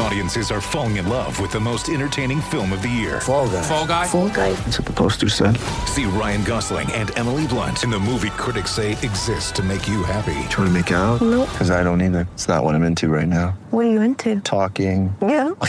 [0.00, 3.20] Audiences are falling in love with the most entertaining film of the year.
[3.20, 3.62] Fall guy.
[3.62, 4.06] Fall Guy.
[4.06, 4.52] Fall guy.
[4.52, 5.56] That's what the poster said.
[5.86, 10.04] See Ryan Gosling and Emily Blunt in the movie critics say exists to make you
[10.04, 10.34] happy.
[10.50, 11.20] Trying to make it out?
[11.20, 11.48] Nope.
[11.50, 12.28] Because I don't either.
[12.34, 13.58] It's not what I'm into right now.
[13.70, 14.40] What are you into?
[14.40, 15.14] Talking.
[15.20, 15.48] Yeah.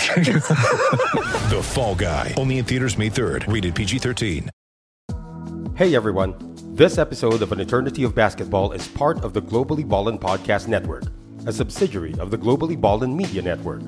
[1.50, 2.36] The Fall Guy.
[2.38, 3.52] Only in theaters May 3rd.
[3.52, 4.50] Rated PG-13.
[5.76, 6.36] Hey everyone!
[6.76, 11.06] This episode of An Eternity of Basketball is part of the Globally Ballin Podcast Network,
[11.48, 13.82] a subsidiary of the Globally Ballin Media Network.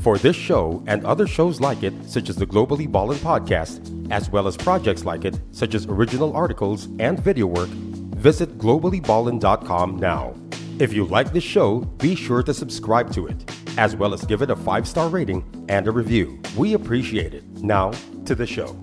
[0.00, 4.30] For this show and other shows like it, such as the Globally Ballin Podcast, as
[4.30, 10.34] well as projects like it, such as original articles and video work, visit globallyballin.com now.
[10.78, 13.38] If you like this show, be sure to subscribe to it,
[13.78, 16.40] as well as give it a five star rating and a review.
[16.56, 17.44] We appreciate it.
[17.62, 17.92] Now,
[18.24, 18.74] to the show.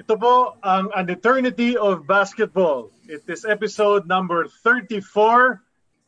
[0.00, 2.88] Ito po ang An Eternity of Basketball.
[3.04, 5.60] It is episode number 34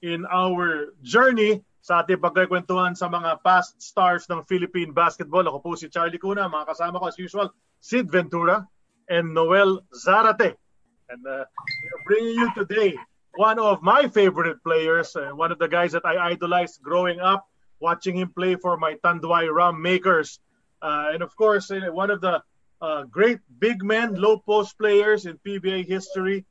[0.03, 5.45] in our journey sa ating pagkakwentuhan sa mga past stars ng Philippine basketball.
[5.49, 7.49] Ako po si Charlie Cuna, mga kasama ko as usual,
[7.81, 8.69] Sid Ventura
[9.09, 10.61] and Noel Zarate.
[11.09, 12.95] And uh, we're bringing you today
[13.35, 17.49] one of my favorite players, uh, one of the guys that I idolized growing up,
[17.81, 20.39] watching him play for my Tanduay Ram Makers.
[20.83, 22.43] Uh, and of course, uh, one of the
[22.81, 26.45] uh, great big men, low post players in PBA history.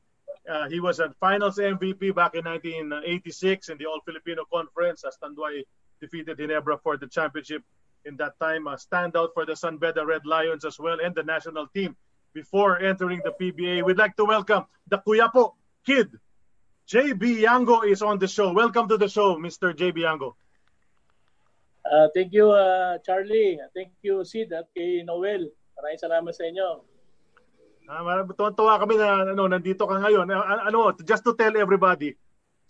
[0.48, 5.16] Uh, he was a finals MVP back in 1986 in the All Filipino Conference as
[5.22, 5.62] Tanduay
[6.00, 7.62] defeated Ginebra for the championship
[8.04, 8.66] in that time.
[8.66, 11.96] A standout for the San Beda Red Lions as well and the national team
[12.32, 13.84] before entering the PBA.
[13.84, 16.08] We'd like to welcome the Kuyapo kid.
[16.88, 18.52] JB Yango is on the show.
[18.52, 19.72] Welcome to the show, Mr.
[19.72, 20.34] JB Yango.
[21.84, 23.58] Uh, thank you, uh, Charlie.
[23.74, 25.50] Thank you, Sid, at kay Noel.
[25.78, 26.89] Maraming salamat sa inyo.
[27.90, 30.30] Ah, marami- tuwa kami na ano, nandito ka ngayon.
[30.30, 32.14] Ah, Ano, just to tell everybody,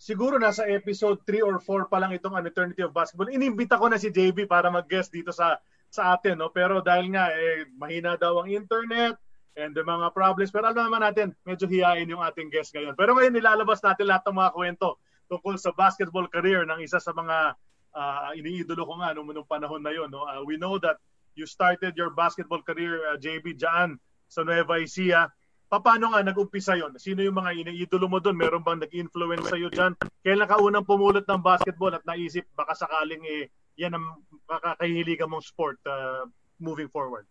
[0.01, 3.29] siguro nasa episode 3 or 4 pa lang itong An Eternity of Basketball.
[3.29, 5.61] Inimbita ko na si JB para mag-guest dito sa
[5.93, 6.49] sa atin, no?
[6.49, 9.13] Pero dahil nga eh mahina daw ang internet
[9.53, 12.97] and the mga problems, pero alam naman natin, medyo hiyain yung ating guest ngayon.
[12.97, 14.97] Pero ngayon nilalabas natin lahat ng mga kwento
[15.29, 17.53] tungkol sa basketball career ng isa sa mga
[17.93, 20.25] ah, iniidolo ko nga nung, nung panahon na yon, no?
[20.25, 20.97] Ah, we know that
[21.37, 24.01] you started your basketball career, uh, JB, dyan
[24.31, 25.27] sa Nueva Ecija.
[25.67, 26.95] Paano nga nag-umpisa yon?
[26.95, 28.39] Sino yung mga iniidolo mo doon?
[28.39, 29.95] Meron bang nag-influence sa'yo dyan?
[30.23, 35.43] Kailan ka unang pumulot ng basketball at naisip baka sakaling eh, yan ang makakahiligan mong
[35.43, 36.27] sport uh,
[36.59, 37.27] moving forward?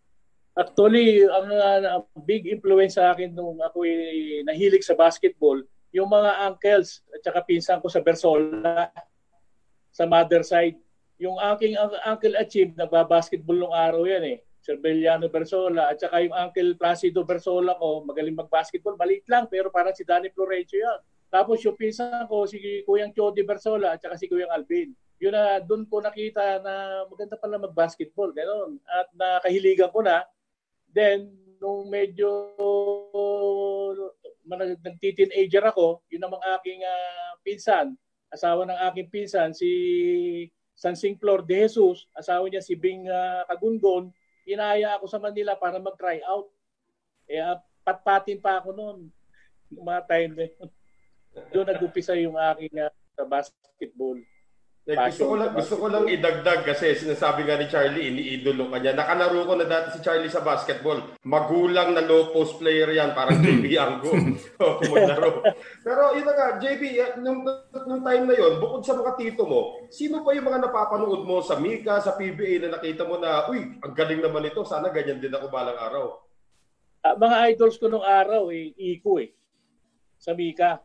[0.57, 1.47] Actually, ang
[1.85, 3.85] uh, big influence sa akin nung ako
[4.45, 5.61] nahilig sa basketball,
[5.93, 8.89] yung mga uncles at saka pinsan ko sa Bersola,
[9.91, 10.79] sa mother side.
[11.21, 14.37] Yung aking un- uncle Achim, nagbabasketball nung araw yan eh.
[14.61, 19.73] Sir Beliano Bersola at saka yung uncle Placido Bersola ko, magaling magbasketball, maliit lang pero
[19.73, 21.01] parang si Danny Florencio yan.
[21.33, 24.93] Tapos yung pinsan ko, si Kuyang Chody Bersola at saka si Kuyang Alvin.
[25.17, 28.35] Yun na, doon ko nakita na maganda pala mag-basketball.
[28.35, 28.81] Ganon.
[28.85, 30.25] At nakahiligan ko na.
[30.91, 32.51] Then, nung medyo
[34.81, 37.87] nagti-teenager ako, yun ang mga aking ah, pinsan,
[38.27, 39.69] asawa ng aking pinsan, si
[40.75, 44.09] Sansing Flor de Jesus, asawa niya si Bing ah, Kagungon,
[44.45, 46.49] inaya ako sa Manila para mag-try out.
[47.29, 47.41] Eh,
[47.85, 48.97] patpatin pa ako noon.
[49.71, 50.69] Mga time na yun.
[51.55, 54.19] Doon nag-upisa yung aking ah, sa basketball.
[54.81, 58.81] Eh, gusto ko lang gusto ko lang idagdag kasi sinasabi nga ni Charlie iniidolo ka
[58.81, 58.97] niya.
[58.97, 61.21] Nakalaro ko na dati si Charlie sa basketball.
[61.21, 64.09] Magulang na low post player yan, parang JB Anggo.
[64.57, 65.45] o maglaro.
[65.85, 67.45] Pero yun na nga, JB, eh, nung,
[67.85, 71.45] nung time na yon, bukod sa mga tito mo, sino pa yung mga napapanood mo
[71.45, 75.21] sa Mika, sa PBA na nakita mo na, uy, ang galing naman ito, sana ganyan
[75.21, 76.25] din ako balang araw.
[77.05, 79.29] Ah, mga idols ko nung araw, eh, Iko eh.
[80.17, 80.81] Sa Mika.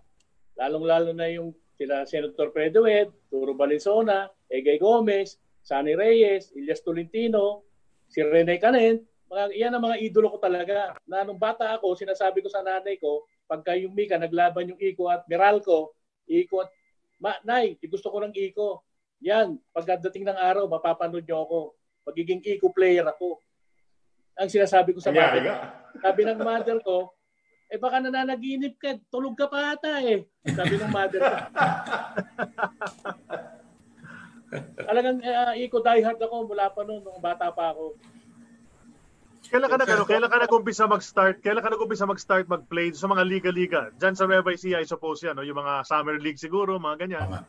[0.57, 7.69] Lalong-lalo na yung sila Senator Predoet, Turo Valenzuela, Egay Gomez, Sunny Reyes, Elias Tolentino,
[8.09, 9.05] si Rene Canen.
[9.27, 10.97] Mga, yan ang mga idolo ko talaga.
[11.05, 15.11] Na nung bata ako, sinasabi ko sa nanay ko, pagka yung Mika, naglaban yung Iko
[15.11, 15.95] at Meralco,
[16.27, 16.71] Iko at,
[17.17, 18.85] Ma, Nay, gusto ko ng Iko.
[19.25, 21.61] Yan, pagdating ng araw, mapapanood niyo ako.
[22.05, 23.41] Magiging Iko player ako.
[24.37, 25.57] Ang sinasabi ko sa Nangyari mother nga.
[26.05, 27.16] sabi ng mother ko,
[27.67, 30.23] eh baka nananaginip ka, tulog ka pa ata eh.
[30.47, 31.37] Sabi ng mother ko.
[34.87, 37.99] Talagang uh, iko diehard ako mula pa noon, nung bata pa ako.
[39.47, 41.39] Kailan ka nag ano, kailan ka nag-umpisa mag-start?
[41.43, 43.95] Kailan ka nag-umpisa mag-start mag-play sa mga liga-liga?
[43.95, 45.47] Diyan sa Nueva Ecija, I suppose yan, no?
[45.47, 47.47] yung mga summer league siguro, mga ganyan.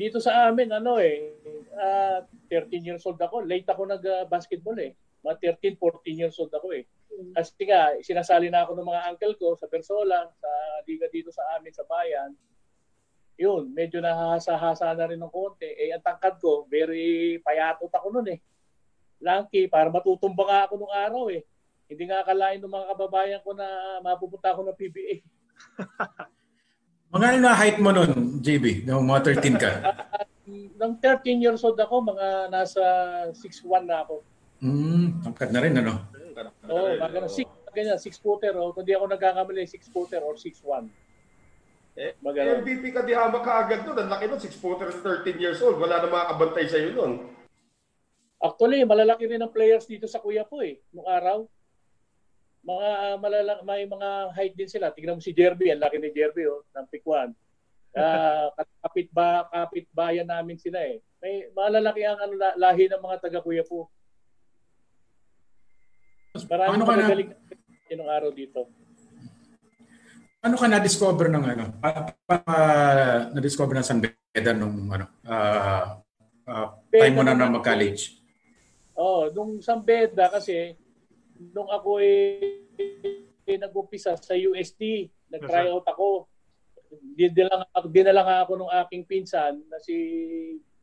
[0.00, 1.36] dito sa amin, ano eh,
[1.76, 3.44] uh, 13 years old ako.
[3.44, 4.96] Late ako nag-basketball eh.
[5.20, 6.88] Mga 13, 14 years old ako eh.
[7.34, 10.50] Kasi nga, sinasali na ako ng mga uncle ko sa Persola, sa
[10.86, 12.32] liga dito sa amin, sa bayan.
[13.40, 15.68] Yun, medyo nahahasa-hasa na rin ng konti.
[15.68, 18.38] Eh, ang tangkad ko, very payatot ako nun eh.
[19.20, 21.44] Lanky, para matutumba nga ako nung araw eh.
[21.90, 23.66] Hindi nga akalain ng mga kababayan ko na
[24.04, 25.14] mapupunta ako ng PBA.
[27.14, 28.86] mga ano na height mo nun, JB?
[28.86, 29.70] Nung mga 13 ka?
[30.80, 32.82] nung 13 years old ako, mga nasa
[33.34, 34.24] 6'1 na ako.
[34.60, 36.19] Mm, tangkad na rin, ano?
[36.70, 38.70] Oo, oh, mga six, ganyan, six footer o oh.
[38.74, 40.90] kung di ako nagkakamali, six footer or six one.
[41.98, 42.62] Eh, Magano.
[42.62, 44.06] MVP ka di hama ka agad doon.
[44.06, 45.76] Ang laki nun, 6 footer 13 years old.
[45.76, 47.12] Wala na makakabantay sa'yo nun.
[48.40, 51.44] Actually, malalaki rin ang players dito sa Kuya po eh, nung araw.
[52.64, 54.94] Mga uh, malala- may mga height din sila.
[54.96, 57.36] Tingnan mo si Jerby, ang laki ni Jerby oh, ng Pikwan.
[57.90, 58.48] Uh,
[58.86, 61.04] kapit ba kapit bayan namin sila eh.
[61.20, 63.92] May malalaki ang ano, lahi ng mga taga Kuya po.
[66.46, 67.06] Marami ka na
[67.90, 68.70] yung araw dito.
[70.40, 71.64] Ano ka na-discover ng ano?
[71.82, 75.04] Pa, pa, uh, na-discover ng San Beda nung ano?
[75.20, 76.00] Uh,
[76.48, 78.16] uh, time mo na na mag-college?
[78.96, 80.78] Oh, nung San Beda kasi
[81.52, 82.64] nung ako eh,
[83.44, 86.24] eh nag-umpisa sa UST, nag-try out ako.
[87.16, 89.96] Dinala, dinala nga ako nung aking pinsan na si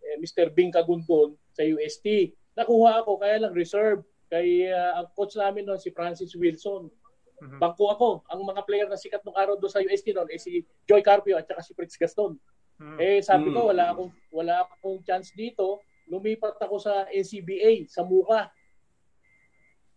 [0.08, 0.54] eh, Mr.
[0.54, 2.32] Bing Kagundon sa UST.
[2.54, 6.92] Nakuha ako kaya lang reserve kay uh, ang coach namin noon si Francis Wilson.
[7.38, 7.60] Mm-hmm.
[7.62, 8.10] Bangko ako.
[8.34, 11.38] Ang mga player na sikat nung araw doon sa UST noon eh si Joy Carpio
[11.38, 12.36] at saka si Fritz Gaston.
[12.78, 12.98] Mm-hmm.
[13.02, 15.82] Eh sabi ko wala akong wala akong chance dito.
[16.08, 18.48] Lumipat ako sa NCBA sa Muka.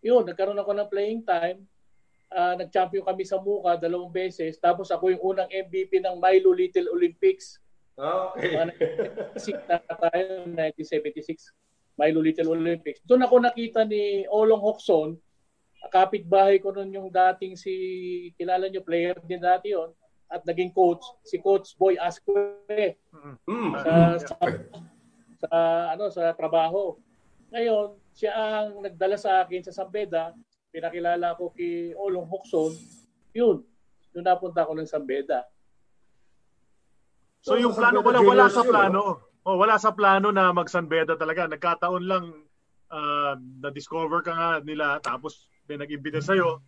[0.03, 1.63] Yun, nagkaroon ako ng playing time.
[2.31, 4.59] Uh, nag-champion kami sa Muka dalawang beses.
[4.59, 7.63] Tapos ako yung unang MVP ng Milo Little Olympics.
[8.01, 8.57] Ah, okay.
[9.39, 11.53] 1976.
[12.01, 13.05] Milo Little Olympics.
[13.05, 15.21] Doon ako nakita ni Olong Hokson,
[15.93, 17.73] kapitbahay ko noon yung dating si,
[18.41, 19.93] kilala nyo, player din dati yon
[20.31, 22.31] at naging coach, si Coach Boy Asque
[23.45, 23.73] mm.
[23.83, 23.93] sa,
[24.23, 24.35] sa,
[25.43, 25.49] sa,
[25.93, 26.97] ano, sa trabaho.
[27.51, 30.33] Ngayon, siya ang nagdala sa akin sa Sambeda,
[30.71, 32.73] pinakilala ko kay Olong Hokson,
[33.35, 33.61] yun,
[34.15, 35.45] doon napunta ako ng Sambeda.
[37.43, 39.30] So, so yung plano, wala, wala sa plano.
[39.45, 41.49] Oh, wala sa plano na mag-San Beda talaga.
[41.49, 42.25] Nagkataon lang
[42.93, 43.35] uh,
[43.65, 46.61] na-discover ka nga nila tapos may nag-imbita sa'yo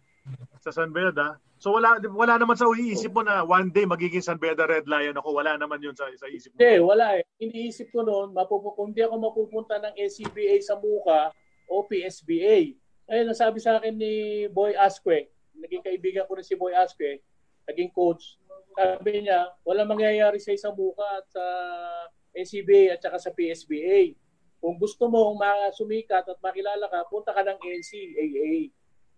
[0.63, 1.37] sa San Beda.
[1.59, 5.19] So wala wala naman sa iisip mo na one day magiging San Beda Red Lion
[5.19, 5.37] ako.
[5.37, 6.59] Wala naman yun sa, sa isip mo.
[6.59, 7.23] Hindi, wala eh.
[7.43, 11.35] Iniisip ko noon, mapupunta, kung di ako mapupunta ng SCBA sa Muka
[11.69, 12.79] o PSBA.
[13.11, 15.29] Ayun, nasabi sa akin ni Boy Asque,
[15.59, 17.21] naging kaibigan ko rin si Boy Asque,
[17.69, 18.39] naging coach.
[18.73, 24.17] Sabi niya, wala mangyayari sa isang Muka at uh, NCBA at saka sa PSBA.
[24.62, 25.37] Kung gusto mo
[25.75, 28.70] sumikat at makilala ka, punta ka ng NCAA.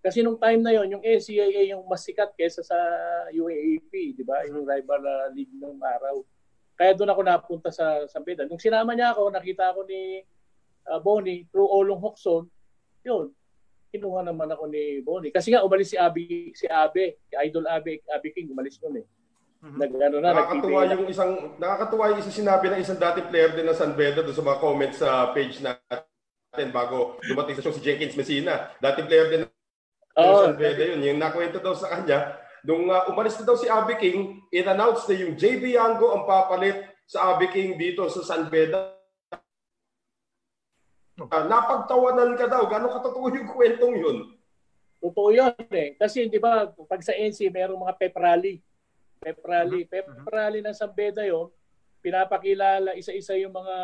[0.04, 2.76] Kasi nung time na yon, yung NCAA yung mas sikat kaysa sa
[3.32, 4.44] UAAP, di ba?
[4.44, 6.20] Yung rival uh, league ng araw.
[6.76, 8.44] Kaya doon ako napunta sa Sampeda.
[8.44, 10.20] Nung sinama niya ako, nakita ako ni
[10.92, 12.44] uh, Bonnie through Olong Hokson,
[13.00, 13.32] yun,
[13.94, 15.32] kinuha naman ako ni Bonnie.
[15.32, 19.06] Kasi nga umalis si Abi, si Abe, si Idol Abe, Abe King, umalis noon eh.
[19.64, 19.80] Mm-hmm.
[19.80, 23.64] Nag, ano na, nakakatuwa yung isang nakakatuwa yung isang sinabi ng isang dating player din
[23.64, 27.80] ng San Beda doon sa mga comments sa page natin bago dumating sa show si
[27.80, 28.76] Jenkins Messina.
[28.76, 29.50] Dating player din ng
[30.20, 31.00] oh, San Beda yun.
[31.00, 35.16] Yung nakwento daw sa kanya, nung uh, umalis na daw si Abby King, it-announced na
[35.16, 39.00] yung JB Yango ang papalit sa Abby King dito sa San Beda.
[41.16, 42.68] Uh, napagtawanan ka daw.
[42.68, 44.18] Gano'ng katotoo yung kwentong yun?
[45.00, 45.96] Totoo yun eh.
[45.96, 48.60] Kasi di ba, pag sa NC, mayroong mga pep rally
[49.24, 49.82] pep rally.
[49.88, 51.48] Pep rally ng Sambeda yon
[52.04, 53.76] pinapakilala isa-isa yung mga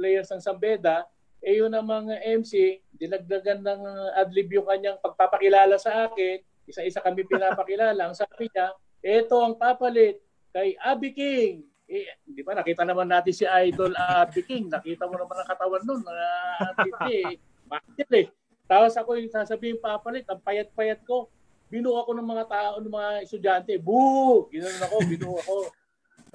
[0.00, 1.04] players ng Sambeda,
[1.44, 3.80] eh yun ang mga MC, dinagdagan ng
[4.16, 8.00] adlib yung kanyang pagpapakilala sa akin, isa-isa kami pinapakilala.
[8.00, 8.72] ang sabi niya,
[9.04, 10.16] ito ang papalit
[10.56, 11.68] kay Abby King.
[11.86, 14.72] Eh, di ba, nakita naman natin si Idol Abby King.
[14.72, 16.02] Nakita mo naman ang katawan nun.
[16.02, 17.38] Uh, eh.
[17.68, 18.26] Bakit eh?
[18.66, 21.30] Tapos ako yung sasabihin papalit, ang payat-payat ko
[21.66, 23.72] binuo ako ng mga tao, ng mga estudyante.
[23.82, 24.46] Boo!
[24.50, 25.56] Ginanon ako, binuo ako.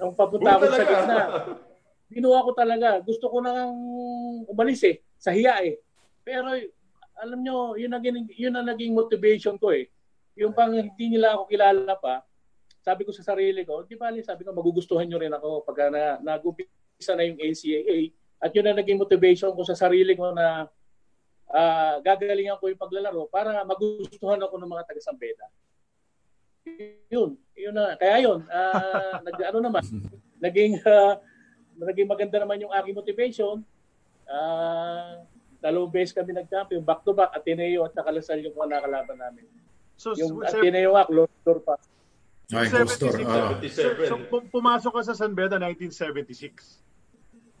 [0.00, 1.18] Nung papunta ako sa gitna.
[2.12, 3.00] Binuo ako talaga.
[3.00, 3.72] Gusto ko nang
[4.48, 5.00] umalis eh.
[5.16, 5.80] Sa hiya eh.
[6.20, 6.52] Pero
[7.16, 9.88] alam nyo, yun, naging, yun ang naging motivation ko eh.
[10.36, 12.24] Yung pang hindi nila ako kilala pa,
[12.82, 16.18] sabi ko sa sarili ko, di ba, sabi ko, magugustuhan nyo rin ako pag na,
[16.18, 18.10] nag-umpisa na yung NCAA.
[18.42, 20.66] At yun ang naging motivation ko sa sarili ko na
[21.52, 25.46] uh, gagalingan ko yung paglalaro para magustuhan ako ng mga taga Sambeda.
[27.12, 27.94] Yun, yun na.
[28.00, 29.84] Kaya yun, uh, nag, ano naman,
[30.42, 31.20] naging uh,
[31.76, 33.60] naging maganda naman yung aking motivation.
[34.30, 35.20] Ah,
[35.58, 39.46] dalawang beses kami nag-champion, back to back, Ateneo at saka Lasal yung mga nakalaban namin.
[39.98, 41.74] So, Yung Ateneo nga, close door pa.
[42.50, 43.14] Ay, close door.
[43.14, 43.22] 76.
[43.30, 43.54] ah.
[43.70, 46.82] so, so, pum- pumasok ka sa San Beda 1976.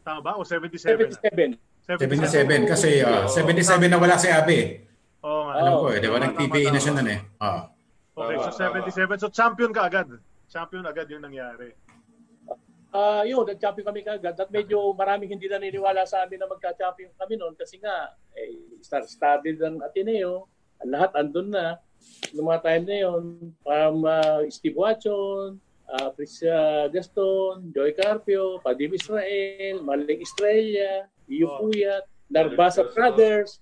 [0.02, 0.32] Tama ba?
[0.34, 1.14] O 77?
[1.14, 1.71] 77.
[1.86, 4.86] 77 kasi ah, 77 na wala si Abe.
[5.26, 5.54] Oo nga.
[5.58, 5.80] Alam Oh.
[5.82, 6.18] ko eh, di ba?
[6.18, 7.20] Nag-PBA na siya nun eh.
[7.42, 7.66] Ah.
[8.12, 9.22] Okay, so Tama, 77.
[9.22, 10.06] So champion ka agad.
[10.46, 11.74] Champion agad yung nangyari.
[12.92, 17.40] Ah, yun, nag-champion kami kagad at medyo maraming hindi naniniwala sa amin na magka-champion kami
[17.40, 18.52] noon kasi nga eh,
[18.84, 20.44] star-studded ang Ateneo,
[20.76, 21.80] ang lahat andun na.
[22.36, 23.22] Noong mga time na yun,
[23.64, 25.56] um, ah, Steve Watson,
[25.88, 31.58] uh, Priscia Gaston, Joy Carpio, Padim Israel, Maling Estrella, Iyo Oh.
[31.68, 33.60] Puyat, Narbasa Brothers.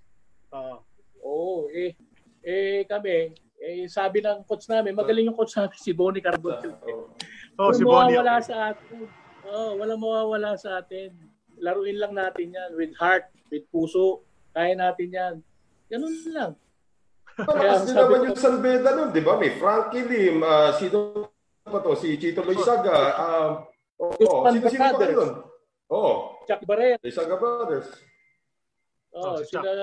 [0.54, 0.74] Oo.
[1.20, 1.92] Oo, eh,
[2.40, 6.58] eh kami, eh, sabi ng coach namin, magaling yung coach namin si Bonnie Carbon.
[6.86, 7.10] Oo.
[7.60, 8.16] Oh, si Bonnie.
[8.16, 8.48] mawawala okay.
[8.48, 9.04] sa atin.
[9.44, 11.12] Oh, walang mawawala sa atin.
[11.60, 14.24] Laruin lang natin yan with heart, with puso.
[14.56, 15.34] Kaya natin yan.
[15.92, 16.56] Ganun lang.
[17.36, 19.36] Malakas din sabi naman ko- yung San Beda nun, di ba?
[19.36, 21.28] May Frankie Lim, ah, sino
[21.64, 21.92] pa to?
[21.96, 22.96] Si Chito Loizaga.
[23.16, 23.50] Um,
[24.00, 25.30] oh, Guzman sino, sino pa nun?
[25.90, 26.12] Oo,
[26.46, 26.98] Chuck Barrero.
[27.02, 27.88] Loizaga Brothers.
[29.10, 29.64] Oh, Oh, si Chuck.
[29.64, 29.76] sila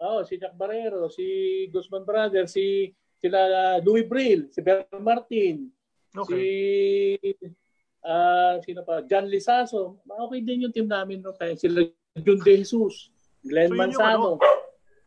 [0.00, 1.24] Oh, si Chuck Barrero, si
[1.70, 5.70] Guzman Brothers, si sila Louis Brill, si Bert Martin,
[6.12, 6.34] Okay.
[6.34, 6.40] si
[8.04, 9.00] ah sino pa?
[9.08, 10.02] John Lisaso.
[10.04, 11.80] Okay din yung team namin no kaya sila
[12.20, 13.08] Jun De Jesus,
[13.42, 14.32] Glenn So, yun yung Manzano.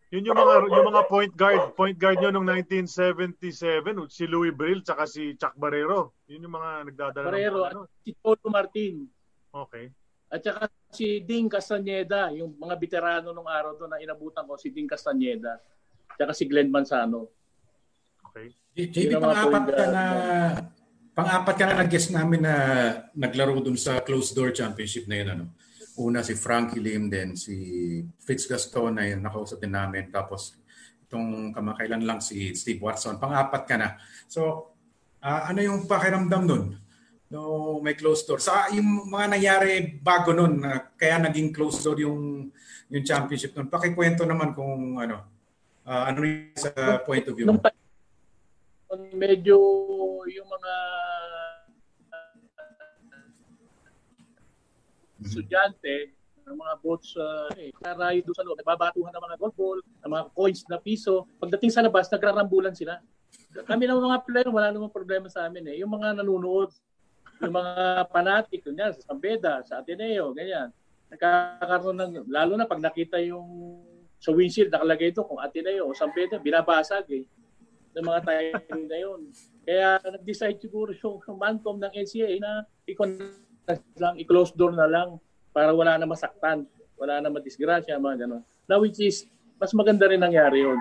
[0.08, 4.80] Yun yung mga yung mga point guard, point guard nyo nung 1977, si Louis Brill
[4.82, 6.16] tsaka si Chuck Barrero.
[6.32, 7.82] Yun yung mga nagdadala Barrero ng at ano.
[8.01, 9.04] si Polo Martin.
[9.51, 9.92] Okay.
[10.27, 14.75] At saka si Ding Castaneda, yung mga veterano nung araw doon na inabutan ko, si
[14.75, 15.55] Ding Castaneda.
[16.12, 17.31] At saka si Glenn Manzano.
[18.27, 18.51] Okay.
[18.77, 20.03] JB, pang-apat ka na
[21.17, 22.55] pang-apat ka na nag-guest namin na
[23.17, 25.29] naglaro dun sa closed door championship na yun.
[25.34, 25.46] Ano?
[25.98, 27.55] Una si Frankie Lim, then si
[28.22, 30.13] Fitz Gaston na yun, nakausap din namin.
[30.13, 30.53] Tapos
[31.07, 33.17] itong kamakailan lang si Steve Watson.
[33.17, 33.98] Pang-apat ka na.
[34.29, 34.75] So,
[35.24, 36.63] ah, ano yung pakiramdam nun?
[37.27, 38.39] No, may closed door.
[38.39, 42.48] Sa yung mga nangyari bago nun, na kaya naging closed door yung
[42.88, 43.67] yung championship nun.
[43.67, 45.27] Pakikwento naman kung ano,
[45.84, 46.72] ah, ano yung sa
[47.03, 47.48] point of view.
[47.48, 47.60] Nung
[49.19, 49.60] medyo
[50.24, 50.74] yung mga
[55.27, 56.15] estudyante,
[56.48, 60.12] ng mga boats uh, eh, karayo doon sa loob, nagbabatuhan ng mga golf ball, ng
[60.15, 61.27] mga coins na piso.
[61.43, 63.03] Pagdating sa labas, nagrarambulan sila.
[63.67, 65.84] Kami ng mga player, wala namang problema sa amin eh.
[65.84, 66.72] Yung mga nanonood,
[67.41, 67.74] yung mga
[68.10, 70.74] fanatic, ganyan, sa Sambeda, sa Ateneo, ganyan.
[71.13, 73.79] Nagkakaroon ng, lalo na pag nakita yung
[74.17, 77.25] sa windshield, nakalagay ito kung Ateneo o Sambeda, binabasag eh
[77.98, 78.22] ng mga
[78.70, 79.22] time na yun.
[79.65, 83.17] Kaya nag-decide siguro yung Mancom ng NCAA na ikon
[83.98, 85.17] lang, i-close door na lang
[85.51, 88.44] para wala na masaktan, wala na madisgrasya, mga gano'n.
[88.70, 89.25] Now which is,
[89.58, 90.77] mas maganda rin nangyari yun.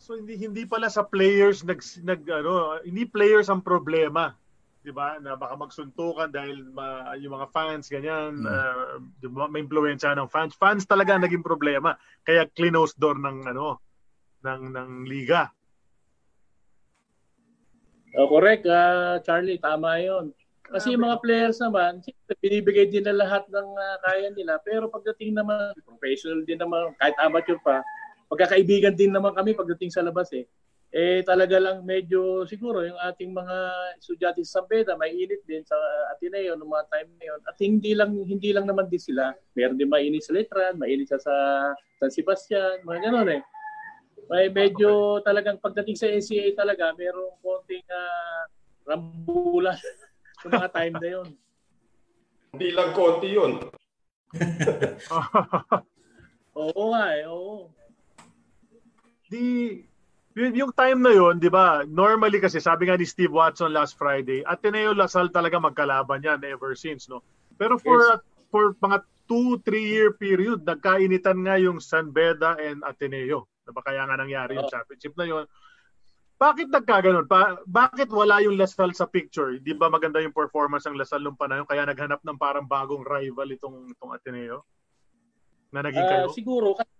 [0.00, 4.36] So hindi hindi pala sa players nag, nag ano, hindi players ang problema.
[4.84, 5.16] 'Di ba?
[5.16, 8.52] Na baka magsuntukan dahil ma, yung mga fans ganyan, Hmm.
[8.52, 10.52] uh, di ba, may impluwensya ng fans.
[10.60, 11.96] Fans talaga naging problema.
[12.20, 13.80] Kaya close door ng ano
[14.44, 15.48] ng ng liga.
[18.14, 20.30] Oh, correct, ah, Charlie, tama yon.
[20.64, 24.60] Kasi yung mga players naman, siyempre, binibigay din na lahat ng ah, kaya nila.
[24.62, 27.82] Pero pagdating naman, professional din naman, kahit amateur pa,
[28.30, 30.46] pagkakaibigan din naman kami pagdating sa labas eh.
[30.94, 33.56] Eh talaga lang medyo siguro yung ating mga
[33.98, 35.74] estudyante sa San Beda, may init din sa
[36.14, 37.40] Ateneo noong mga time na yun.
[37.50, 39.34] At hindi lang hindi lang naman din sila.
[39.58, 41.34] Meron din mainit sa Letran, mainit sa, sa
[41.98, 43.42] San Sebastian, mga gano'n eh.
[44.30, 48.46] May medyo talagang pagdating sa NCAA talaga, merong konting uh,
[48.86, 49.74] rambulan
[50.40, 51.28] sa mga time na yun.
[52.54, 53.52] Hindi lang konti yun.
[56.54, 57.66] Oo nga eh, oo.
[59.26, 59.82] di
[60.34, 61.86] yung, yung time na yon, 'di ba?
[61.86, 66.74] Normally kasi sabi nga ni Steve Watson last Friday, Ateneo Lasal talaga magkalaban yan ever
[66.74, 67.22] since, no.
[67.54, 68.18] Pero for
[68.50, 73.46] for mga 2 3 year period, nagkainitan nga yung San Beda and Ateneo.
[73.64, 74.74] Diba kaya nga nangyari yung Oo.
[74.74, 75.44] championship na yon.
[76.34, 77.30] Bakit nagkaganon?
[77.30, 79.56] Pa, bakit wala yung Lasal sa picture?
[79.62, 83.48] Di ba maganda yung performance ng Lasal nung panahon kaya naghanap ng parang bagong rival
[83.54, 84.66] itong itong Ateneo?
[85.70, 86.26] Na naging kayo?
[86.28, 86.90] Ah, siguro, kasi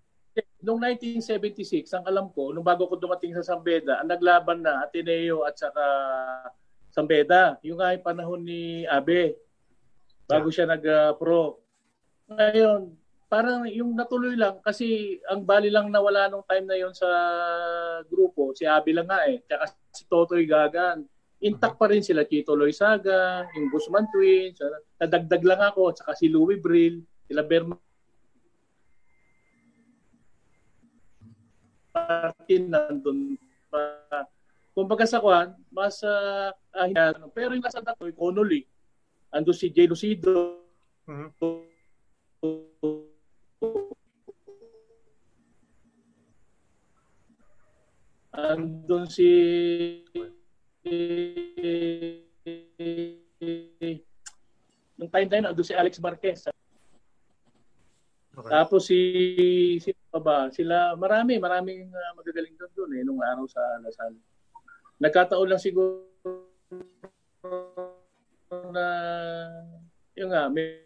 [0.65, 5.45] noong 1976, ang alam ko, nung bago ko dumating sa Sambeda, ang naglaban na Ateneo
[5.45, 5.85] at saka
[6.89, 7.61] Sambeda.
[7.61, 9.37] Yung nga yung panahon ni Abe,
[10.25, 11.61] bago siya nag-pro.
[12.33, 12.97] Ngayon,
[13.29, 17.09] parang yung natuloy lang kasi ang bali lang nawala nung time na yon sa
[18.09, 21.05] grupo, si Abe lang nga eh, tsaka si Totoy Gagan.
[21.45, 26.17] intact pa rin sila Chito Loizaga, yung Guzman Twins, ah, nadagdag lang ako, at saka
[26.17, 27.77] si Louis Brill, sila Berman
[31.95, 33.39] Martin nandun
[33.71, 34.27] pa.
[34.75, 38.67] Kumbaga sa kwan, mas uh, uh, pero yung nasa dato, Connolly,
[39.31, 40.59] ando si Jay Lucido,
[41.05, 41.31] Mhm.
[48.35, 49.29] andun si
[54.99, 56.51] nung time na yun, andun si Alex Marquez.
[58.35, 58.51] Okay.
[58.51, 58.99] Tapos si,
[59.79, 60.39] si pa ba?
[60.51, 64.11] Sila, marami, maraming uh, magagaling doon doon eh, nung araw sa Lasal.
[64.99, 66.03] Nagkataon lang siguro
[68.75, 68.87] na
[70.19, 70.83] yung nga, may,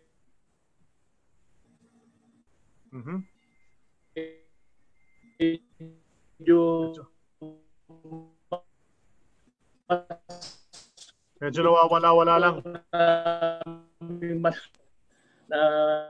[2.88, 3.20] Mhm.
[6.40, 6.60] medyo
[11.38, 12.56] Medyo nawawala-wala lang.
[15.48, 15.58] Na,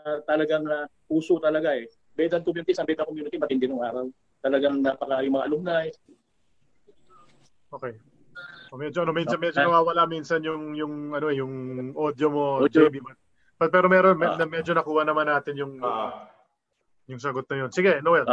[0.03, 1.87] na talagang uh, puso talaga eh.
[2.13, 4.11] Bedan community, sa Bedan community, matindi nung araw.
[4.43, 5.87] Talagang napaka yung mga alumni.
[7.69, 7.95] Okay.
[8.69, 11.53] So medyo ano medyo medyo nawawala minsan yung yung ano yung
[11.97, 12.87] audio mo Audio.
[12.89, 13.01] JB.
[13.59, 16.31] But, pero meron me- na medyo nakuha naman natin yung Ah.
[17.09, 17.71] yung sagot na yun.
[17.73, 18.29] Sige, Noel.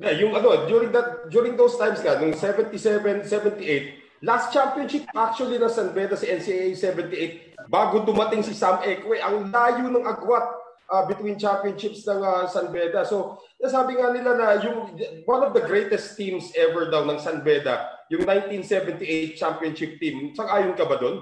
[0.00, 5.58] Yeah, yung ano, during that during those times nga, nung 77, 78, last championship actually
[5.58, 10.46] ng San Beda si NCAA 78 bago dumating si Sam Ekwe, ang layo ng agwat
[10.90, 13.02] ah, between championships ng ah, San Beda.
[13.02, 14.94] So, nasabi nga nila na yung
[15.26, 20.30] one of the greatest teams ever daw ng San Beda, yung 1978 championship team.
[20.38, 21.16] Sang-ayon ka ba doon?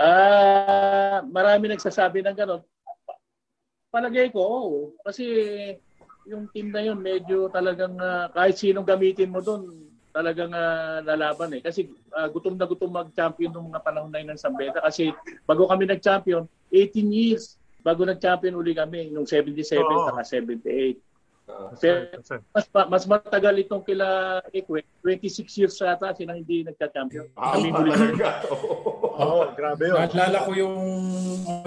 [0.00, 2.64] Ah, marami nagsasabi ng gano'n.
[3.92, 4.72] Palagay ko, oo.
[5.04, 5.26] Kasi
[6.24, 11.58] yung team na yun, medyo talagang ah, kahit sinong gamitin mo doon, talagang ah, lalaban
[11.58, 11.62] eh.
[11.62, 14.82] Kasi ah, gutom na gutom mag-champion nung mga panahon na yun ng Sambeta.
[14.82, 15.14] Kasi
[15.46, 20.12] bago kami nag-champion, 18 years bago nag-champion uli kami, nung 77 Oo.
[20.12, 21.00] saka 78.
[21.50, 21.74] Ah.
[21.82, 22.14] Pero
[22.54, 27.26] mas, ma- mas matagal itong kila Ekwe, 26 years yata sila hindi nagka-champion.
[27.34, 28.14] Ah, Kami huli kami.
[28.14, 28.28] talaga.
[29.20, 29.96] Oo, grabe yun.
[29.98, 30.76] Naalala ko yung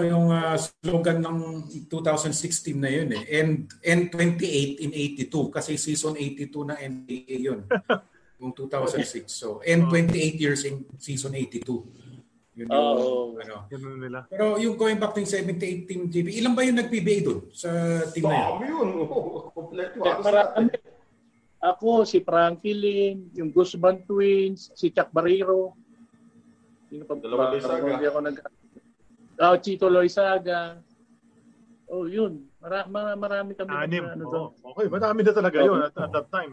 [0.00, 1.38] yung ah, slogan ng
[1.92, 3.22] 2016 na yun eh.
[3.44, 4.90] N N28 in
[5.28, 7.60] 82 kasi season 82 na NBA yun.
[8.44, 9.24] yung 2006.
[9.32, 11.64] So N28 years in season 82.
[12.54, 13.34] Yun yung Oo.
[13.40, 13.66] ano.
[13.72, 14.28] Yun nila.
[14.28, 17.68] Pero yung going back to yung 78 team GB, ilan ba yung nag-PBA doon sa
[18.12, 18.46] team na yun?
[18.46, 18.88] Dami yun.
[19.00, 19.98] Oo, Kompleto.
[20.04, 20.70] Eh, marami.
[21.64, 25.72] Ako, si Frankie Lim, yung Guzman Twins, si Chuck Barrero.
[26.92, 27.16] Sino pa?
[27.16, 27.96] Dalawa Loizaga.
[27.96, 28.36] Ako nag...
[29.40, 30.78] Oh, Chito Loizaga.
[31.88, 32.44] Oh, yun.
[32.60, 33.72] Mara, mara- marami kami.
[33.72, 34.04] Anim.
[34.04, 34.48] Ano doon.
[34.60, 34.76] Oo.
[34.76, 36.52] Okay, madami na talaga yun at, at that time.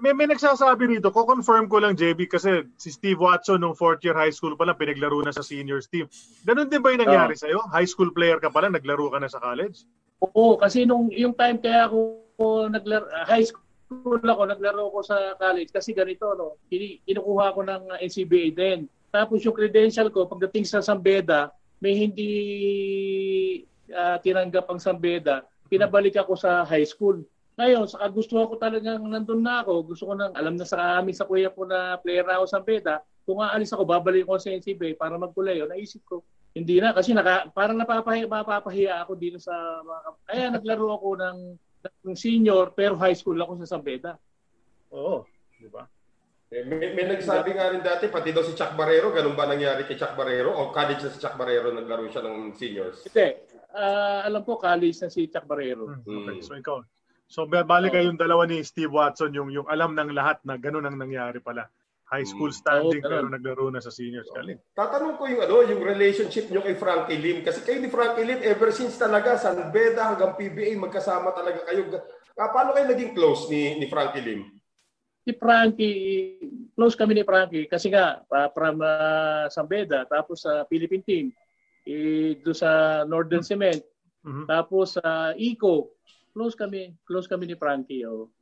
[0.00, 4.16] May, may, nagsasabi rito, ko-confirm ko lang JB kasi si Steve Watson nung fourth year
[4.16, 6.08] high school pa lang pinaglaro na sa seniors team.
[6.46, 7.60] Ganun din ba yung nangyari sa'yo?
[7.68, 9.84] High school player ka pa lang, naglaro ka na sa college?
[10.22, 12.22] Oo, kasi nung yung time kaya ako
[12.70, 18.54] naglaro, high school ako, naglaro ko sa college kasi ganito, no, kinukuha ko ng NCBA
[18.54, 18.88] din.
[19.12, 21.52] Tapos yung credential ko, pagdating sa Sambeda,
[21.82, 22.30] may hindi
[23.92, 27.20] ah, tinanggap ang Sambeda, pinabalik ako sa high school.
[27.52, 31.12] Ngayon, sa kagustuhan ko talagang nandun na ako, gusto ko nang, alam na sa amin
[31.12, 32.94] sa kuya ko na player na ako sa Sambeda,
[33.28, 35.60] kung aalis ako, babalik ko sa NCBA para magkulay.
[35.68, 36.24] Naisip ko,
[36.56, 39.52] hindi na kasi naka, parang napapahiya, mapapahiya ako dito sa
[39.84, 41.38] mga kaya naglaro ako ng,
[42.08, 44.16] ng senior pero high school ako sa Sambeda.
[44.88, 45.28] Oo,
[45.60, 45.84] di ba?
[46.52, 49.84] Eh, May, may nagsabi nga rin dati, pati daw si Chuck Barrero, ganun ba nangyari
[49.84, 50.52] kay Chuck Barrero?
[50.52, 53.04] O college na si Chuck Barrero, naglaro siya ng seniors?
[53.08, 53.28] Hindi,
[53.72, 55.88] ah, alam ko college na si Chuck Barrero.
[55.88, 56.44] Hmm, Okay, Mm.
[56.44, 56.80] so ikaw.
[57.32, 61.00] So bali kayong dalawa ni Steve Watson yung yung alam ng lahat na ganun ang
[61.00, 61.64] nangyari pala.
[62.12, 62.60] High school Mm.
[62.60, 64.28] standing Oo, pero naglaro na sa seniors.
[64.36, 64.60] Galing.
[64.76, 67.40] Tatanong ko yung ano, yung relationship nyo kay Frankie Lim.
[67.40, 71.88] Kasi kayo ni Frankie Lim, ever since talaga, San Beda hanggang PBA, magkasama talaga kayo.
[72.36, 74.44] Ah, paano kayo naging close ni, ni Frankie Lim?
[75.24, 75.96] Si Frankie,
[76.76, 81.26] close kami ni Frankie kasi nga pa, from uh, Sambeda tapos sa Philippine team.
[81.88, 82.70] Eh, doon sa
[83.08, 83.80] Northern Cement,
[84.20, 84.44] Mhm.
[84.46, 85.96] tapos sa Eco.
[86.32, 88.08] Close kami, close kami ni Frankie.
[88.08, 88.32] Oh.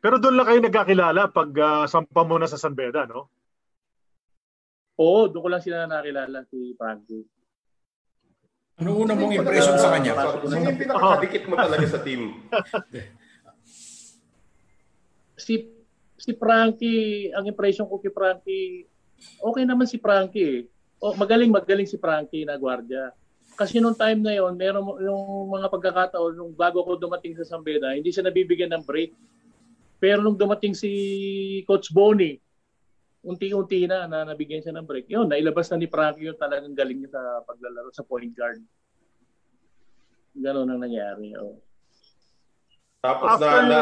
[0.00, 3.28] Pero doon lang kayo nagkakilala pag ah, sampa mo na sa San Beda, no?
[5.00, 7.24] Oo, doon ko lang sila nakilala si Frankie.
[8.80, 10.16] Ano una mong impression sa kanya?
[10.40, 12.36] Sino yung pinakakadikit mo talaga sa team?
[15.36, 15.68] si
[16.20, 18.84] si Frankie, ang impression ko kay Frankie,
[19.40, 20.64] okay naman si Frankie.
[20.64, 20.68] eh.
[21.00, 23.12] Oh, magaling magaling si Frankie na gwardiya.
[23.58, 27.92] Kasi nung time na yon, meron yung mga pagkakataon nung bago ko dumating sa Sambeda,
[27.92, 29.12] hindi siya nabibigyan ng break.
[30.00, 30.90] Pero nung dumating si
[31.68, 32.40] Coach Bonnie,
[33.20, 35.06] unti-unti na na nabigyan siya ng break.
[35.12, 38.64] Yun, nailabas na ni Frankie yung talagang galing niya sa paglalaro sa point guard.
[40.32, 41.36] Ganon ang nangyari.
[41.36, 41.60] Oh.
[43.04, 43.80] Tapos After na, na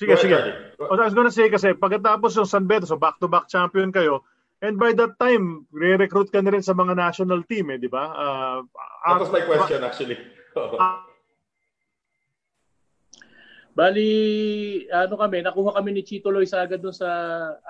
[0.00, 0.38] Sige, sige.
[0.80, 4.24] I was gonna say kasi pagkatapos yung San Beto, so back-to-back champion kayo,
[4.60, 8.04] and by that time, re-recruit ka na rin sa mga national team eh, di ba?
[8.12, 8.58] Uh,
[9.08, 10.18] that was my question actually.
[13.70, 14.10] Bali,
[14.90, 17.08] ano kami, nakuha kami ni Chito Loizaga doon sa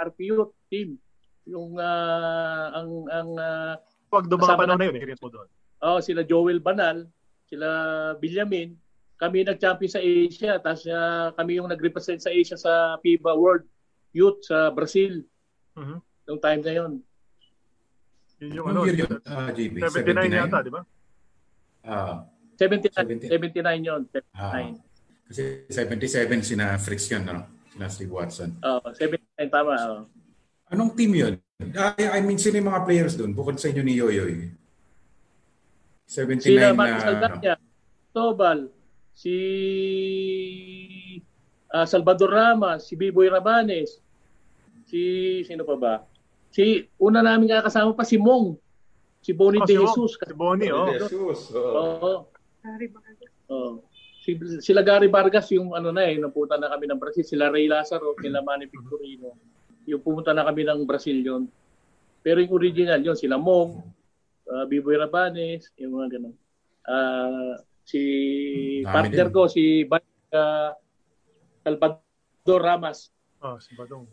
[0.01, 0.97] RPU team.
[1.45, 3.75] Yung ah, ang ang ah,
[4.09, 5.49] pag panahon na- na yun, experience mo doon.
[5.81, 7.05] oh, sila Joel Banal,
[7.47, 7.69] sila
[8.17, 8.75] Bilyamin,
[9.21, 13.65] kami nag-champion sa Asia, tapos ah, kami yung nag-represent sa Asia sa FIBA World
[14.11, 15.23] Youth sa Brazil
[15.79, 16.03] Mhm.
[16.31, 16.93] Yung time na yun.
[18.39, 19.75] Yun yung ano, year yun, ah, JB?
[19.83, 20.83] 79 yata, di ba?
[21.83, 22.23] Ah,
[22.55, 23.35] 79, 70.
[23.35, 24.01] 79 yun.
[24.07, 24.39] 79.
[24.39, 24.63] ah,
[25.27, 27.43] kasi 77 sina Fricks yun, ano?
[27.75, 28.51] Sina Steve Watson.
[28.63, 29.75] Oh, 79 tama.
[29.91, 30.03] Oh.
[30.71, 31.35] Anong team yun?
[31.61, 33.35] I, I mean, sino yung mga players doon?
[33.35, 34.55] Bukod sa inyo ni Yoyoy.
[36.07, 36.79] 79 Sila na...
[36.79, 37.55] Marcos ano, Aldaya,
[38.11, 38.59] Tobal,
[39.15, 39.35] si
[41.71, 44.03] ah, Salvador Ramos, si Biboy Rabanes,
[44.91, 45.01] si
[45.47, 45.95] sino pa ba?
[46.51, 48.59] Si una namin kakasama pa si Mong,
[49.23, 50.13] si Bonnie Oh, De si Mong, Jesus.
[50.19, 50.91] Si Bonnie, oh.
[50.91, 51.41] Jesus.
[51.55, 51.71] oo.
[51.71, 52.15] Oo.
[53.51, 53.71] Oo.
[54.21, 57.25] Si, sila Gary Vargas yung ano na eh, napunta na kami ng Brazil.
[57.25, 59.33] Sila Ray Lazaro, sila Manny Victorino.
[59.89, 61.43] Yung pumunta na kami ng Brazil yon.
[62.21, 63.81] Pero yung original yon sila Mong,
[64.51, 66.37] uh, Biboy Rabanes, yung mga ganun.
[66.85, 67.57] Ah,
[67.89, 68.01] si
[68.85, 69.35] Dami partner din.
[69.35, 70.71] ko, si uh,
[71.65, 73.09] Salvador Ramas.
[73.41, 74.05] Oh, si Badong.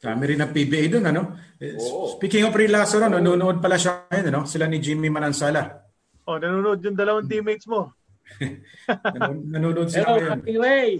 [0.00, 1.36] Kami rin ng PBA doon, ano?
[1.60, 2.16] Eh, Oo.
[2.16, 4.40] Speaking of Ray Lazaro, no, nanonood pala siya ngayon, ano?
[4.48, 5.84] Sila ni Jimmy Manansala.
[6.24, 7.92] Oh, nanonood yung dalawang teammates mo.
[8.88, 10.32] Nanonood, nanonood sila Hello, ngayon.
[10.32, 10.90] Happy Ray!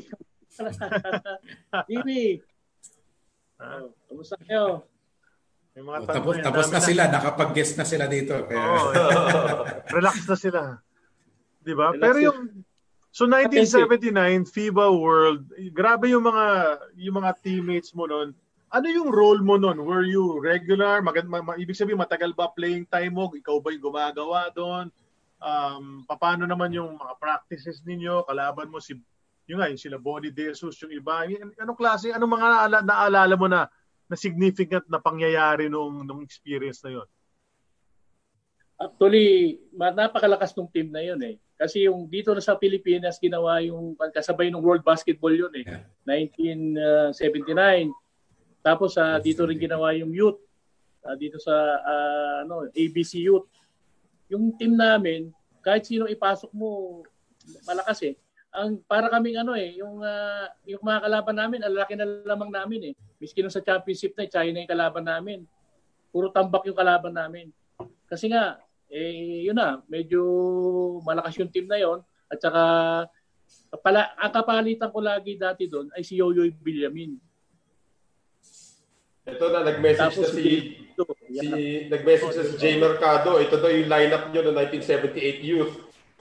[1.88, 2.24] Jimmy!
[3.56, 3.80] Ah.
[3.80, 4.84] Oh, Kamusta kayo?
[5.72, 8.34] Yung mga Oh, tapos yan, tapos dami na sila, nakapag-guest na sila dito.
[8.44, 8.88] Kaya, Oo,
[9.96, 10.60] relax na sila.
[11.62, 11.94] 'Di ba?
[11.94, 12.24] Relax Pero na.
[12.26, 12.38] yung
[13.10, 16.46] so 1979 FIBA World, grabe yung mga
[16.98, 18.34] yung mga teammates mo noon.
[18.70, 19.82] Ano yung role mo noon?
[19.82, 21.02] Were you regular?
[21.02, 23.26] Mag, ma, ma- ibig sabihin matagal ba playing time mo?
[23.26, 24.86] Ikaw ba yung gumagawa doon?
[25.42, 28.22] Um, paano naman yung mga practices ninyo?
[28.30, 28.94] Kalaban mo si
[29.50, 31.26] yung nga, yung sila Bonnie De Jesus, yung iba.
[31.58, 33.66] Anong klase, anong mga naala, naalala mo na
[34.06, 37.08] na significant na pangyayari nung nung experience na yon?
[38.78, 41.36] Actually, ma- napakalakas ng team na yun eh.
[41.60, 45.68] Kasi yung dito na sa Pilipinas, ginawa yung kasabay ng World Basketball yun eh.
[46.08, 47.92] 1979.
[48.64, 50.40] Tapos ah, dito rin ginawa yung youth.
[51.04, 51.52] Ah, dito sa
[51.84, 53.44] ah, ano, ABC Youth.
[54.32, 55.28] Yung team namin,
[55.60, 57.04] kahit sino ipasok mo,
[57.68, 58.16] malakas eh.
[58.56, 62.48] Ang para kaming ano eh, yung ah, yung mga kalaban namin, ang laki na lamang
[62.56, 62.94] namin eh.
[63.20, 65.44] Miski nung sa championship na, China yung kalaban namin.
[66.08, 67.52] Puro tambak yung kalaban namin.
[68.08, 68.56] Kasi nga,
[68.90, 70.20] eh, yun na, medyo
[71.06, 72.62] malakas yung team na yon At saka,
[73.78, 77.14] pala, ang kapalitan ko lagi dati doon ay si Yoyoy Villamin.
[79.30, 80.44] Ito na, nag-message Tapos na si,
[80.90, 81.46] Ito, si
[81.86, 83.38] nag-message na si Jay Mercado.
[83.38, 85.74] Ito daw yung lineup nyo ng 1978 youth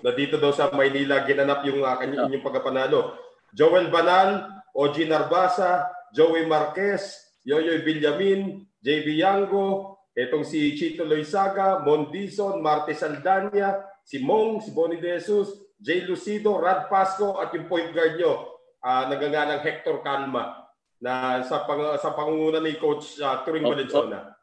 [0.06, 3.18] na dito daw sa Maynila ginanap yung uh, kanyang inyong pagkapanalo.
[3.52, 12.10] Joel Banal, Oji Narbasa, Joey Marquez, Yoyoy Villamin, JB Yango, itong si Chito Loizaga, Mon
[12.10, 17.70] Dizon, Marte Saldania, si Mong, si Bonnie De Jesus, Jay Lucido, Rad Pasco at yung
[17.70, 20.68] point guard nyo, uh, naganganang Hector Calma
[21.00, 24.36] na sa pang, sa pangunguna ni coach uh, Turing Oh, Valenzuela.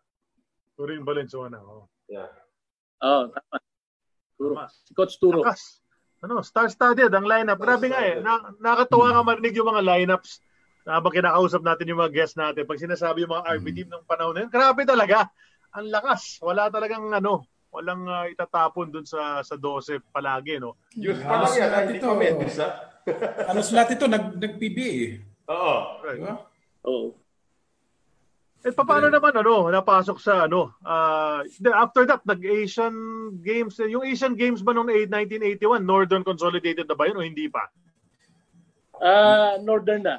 [0.76, 1.58] Turing Valenzuela.
[1.60, 1.88] Oh.
[2.08, 2.32] Yeah.
[3.04, 3.56] Oo, tama.
[4.36, 4.54] Turo.
[4.84, 5.44] Si Coach Turo.
[5.44, 5.84] Lakas.
[6.24, 7.60] Ano, star-studded ang lineup.
[7.60, 8.16] Grabe nga eh.
[8.24, 10.40] Na, nakakatuwa ka marinig yung mga lineups
[10.86, 12.64] habang kinakausap natin yung mga guests natin.
[12.64, 15.28] Pag sinasabi yung mga RB team ng panahon na yun, grabe talaga.
[15.76, 16.40] Ang lakas.
[16.40, 20.80] Wala talagang ano, walang uh, itatapon dun sa sa 12 palagi, no?
[20.96, 22.08] Youth pa lang yan, ah, hindi Ito.
[22.08, 22.68] pa mentis ha.
[23.52, 25.12] Halos lahat ito nag, nag-PBA eh.
[25.52, 25.76] Oo.
[26.02, 26.18] Right.
[26.24, 26.34] Diba?
[26.88, 27.14] Oo.
[28.66, 31.38] Eh paano naman ano, napasok sa ano, uh,
[31.70, 32.96] after that nag-Asian
[33.38, 37.62] Games, yung Asian Games ba noong 1981, Northern Consolidated na ba yun o hindi pa?
[38.98, 40.18] Ah, Northern na.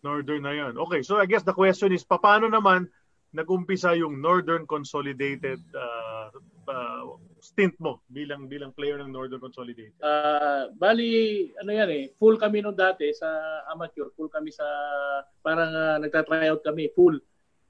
[0.00, 0.80] Northern na yan.
[0.80, 2.88] Okay, so I guess the question is, paano naman
[3.34, 6.30] nag-umpisa yung Northern Consolidated uh,
[6.70, 9.92] uh, stint mo bilang bilang player ng Northern Consolidated?
[10.00, 13.28] Ah, bali ano yan eh, full kami nung dati sa
[13.68, 14.64] amateur, full kami sa
[15.42, 17.18] parang uh, nagta-tryout kami, full.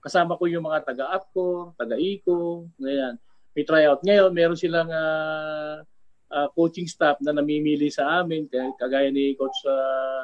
[0.04, 3.16] Kasama ko yung mga taga-APCO, taga-ICO, ganyan.
[3.56, 4.04] May tryout.
[4.04, 5.80] Ngayon, meron silang ah,
[6.28, 8.46] ah, coaching staff na namimili sa amin,
[8.76, 10.22] kagaya ni Coach uh,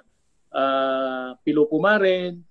[0.52, 2.44] uh, Pilo Pumaren,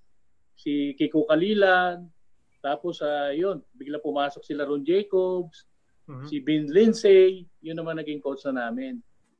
[0.57, 2.18] si Kiko Kalilan,
[2.59, 5.63] Tapos, uh, yun, bigla pumasok sila Ron Jacobs,
[6.05, 6.25] Mhm.
[6.25, 8.97] si Ben Lindsay, yun naman naging coach na namin.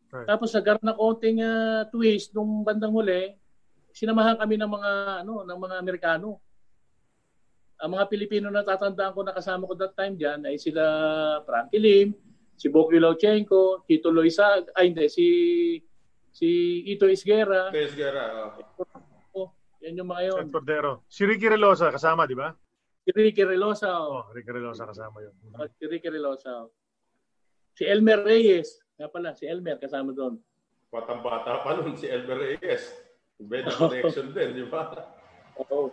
[0.09, 0.25] Right.
[0.25, 3.33] Tapos nagkaroon ng konting ah, twist nung bandang huli,
[3.91, 6.37] sinamahan kami ng mga ano, ng mga Amerikano.
[7.79, 10.83] Ang mga Pilipino na tatandaan ko na kasama ko that time diyan ay sila
[11.41, 12.11] Frankie Lim,
[12.53, 15.25] si Boki Lauchenko, Tito Loisa, ay hindi, si
[16.29, 16.47] si
[16.85, 17.71] Ito Isguera.
[17.71, 18.51] Pes Guerra.
[18.53, 18.61] oh.
[19.33, 19.49] Oh,
[19.81, 20.45] yan yung mga yun.
[20.51, 21.01] Cordero.
[21.09, 22.53] Si Ricky Relosa kasama, di ba?
[23.09, 23.89] Si Ricky Relosa.
[23.89, 24.21] Oh.
[24.21, 25.33] Oh, Ricky Relosa kasama yun.
[25.57, 26.61] Oh, si Ricky Relosa.
[26.61, 26.69] oh.
[27.73, 28.77] Si Elmer Reyes.
[29.01, 30.37] Nga pala, si Elmer kasama doon.
[30.93, 32.85] Batang-bata pa nun si Elmer Reyes.
[33.41, 34.93] Better connection din, di ba?
[35.57, 35.89] Oo.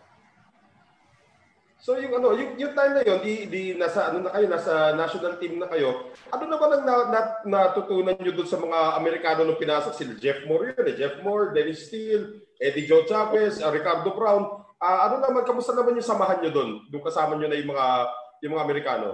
[1.80, 4.92] So yung ano, yung, yung time na yun, di, di nasa ano na kayo, nasa
[4.92, 6.12] national team na kayo.
[6.36, 10.44] Ano naman ang na, na, natutunan niyo doon sa mga Amerikano nung pinasok sila Jeff
[10.44, 10.96] Moore yun, eh.
[11.00, 14.65] Jeff Moore, Dennis Steele, Eddie Joe Chavez, uh, Ricardo Brown.
[14.76, 16.70] Ah, ano naman kamusta naman yung samahan niyo doon?
[16.92, 17.86] Doon kasama niyo na yung mga
[18.44, 19.08] yung mga Amerikano.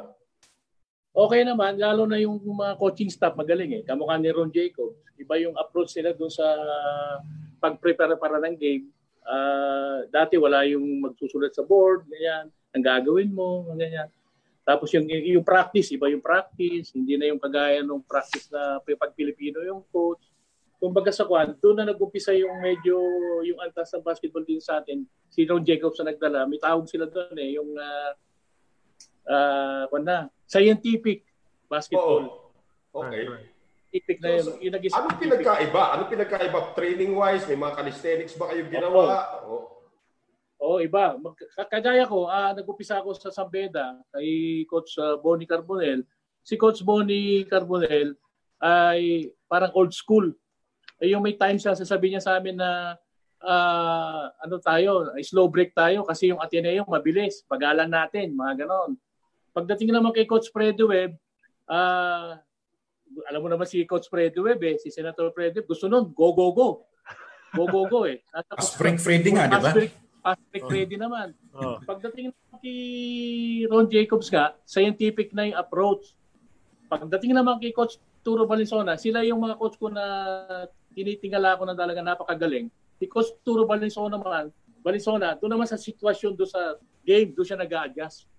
[1.12, 3.82] Okay naman, lalo na yung mga coaching staff magaling eh.
[3.84, 4.96] Kamukha ni Ron Jacobs.
[5.20, 6.42] Iba yung approach nila doon sa
[7.60, 8.90] pag-prepare para ng game.
[9.22, 14.10] Ah, dati wala yung magsusulat sa board, ganyan, ang gagawin mo, ganyan.
[14.66, 19.14] Tapos yung, yung practice, iba yung practice, hindi na yung kagaya ng practice na pag
[19.14, 20.31] Pilipino yung coach.
[20.82, 22.98] Kumbaga sa kwan, doon na nag-umpisa yung medyo
[23.46, 25.06] yung antas ng basketball din sa atin.
[25.30, 28.10] Si Ron Jacobs na nagdala, may tawag sila doon eh, yung uh,
[29.30, 31.22] uh, kwan na, scientific
[31.70, 32.50] basketball.
[32.90, 33.06] Oo.
[33.06, 33.30] Okay.
[33.30, 34.46] Scientific na yun.
[34.58, 35.82] Yung nag Anong pinagkaiba?
[35.94, 36.58] Anong pinagkaiba?
[36.74, 39.02] Training-wise, may mga calisthenics ba kayo ginawa?
[39.46, 39.86] Oo.
[40.62, 41.14] Oo, iba.
[41.18, 41.34] Mag,
[41.70, 46.02] kagaya ko, ah, nag-upisa ako sa Sambeda kay Coach uh, Bonnie Carbonel.
[46.42, 48.18] Si Coach Bonnie Carbonel
[48.62, 50.30] ay parang old school.
[51.02, 52.94] Eh, yung may time siya, sasabihin niya sa amin na
[53.42, 57.42] ah, ano tayo, ay slow break tayo kasi yung Ateneo mabilis.
[57.42, 58.94] Pagalan natin, mga ganon.
[59.50, 61.18] Pagdating naman kay Coach Fredo Webb,
[61.66, 62.38] ah,
[63.26, 66.30] alam mo naman si Coach Fredo Webb eh, si Senator Fredo Webb, gusto nun, go,
[66.30, 66.68] go, go.
[67.52, 68.22] Go, go, go eh.
[68.36, 69.60] At Spring Freddy nga, di ba?
[69.60, 69.92] Fast break,
[70.24, 71.36] fast break ready naman.
[71.52, 71.76] Oh.
[71.84, 72.78] Pagdating naman kay
[73.68, 76.16] Ron Jacobs nga, scientific na yung approach.
[76.88, 80.04] Pagdating naman kay Coach Turo Valenzuela, sila yung mga coach ko na
[80.92, 82.68] tinitingala ko na talaga napakagaling.
[83.10, 88.30] Coach Turo Valenzuela naman, Valenzuela, doon naman sa sitwasyon doon sa game, doon siya nag-a-adjust.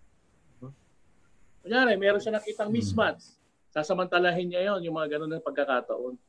[1.63, 3.39] Kunyari, meron siya nakitang mismatch.
[3.71, 6.19] Sasamantalahin niya yon yung mga ganun na pagkakataon.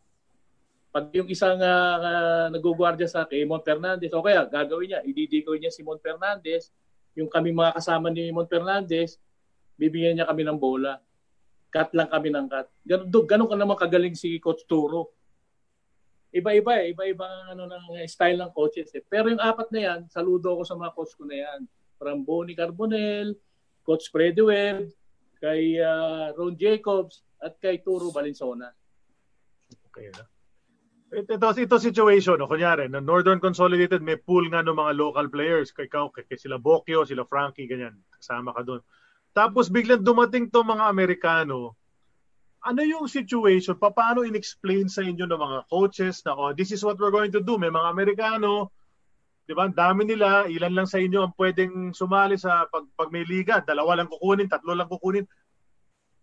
[0.94, 5.58] Pag yung isang uh, uh, nagugwardya sa kay Mon Fernandez, o kaya gagawin niya, ididikoy
[5.58, 6.70] niya si Mon Fernandez,
[7.18, 9.18] yung kami mga kasama ni Mon Fernandez,
[9.74, 11.02] bibigyan niya kami ng bola.
[11.74, 12.70] Cut lang kami ng cut.
[12.86, 15.10] Ganun, ganun ka naman kagaling si Coach Turo.
[16.34, 19.02] Iba-iba eh, iba-iba ang ano ng style ng coaches eh.
[19.06, 21.60] Pero yung apat na yan, saludo ako sa mga coach ko na yan.
[21.94, 23.38] From Bonnie Carbonel,
[23.86, 24.90] Coach Freddy Webb,
[25.38, 28.74] kay ah, Ron Jacobs, at kay Turo Valenzuela.
[29.92, 30.24] Okay na.
[31.14, 32.50] Ito, ito, ito situation, no?
[32.50, 35.70] kunyari, na Northern Consolidated may pool nga ng mga local players.
[35.70, 37.94] Kay, kay, kay sila Bokyo, sila Frankie, ganyan.
[38.10, 38.82] Kasama ka doon.
[39.30, 41.78] Tapos biglang dumating to mga Amerikano.
[42.64, 43.76] Ano yung situation?
[43.76, 47.28] Pa- Paano in-explain sa inyo ng mga coaches na, oh, this is what we're going
[47.28, 47.60] to do.
[47.60, 48.72] May mga Amerikano,
[49.44, 49.68] di ba?
[49.68, 50.48] Dami nila.
[50.48, 53.60] Ilan lang sa inyo ang pwedeng sumali sa pag, pag may liga.
[53.60, 55.28] Dalawa lang kukunin, tatlo lang kukunin.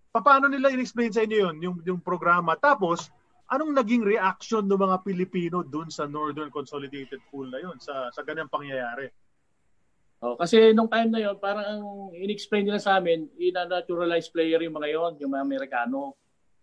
[0.09, 2.57] Pa- Paano nila in-explain sa inyo yun, yung, yung programa?
[2.57, 3.13] Tapos,
[3.45, 8.25] anong naging reaction ng mga Pilipino dun sa Northern Consolidated Pool na yun, sa, sa
[8.25, 9.13] ganyang pangyayari?
[10.21, 14.77] Oh, kasi nung time na yon parang ang in-explain nila sa amin, ina-naturalized player yung
[14.77, 16.17] mga yon, yung mga Amerikano.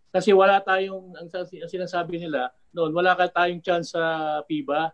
[0.09, 4.03] Kasi wala tayong, ang, ang sinasabi nila noon, wala ka tayong chance sa
[4.49, 4.92] FIBA.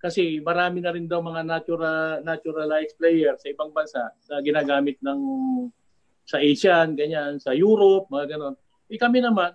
[0.00, 5.20] Kasi marami na rin daw mga natural, naturalized player sa ibang bansa na ginagamit ng
[6.24, 8.54] sa Asian, ganyan, sa Europe, mga ganon.
[8.88, 9.50] E kami naman,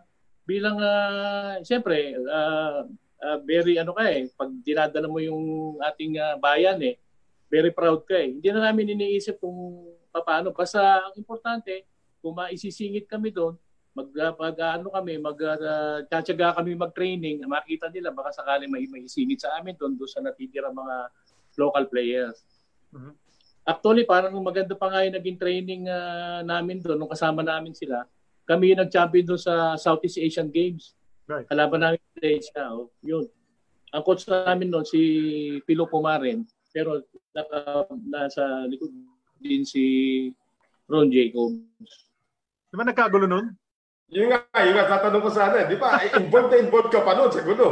[0.45, 2.85] bilang, uh, siyempre, ah,
[3.23, 6.99] ah, very ano ka eh, pag dinadala mo yung ating ah, bayan eh,
[7.49, 8.37] very proud ka eh.
[8.37, 10.51] Hindi na namin iniisip kung paano.
[10.51, 11.87] Basta ang importante,
[12.19, 13.55] kung maisisingit kami doon,
[13.95, 19.39] mag, mag ano kami, mag uh, tsatsaga kami mag-training, makita nila baka sakali may maisingit
[19.39, 21.09] sa amin doon doon sa natitira mga
[21.55, 22.43] local players.
[22.91, 23.15] Mhm.
[23.65, 28.05] Actually, parang maganda pa nga yung naging training ah, namin doon nung kasama namin sila.
[28.45, 30.93] Kami yung nag-champion doon sa Southeast Asian Games.
[31.25, 31.49] Right.
[31.49, 32.69] Kalaban namin Malaysia.
[32.69, 33.25] Oh, yun.
[33.89, 35.01] Ang coach namin noon si
[35.65, 36.45] Pilo Pumarin.
[36.69, 37.01] Pero
[37.33, 38.93] naka, nasa likod
[39.41, 39.83] din si
[40.85, 41.57] Ron Jacobs.
[42.69, 43.49] Di ba nagkagulo nun?
[44.13, 45.97] Yung nga, yung nga, tatanong ko sana, di ba?
[46.05, 47.67] Eh, Involved na involved ka pa noon sa gulo.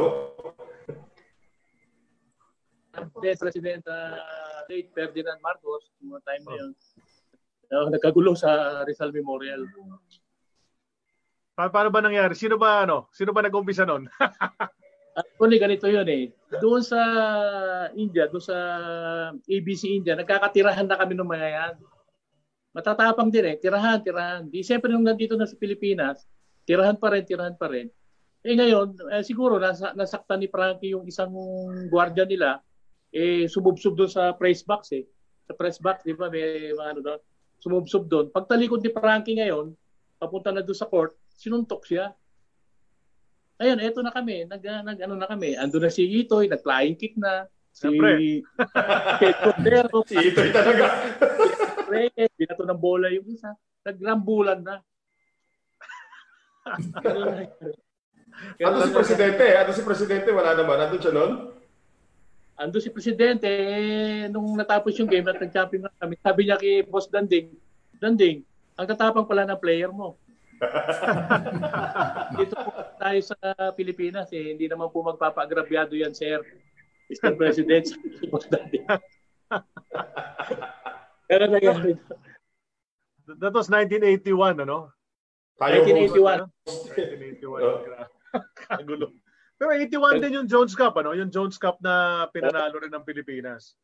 [3.21, 4.17] President uh,
[4.69, 6.71] late Ferdinand Marcos, mga time na yun.
[7.73, 9.65] Uh, nagkagulo sa Rizal Memorial.
[11.53, 12.33] Pa- paano ba nangyari?
[12.33, 13.09] Sino ba ano?
[13.13, 14.09] Sino ba nag-umpisa noon?
[15.17, 16.33] Actually, ganito yun eh.
[16.57, 16.97] Doon sa
[17.93, 18.57] India, doon sa
[19.45, 21.73] ABC India, nagkakatirahan na kami ng mga yan.
[22.73, 23.55] Matatapang din eh.
[23.61, 24.49] Tirahan, tirahan.
[24.49, 26.25] Di siyempre nung nandito na sa Pilipinas,
[26.65, 27.87] tirahan pa rin, tirahan pa rin.
[28.43, 31.31] Eh ngayon, eh, siguro nasa, nasaktan ni Frankie yung isang
[31.87, 32.59] gwardiya nila,
[33.13, 35.05] eh sumubsob doon sa press box eh.
[35.47, 37.19] Sa press box, di ba, may mga ano doon.
[37.61, 38.33] Sumubsob doon.
[38.33, 39.71] Pagtalikod ni Frankie ngayon,
[40.19, 42.11] papunta na doon sa court, sinuntok siya.
[43.61, 44.49] Ayun, eto na kami.
[44.49, 45.55] Nag, nag ano na kami.
[45.55, 47.47] Ando na si Itoy, nag-flying kick na.
[47.71, 48.43] Si Siyempre.
[49.21, 50.03] Kate Cordero.
[50.03, 50.85] Si Itoy talaga.
[51.93, 53.53] Reyes, binato ng bola yung isa.
[53.85, 54.75] Nagrambulan na.
[58.65, 59.45] Ano si Presidente?
[59.53, 60.29] Ano si Presidente?
[60.33, 60.81] Wala naman.
[60.81, 61.31] Nandun siya nun?
[62.53, 66.85] Ando si Presidente, eh, nung natapos yung game at nag-champion na kami, sabi niya kay
[66.85, 67.49] Boss Danding,
[67.97, 68.45] Danding,
[68.77, 70.21] ang tatapang pala ng player mo.
[72.37, 73.35] Dito po tayo sa
[73.73, 76.45] Pilipinas, eh, hindi naman po magpapaagrabyado yan, sir.
[77.09, 77.33] Mr.
[77.33, 77.89] President,
[78.29, 78.85] Boss Danding.
[81.27, 81.95] Pero nangyari.
[83.39, 84.91] That was 1981, ano?
[85.55, 86.49] Tayo 1981.
[86.67, 87.61] 1981.
[88.33, 88.41] Oh.
[88.57, 89.13] Kagulo.
[89.61, 91.13] Pero 81 din yung Jones Cup, ano?
[91.13, 93.77] Yung Jones Cup na pinanalo rin ng Pilipinas.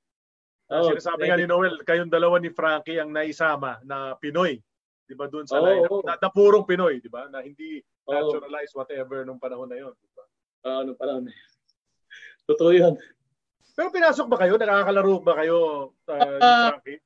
[0.65, 4.57] Oh, Sinasabi nga ni Noel, kayong dalawa ni Frankie ang naisama na Pinoy.
[5.09, 5.89] 'Di ba doon sa Oo, lineup?
[5.89, 6.05] oo.
[6.05, 7.25] Na, na purong Pinoy, 'di ba?
[7.29, 8.13] Na hindi Oo.
[8.13, 10.23] naturalized whatever nung panahon na 'yon, 'di ba?
[10.65, 11.25] Ah, ano pala.
[12.45, 12.93] Totoo yun.
[13.73, 14.57] Pero pinasok ba kayo?
[14.57, 15.57] Nakakalaro ba kayo
[16.05, 17.01] uh, ni Ah, Frankie?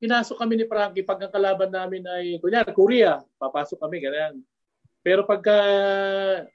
[0.00, 4.40] Pinasok kami ni Frankie pag ang kalaban namin ay kunyari Korea, papasok kami ganyan.
[5.00, 5.56] Pero pagka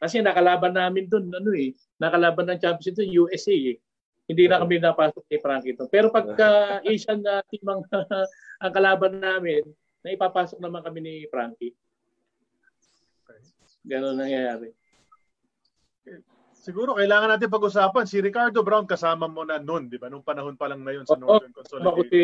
[0.01, 3.77] kasi nakalaban namin doon ano eh, nakalaban ng champions doon USA eh.
[4.25, 5.89] Hindi na kami napasok ni Frankie doon.
[5.93, 6.47] Pero pagka
[6.89, 7.86] Asian na team ang,
[8.65, 9.62] ang kalaban namin,
[10.05, 11.73] na ipapasok naman kami ni Frankie.
[13.86, 14.73] Ganon nangyayari.
[16.65, 20.10] Siguro kailangan natin pag-usapan si Ricardo Brown kasama mo na noon, 'di ba?
[20.10, 22.10] Nung panahon pa lang na 'yon sa Oo, Northern Ako Consolidated.
[22.10, 22.21] si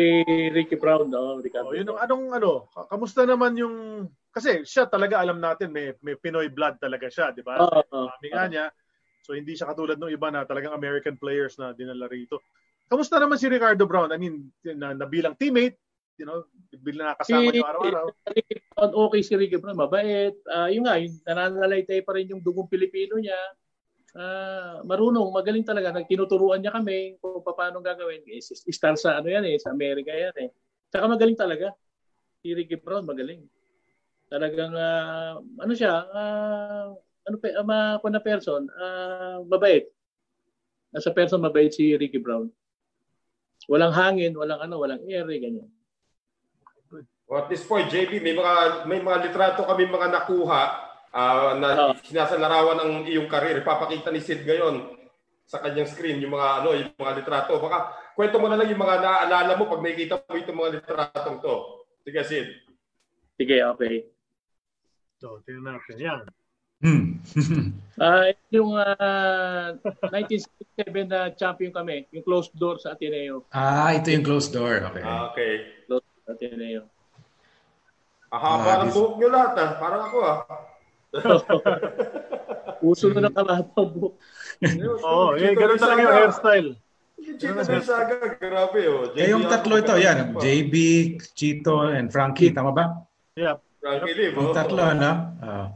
[0.50, 1.38] Ricky Brown, no?
[1.38, 1.70] Ricardo.
[1.70, 2.50] Oh, yun ang anong ano,
[2.90, 7.46] kamusta naman yung kasi siya talaga alam natin may may Pinoy blood talaga siya, 'di
[7.46, 7.62] ba?
[7.94, 8.66] Mami nga niya.
[9.22, 12.42] So hindi siya katulad ng iba na talagang American players na dinala rito.
[12.90, 14.10] Kamusta naman si Ricardo Brown?
[14.10, 15.78] I mean, na, na bilang teammate,
[16.18, 16.42] you know,
[16.82, 18.06] bilang nakasama Si- niyo araw-araw.
[18.82, 20.34] Okay si Ricky Brown, mabait.
[20.50, 23.38] Ah, yun nga, yung nananalaytay pa rin yung dugong Pilipino niya.
[24.12, 25.88] Ah, marunong, magaling talaga.
[25.96, 28.20] Nagtinuturuan niya kami kung paano gagawin.
[28.28, 30.50] Eh, star sa ano yan eh, sa Amerika yan eh.
[30.92, 31.72] Tsaka magaling talaga.
[32.44, 33.40] Si Ricky Brown, magaling.
[34.28, 39.88] Talagang, ah, ano siya, ah, ano pa, uh, ma, na person, ah, mabait.
[40.92, 42.52] As a person, mabait si Ricky Brown.
[43.70, 45.70] Walang hangin, walang ano, walang eh, ganyan.
[47.32, 51.92] At this point, JB, may mga may mga litrato kami mga nakuha ah, na Oo.
[52.00, 53.60] sinasalarawan ang iyong karir.
[53.60, 54.98] Ipapakita ni Sid ngayon
[55.44, 57.56] sa kanyang screen yung mga ano, yung mga litrato.
[57.58, 57.78] Baka
[58.12, 61.54] kwento mo na lang yung mga naaalala mo pag nakikita mo itong mga litratong to.
[62.02, 62.48] Sige, Sid.
[63.34, 63.94] Sige, okay.
[65.16, 65.96] So, tingnan natin.
[65.98, 66.22] Yan.
[66.80, 67.04] Hmm.
[67.94, 69.76] Ah, yung ah,
[70.10, 70.48] 1967
[71.04, 73.44] na champion kami, yung closed door sa Ateneo.
[73.52, 74.80] ah, ito yung closed door.
[74.82, 75.04] Okay.
[75.04, 75.52] Ah, okay.
[75.86, 76.82] Closed door sa Ateneo.
[78.32, 79.70] Aha, Ah, parang this- buhok nyo lahat ah.
[79.76, 80.36] Parang ako ah.
[82.82, 84.14] Uso na ng kamahapang buhok.
[85.04, 86.70] Oo, oh, eh, ganun talaga yung hairstyle.
[87.22, 89.14] Chito Gonzaga, grabe oh.
[89.14, 90.34] Eh, yung tatlo ito, yan.
[90.42, 90.74] JB,
[91.38, 92.50] Chito, and Frankie.
[92.50, 93.06] Tama ba?
[93.38, 93.62] Yeah.
[93.78, 94.54] Frankie Lim, Yung oh.
[94.54, 95.10] tatlo, ano?
[95.38, 95.70] Ah.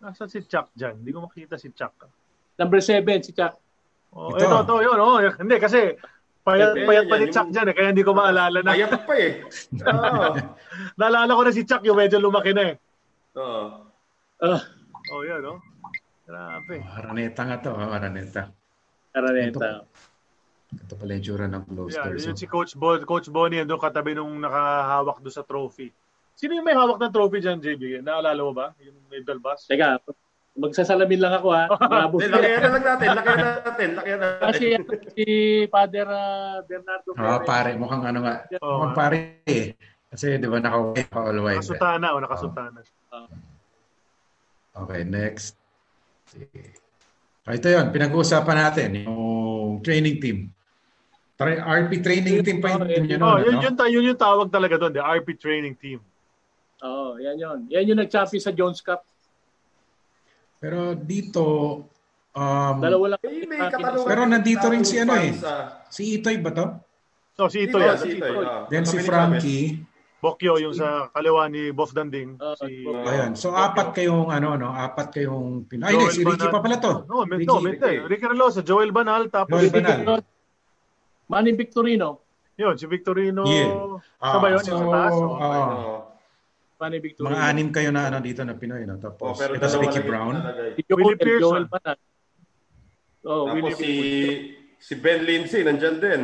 [0.00, 0.96] Nasaan si Chuck dyan?
[1.04, 2.08] Hindi ko makita si Chuck.
[2.56, 3.60] Number 7, si Chuck.
[4.16, 4.48] Oh, Ito.
[4.48, 4.98] ito, ito, yun.
[4.98, 5.92] Oh, hindi, kasi
[6.40, 8.72] payat, payat pa ni Chuck dyan eh, kaya hindi ko maalala na.
[8.72, 9.44] Ayat pa eh.
[9.92, 10.28] Oo.
[10.96, 12.74] Naalala ko na si Chuck, yung medyo lumaki na eh.
[13.36, 13.44] Oo.
[13.44, 13.89] Ah,
[14.40, 15.58] Oh, yan, oh.
[16.24, 16.80] Grabe.
[16.80, 17.70] Araneta nga to.
[17.72, 18.48] ah, Araneta.
[19.10, 19.84] Araneta.
[20.70, 21.90] Ito pala yung tsura ng Yan, door.
[22.14, 25.90] yun So, si Coach Bon, Coach Bonnie doon katabi nung nakahawak doon sa trophy.
[26.38, 28.00] Sino yung may hawak ng trophy dyan, JB?
[28.00, 28.70] Naalala mo ba?
[28.80, 29.66] Yung medal bus?
[29.66, 29.98] Teka,
[30.54, 31.64] magsasalamin lang ako ha.
[32.14, 33.08] Hindi, Lakihan na lang natin.
[33.12, 33.88] Lakihan na natin.
[33.92, 35.10] Lakihan na Kasi natin.
[35.10, 35.24] si
[35.66, 37.44] Father ah, Bernardo ah, Perez.
[37.44, 38.34] pare, mukhang ano nga.
[38.62, 39.74] Oo, Mukhang pare eh.
[40.06, 41.50] Kasi di ba naka-white, naka-all white.
[41.52, 41.60] eh.
[41.60, 42.78] Nakasutana o nakasutana.
[44.72, 45.58] Okay, next.
[47.42, 50.38] Ah, ito yun, pinag-uusapan natin, yung training team.
[51.34, 53.64] Tra- RP training team pa yung team nyo Oh, yun, ano?
[53.64, 55.98] yun, ta- yun yung tawag talaga doon, the RP training team.
[56.80, 57.58] Oo, yan yun.
[57.68, 59.02] Yan yung nag-champion sa Jones Cup.
[60.60, 61.44] Pero dito,
[62.30, 63.20] um, Dalawa lang.
[63.24, 65.32] Eh, may katanungan Pero nandito rin si ano eh.
[65.40, 65.80] ah.
[65.88, 66.66] si Itoy ba to?
[67.34, 67.96] So, si ito Ito, yan.
[67.96, 68.68] si Itoy, ah.
[68.68, 69.64] Then si Kami ni Frankie,
[70.20, 72.36] Bokyo yung sa kaliwa ni Bof Danding.
[72.36, 73.08] Ah, si Bokyo.
[73.08, 73.32] Ayan.
[73.32, 75.88] So apat kayong ano no, apat kayong Pinoy.
[75.88, 76.52] Ay, Joel si Ricky Banal.
[76.52, 76.92] pa pala to.
[77.06, 77.94] No, Ricky- no, mental.
[78.04, 80.20] Ricky Relosa, Joel Banal, tapos Joel si Banal.
[81.26, 82.08] Manny Victorino.
[82.54, 83.48] Yun, si Victorino.
[83.48, 83.96] Yeah.
[84.20, 84.60] Sa ba yun?
[84.60, 85.14] so, Yung sa taas?
[85.14, 85.96] Oh, ah, Oo.
[86.76, 87.28] Manny Victorino.
[87.30, 88.96] mga anim kayo na ano dito na Pinoy no.
[88.96, 90.36] Oh, Tapos pero ito si Ricky Brown.
[90.74, 91.40] Si Joel, Willie Pearson.
[91.40, 91.96] Joel Banal.
[93.22, 93.90] Oh, Tapos Willie si
[94.76, 96.22] si Ben Lindsay nandyan din.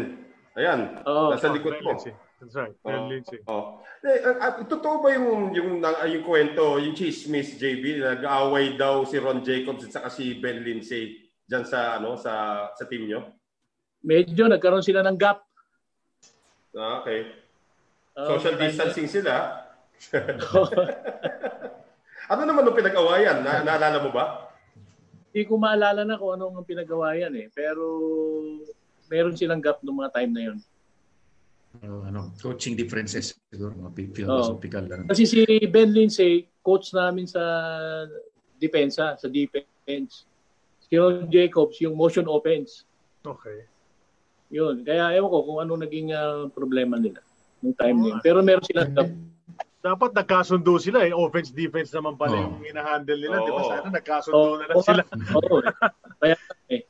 [0.52, 1.32] Ayan, Oo.
[1.32, 1.92] nasa Oh, likod mo.
[1.92, 2.12] Lindsay.
[2.36, 2.76] That's right.
[2.84, 3.38] Ben Oh, Lindsay.
[3.48, 3.80] oh.
[4.04, 9.16] Eh, ah, totoo ba yung yung na- yung kwento, yung chismis JB, nag-aaway daw si
[9.16, 12.32] Ron Jacobs at saka si Ben Lindsay diyan sa ano sa
[12.76, 13.24] sa team nyo?
[14.04, 15.48] Medyo nagkaroon sila ng gap.
[16.76, 17.32] Ah, okay.
[18.12, 19.64] Oh, Social distancing sila.
[22.32, 23.40] ano naman yung pinag-awayan?
[23.40, 24.52] Na, naalala mo ba?
[25.32, 27.48] Hindi ko maalala na kung anong pinagawa yan eh.
[27.52, 27.84] Pero
[29.08, 30.58] meron silang gap noong mga time na yun.
[31.82, 34.84] Uh, ano, coaching differences siguro, mga philosophical.
[34.88, 35.04] ano.
[35.10, 37.42] Kasi si Ben Lindsay, coach namin sa
[38.56, 40.24] depensa, sa defense.
[40.86, 42.86] Si Ron Jacobs, yung motion offense.
[43.26, 43.66] Okay.
[44.54, 44.86] Yun.
[44.86, 47.20] Kaya ewan ko kung ano naging ah, problema nila
[47.60, 48.18] nung time na yun.
[48.22, 49.10] Pero meron silang gap.
[49.82, 51.14] Dapat nagkasundo sila eh.
[51.14, 52.42] Offense, defense naman pala Oo.
[52.42, 53.36] yung hinahandle nila.
[53.42, 53.62] Di ba?
[53.66, 55.02] Sana nagkasundo Oo, na lang sila.
[55.38, 55.56] Oo.
[56.22, 56.36] Kaya
[56.70, 56.82] eh.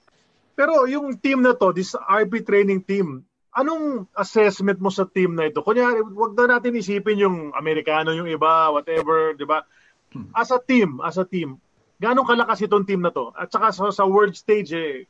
[0.57, 3.21] Pero yung team na to, this RP training team,
[3.57, 5.65] anong assessment mo sa team na ito?
[5.65, 9.65] Kunyari, wag na natin isipin yung Amerikano, yung iba, whatever, di ba?
[10.37, 11.57] As a team, as a team,
[11.97, 13.33] ganong kalakas itong team na to?
[13.33, 15.09] At saka sa, sa world stage, eh,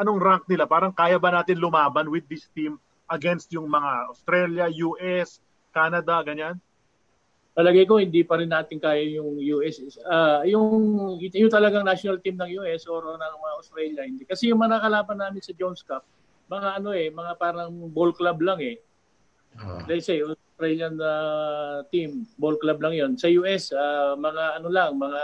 [0.00, 0.64] anong rank nila?
[0.64, 2.80] Parang kaya ba natin lumaban with this team
[3.12, 5.38] against yung mga Australia, US,
[5.70, 6.56] Canada, ganyan?
[7.54, 9.78] palagay ko hindi pa rin natin kaya yung US
[10.10, 10.66] ah yung
[11.22, 15.22] yung talagang national team ng US or ng mga Australia hindi kasi yung mga nakalaban
[15.22, 16.02] namin sa Jones Cup
[16.54, 18.78] mga ano eh mga parang ball club lang eh
[19.54, 19.82] Ah.
[19.84, 24.90] let's say Australian ah, team ball club lang yon sa US ah, mga ano lang
[24.96, 25.22] mga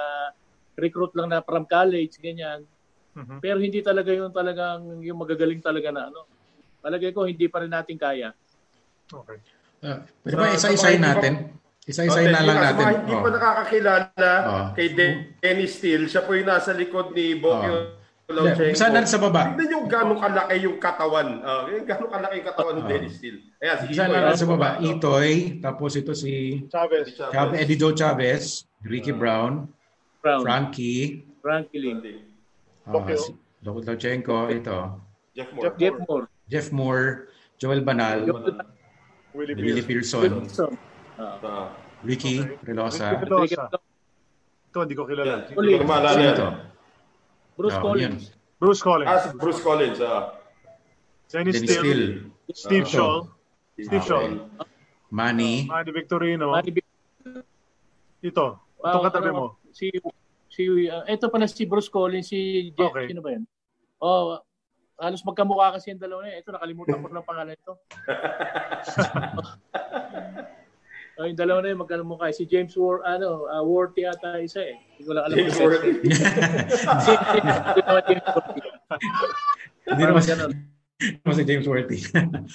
[0.76, 2.62] recruit lang na from college ganyan
[3.10, 3.38] Mhm.
[3.38, 6.30] pero hindi talaga yung talagang yung magagaling talaga na ano
[6.78, 8.30] palagay ko hindi pa rin natin kaya
[9.10, 9.42] Okay.
[9.82, 11.50] Ah, pwede ba isa-isahin natin?
[11.82, 12.78] Isa-isahin na Okay, lang natin.
[12.80, 13.20] mga hindi Oh.
[13.20, 14.66] pa nakakakilala Oh.
[14.70, 17.82] kay Den- Dennis Steele, siya po yung nasa likod ni Bokyo Oh.
[18.32, 18.70] Lomchenko.
[18.70, 19.42] Umpisa natin sa baba.
[19.50, 21.28] Tignan yung gano'ng kalaki yung katawan.
[21.42, 22.88] Uh, yung gano'ng kalaki yung katawan ni Oh.
[22.88, 23.38] Dennis Steele.
[23.58, 24.16] Ayan, si Isa Itoy.
[24.16, 24.68] na sa baba.
[24.78, 26.32] Itoy, tapos ito si
[26.66, 27.06] Chavez.
[27.14, 29.66] Chav- Eddie Joe Chavez, Ricky Brown,
[30.20, 31.98] Brown Frankie, Frankie Lim
[32.86, 33.16] uh, Okay.
[33.16, 34.78] si Lochenko, ito,
[35.36, 35.72] Jeff Moore.
[35.76, 37.06] Jeff Moore Jeff Moore,
[37.60, 38.26] Joel Banal,
[39.32, 40.42] Willie Willie Pearson.
[40.42, 40.64] Pearson, So,
[41.20, 41.38] ah.
[41.44, 41.66] Ah,
[42.02, 43.68] Ricky Relosa, Ricky Relosa.
[44.70, 45.26] Ito, hindi ko kilala.
[45.26, 45.40] yan.
[45.50, 46.48] Hindi ko maalala sino ito?
[47.60, 48.22] Bruce Oh, Collins
[48.56, 49.08] Bruce Collins.
[49.08, 50.00] Ah, si Bruce Collins.
[50.00, 50.32] Ah.
[51.28, 51.80] Dennis Dennis Steele.
[51.80, 52.04] Steele,
[52.52, 52.92] Steve Ah.
[52.92, 53.14] Shaw.
[53.76, 54.00] Steve Okay.
[54.04, 54.24] Shaw.
[55.10, 56.52] Manny, Manny Victorino.
[56.52, 56.88] Manny Vic-
[58.20, 58.46] Ito.
[58.80, 59.56] Ito Ah, katabi mo.
[59.72, 59.92] Si
[60.50, 63.06] si uh, ito pala si Bruce Collins, si Jeff, Okay.
[63.08, 63.44] sino ba 'yan?
[64.00, 64.40] Oh,
[64.96, 66.40] halos magkamukha kasi yung dalawa na yun.
[66.44, 67.72] Ito nakalimutan ko ng pangalan ito.
[71.20, 72.32] oh, yung dalawa na yun magkamukha.
[72.32, 74.76] Si James War ano, uh, Worthy ata isa eh.
[74.96, 75.36] Hindi ko lang alam.
[75.36, 75.92] James Worthy.
[76.00, 78.60] Si Hindi naman James Worthy.
[79.84, 80.52] hindi naman si, Ganun.
[81.20, 81.98] naman si James Worthy.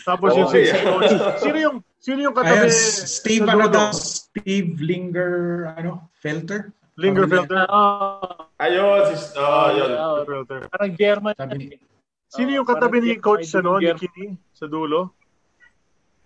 [0.02, 0.74] Tapos yung si, eh.
[0.74, 1.14] si coach.
[1.42, 2.70] Sino yung sino yung katabi?
[2.70, 2.74] Ayun,
[3.06, 3.90] Steve, sa ano daw?
[3.94, 5.34] Steve Linger,
[5.74, 6.10] ano?
[6.18, 6.74] Felter?
[6.96, 7.68] Lingerfelter.
[7.68, 9.90] Ah, Ayun, si, oh, yun.
[9.94, 10.60] ah, Lingerfelter.
[10.72, 11.34] parang German.
[11.36, 11.80] Sabi ni-
[12.26, 14.00] Sino Oh, yung katabi ni coach German, ano, ni.
[14.00, 15.14] Kini sa dulo?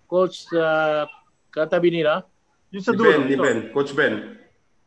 [0.10, 0.64] Coach sa
[1.50, 2.24] katabi nila.
[2.70, 3.10] Yung sa Ni dulo.
[3.10, 3.36] Ben, ni.
[3.36, 3.58] Ben.
[3.72, 4.14] Coach Ben.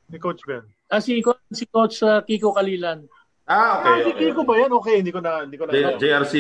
[0.07, 0.63] Ni Coach Ben.
[0.87, 1.19] Ah, si,
[1.51, 3.03] si Coach uh, Kiko Kalilan.
[3.43, 3.97] Ah, Ah, okay.
[3.99, 4.27] si okay.
[4.31, 4.71] Kiko ba yan?
[4.73, 5.73] Okay, hindi ko na hindi ko na.
[5.73, 6.35] J- JRC.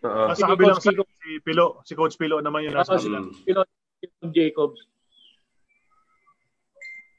[0.00, 0.24] Oo.
[0.24, 3.06] Ah, Si sa kabilang side, si Pilo, si Coach Pilo naman yun nasa Ah, si
[3.06, 3.28] kabilang.
[3.28, 3.44] Mm.
[3.44, 3.68] Pilot
[4.32, 4.80] Jacobs.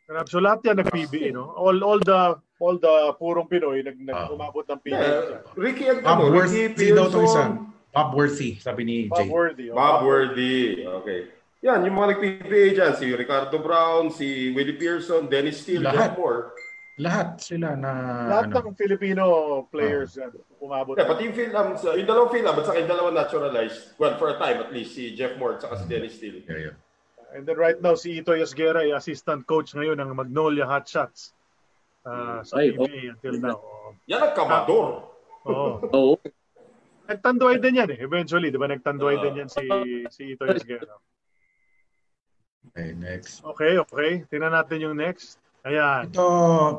[0.08, 0.28] Grabe.
[0.32, 1.52] So lahat yan nag-PBA, no?
[1.54, 4.32] All all the all the purong Pinoy nag, nag Ah.
[4.32, 4.96] umabot ng PBA.
[4.98, 7.44] Yeah, Ricky, Bob ano, Worthy Ricky daw to isa.
[7.44, 7.50] Pearson.
[7.92, 9.28] Bob Worthy, sabi ni Bob Jay.
[9.30, 9.66] Worthy.
[9.70, 9.76] oh.
[9.76, 10.56] Bob Worthy.
[11.04, 11.20] Okay.
[11.66, 16.14] Yan, yung mga nag-PBA dyan, si Ricardo Brown, si Willie Pearson, Dennis Steele, Lahat.
[16.14, 16.42] Jeff Moore.
[16.98, 17.92] Lahat sila na
[18.26, 19.24] Lahat ano, ng Filipino
[19.70, 20.98] players yan, umabot.
[20.98, 24.38] Yeah, pati yung Philam, yung dalawang Philam, at saka yung dalawang naturalized, well, for a
[24.42, 26.42] time at least, si Jeff Moore at saka si Dennis Steele.
[26.46, 26.76] yeah, yeah.
[27.34, 31.36] And then right now, si Ito Yasguera ay assistant coach ngayon ng Magnolia Hotshots
[32.08, 33.58] uh, sa Ay, PBA until now.
[33.60, 34.00] Oo.
[34.08, 35.12] Yan ang kamador.
[35.44, 35.70] Oo.
[35.98, 36.14] Oo.
[37.08, 38.00] Nagtanduay din yan eh.
[38.00, 38.72] Eventually, di ba?
[38.72, 39.24] Nagtanduay Oo.
[39.28, 39.64] din yan si,
[40.08, 40.96] si Ito Yasguera.
[42.78, 43.42] Okay, next.
[43.42, 44.12] Okay, okay.
[44.30, 45.42] Tingnan natin yung next.
[45.66, 46.14] Ayan.
[46.14, 46.26] Ito,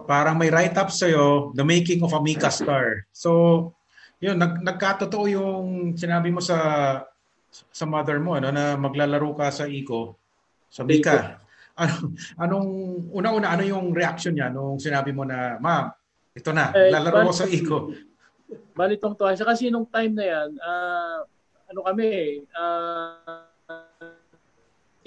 [0.06, 3.02] parang may write-up sa'yo, The Making of a Mika Star.
[3.10, 3.74] So,
[4.22, 6.56] yun, nag, nagkatotoo yung sinabi mo sa
[7.50, 10.14] sa mother mo, ano, na maglalaro ka sa Ico,
[10.70, 11.42] sa Mika.
[11.74, 12.14] Ano,
[12.46, 12.68] anong,
[13.10, 15.90] una-una, ano yung reaction niya nung sinabi mo na, ma'am,
[16.30, 17.78] ito na, Eh, lalaro ko bali- sa Iko.
[18.78, 19.26] Balitong to.
[19.34, 21.26] Kasi nung time na yan, ah,
[21.66, 23.47] ano kami, ah,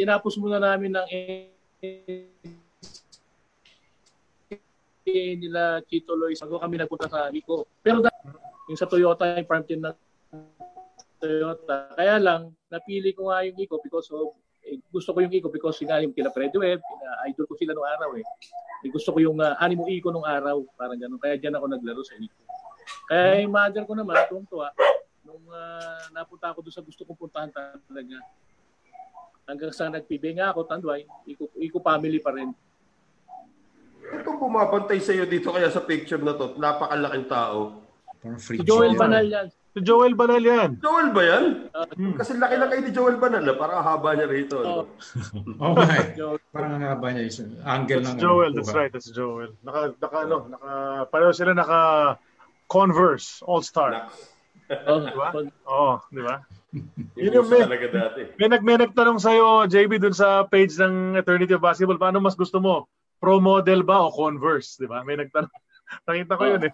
[0.02, 1.08] tinapos muna namin ng
[5.38, 7.70] nila Chito Loy bago kami nagpunta sa Ico.
[7.86, 8.02] Pero
[8.66, 9.94] yung sa Toyota, yung farm team na
[11.22, 11.94] Toyota.
[11.94, 14.34] Kaya lang, napili ko nga yung Ico because of
[14.66, 17.78] eh, gusto ko yung Ico because nga yung kila Fred Webb, kina- idol ko sila
[17.78, 18.26] nung araw eh.
[18.82, 21.22] Eh, gusto ko yung uh, animo Ico nung araw, parang ganun.
[21.22, 22.42] Kaya diyan ako naglaro sa Ico.
[23.06, 24.74] Kaya yung mother ko naman, tuwang-tuwa,
[25.22, 28.18] nung ah, napunta ako doon sa gusto kong puntahan talaga.
[29.52, 32.56] Hanggang sa nagpibi nga ako, Tanduay, Ico, Ico family pa rin.
[34.16, 37.84] Itong bumabantay sa iyo dito kaya sa picture na to, napakalaking tao.
[38.40, 38.96] Si Joel.
[38.96, 39.48] Banal yan.
[39.76, 40.80] Si Joel Banal yan.
[40.80, 41.46] Joel ba yan?
[41.76, 41.84] Ah,
[42.16, 43.56] Kasi laki lang kayo ni Joel Banal, ah.
[43.60, 44.56] parang haba niya rito.
[44.64, 44.88] Ano?
[45.64, 46.00] Oh my.
[46.16, 46.40] Joel.
[46.56, 47.28] Parang ang haba niya.
[47.28, 48.80] yung Angle That's ng Joel, ano, that's kuha.
[48.80, 49.52] right, that's Joel.
[49.68, 50.72] Naka, naka, ano, naka,
[51.12, 51.80] pareho sila naka
[52.72, 54.08] Converse All-Star.
[54.88, 55.28] Oh, Diba?
[55.68, 56.40] Oo, di ba?
[56.72, 56.88] Yung
[57.20, 58.22] Yun yung may- talaga dati.
[58.40, 62.34] May, nag, may nagtanong sa'yo, JB, dun sa page ng Eternity of Basketball, paano mas
[62.34, 62.88] gusto mo?
[63.20, 64.80] Pro model ba o Converse?
[64.80, 65.04] Di ba?
[65.04, 65.52] May nagtanong.
[66.08, 66.74] Nakita ko yun eh.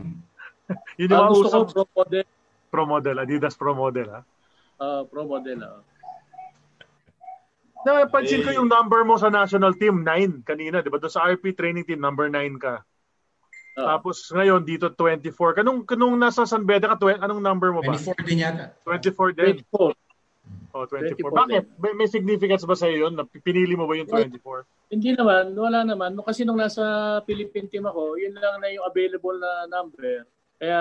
[1.01, 2.25] yun yung mga gusto ko pro model.
[2.69, 4.07] Pro model, Adidas Pro model.
[4.13, 4.21] Ha?
[4.77, 5.59] ah, pro model.
[5.65, 5.81] ah.
[7.81, 8.57] Napansin ko Eh.
[8.59, 10.99] yung number mo sa national team, 9 kanina, di ba?
[10.99, 12.83] Doon sa RP training team, number 9 ka.
[13.77, 13.95] Ah.
[13.95, 15.61] Tapos ngayon, dito 24.
[15.61, 17.93] Kanung, kanung nasa San Beda ka, anong number mo ba?
[17.93, 18.73] 24 din yata.
[18.81, 19.61] 24 din.
[19.61, 19.93] 24.
[20.73, 21.29] Oh, 24.
[21.29, 21.63] 24 Bakit?
[21.77, 23.13] May, may significance ba sa iyo yun?
[23.13, 24.65] Na- Pinili mo ba yung 24?
[24.89, 26.17] Hindi naman, wala naman.
[26.17, 26.81] No, kasi nung nasa
[27.29, 30.25] Philippine team ako, yun lang na yung available na number.
[30.57, 30.79] Kaya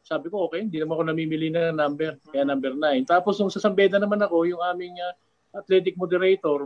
[0.00, 2.16] sabi ko, okay, hindi naman ako namimili na ng number.
[2.32, 3.04] Kaya number 9.
[3.04, 5.12] Tapos nung sa Sambeda naman ako, yung aming ah,
[5.52, 6.64] athletic moderator,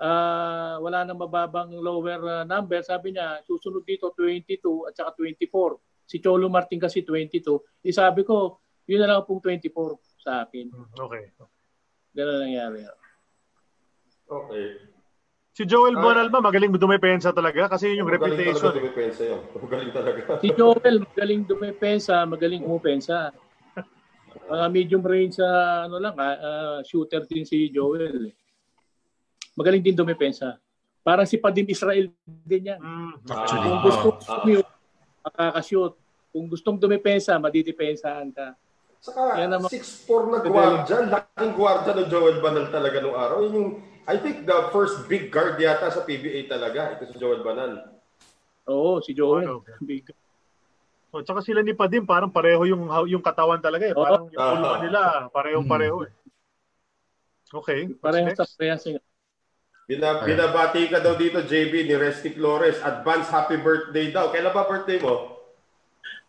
[0.00, 2.80] ah wala nang mababang lower ah, number.
[2.80, 5.76] Sabi niya, susunod dito 22 at saka 24.
[6.08, 7.84] Si Cholo Martin kasi 22.
[7.84, 9.70] Eh sabi ko, yun na lang pong 24
[10.18, 10.66] sa akin.
[10.68, 11.30] Hmm, Okay.
[12.10, 12.82] Ganun nangyari.
[14.26, 14.66] Okay.
[15.50, 16.02] Si Joel Ah.
[16.02, 17.66] Bonal ba, magaling dumepensa talaga?
[17.68, 18.70] Kasi yun yung Magaling reputation.
[18.70, 19.40] talaga dumipensa yun.
[19.66, 20.20] Magaling talaga.
[20.40, 23.16] Si Joel, magaling dumepensa, magaling umupensa.
[24.50, 25.48] Mga medium range sa
[25.84, 28.30] ano lang, ah, shooter din si Joel.
[28.30, 28.34] eh.
[29.60, 30.56] Magaling din dumepensa.
[31.04, 32.80] Parang si Padim Israel din yan.
[32.80, 33.12] Mm.
[33.28, 33.60] Actually.
[33.60, 34.20] Kung Ah, gusto ah.
[34.40, 34.68] sumiyot,
[35.20, 35.92] makakashoot.
[36.32, 38.56] Kung gustong dumepensa, madidepensahan ka.
[39.04, 39.68] Saka Yan naman.
[39.68, 43.44] 6'4 na guardia, laking guardia ng Joel Banal talaga nung araw.
[43.44, 43.70] Yun yung,
[44.08, 48.00] I think the first big guard yata sa PBA talaga, ito si Joel Banal.
[48.64, 49.60] Oo, si Joel.
[49.60, 49.76] Okay.
[49.82, 50.04] Big.
[51.10, 53.92] Oh, tsaka sila ni Padim, parang pareho yung yung katawan talaga eh.
[53.92, 54.52] Parang yung Ah.
[54.56, 56.12] puluhan nila, parehong-pareho eh.
[57.50, 57.80] Okay.
[57.90, 58.56] what's Parehas sa next?
[58.56, 59.09] parehas.
[59.90, 62.78] Bina, binabati ka daw dito, JB, ni Resty Flores.
[62.78, 64.30] Advance happy birthday daw.
[64.30, 65.34] Kailan ba birthday mo?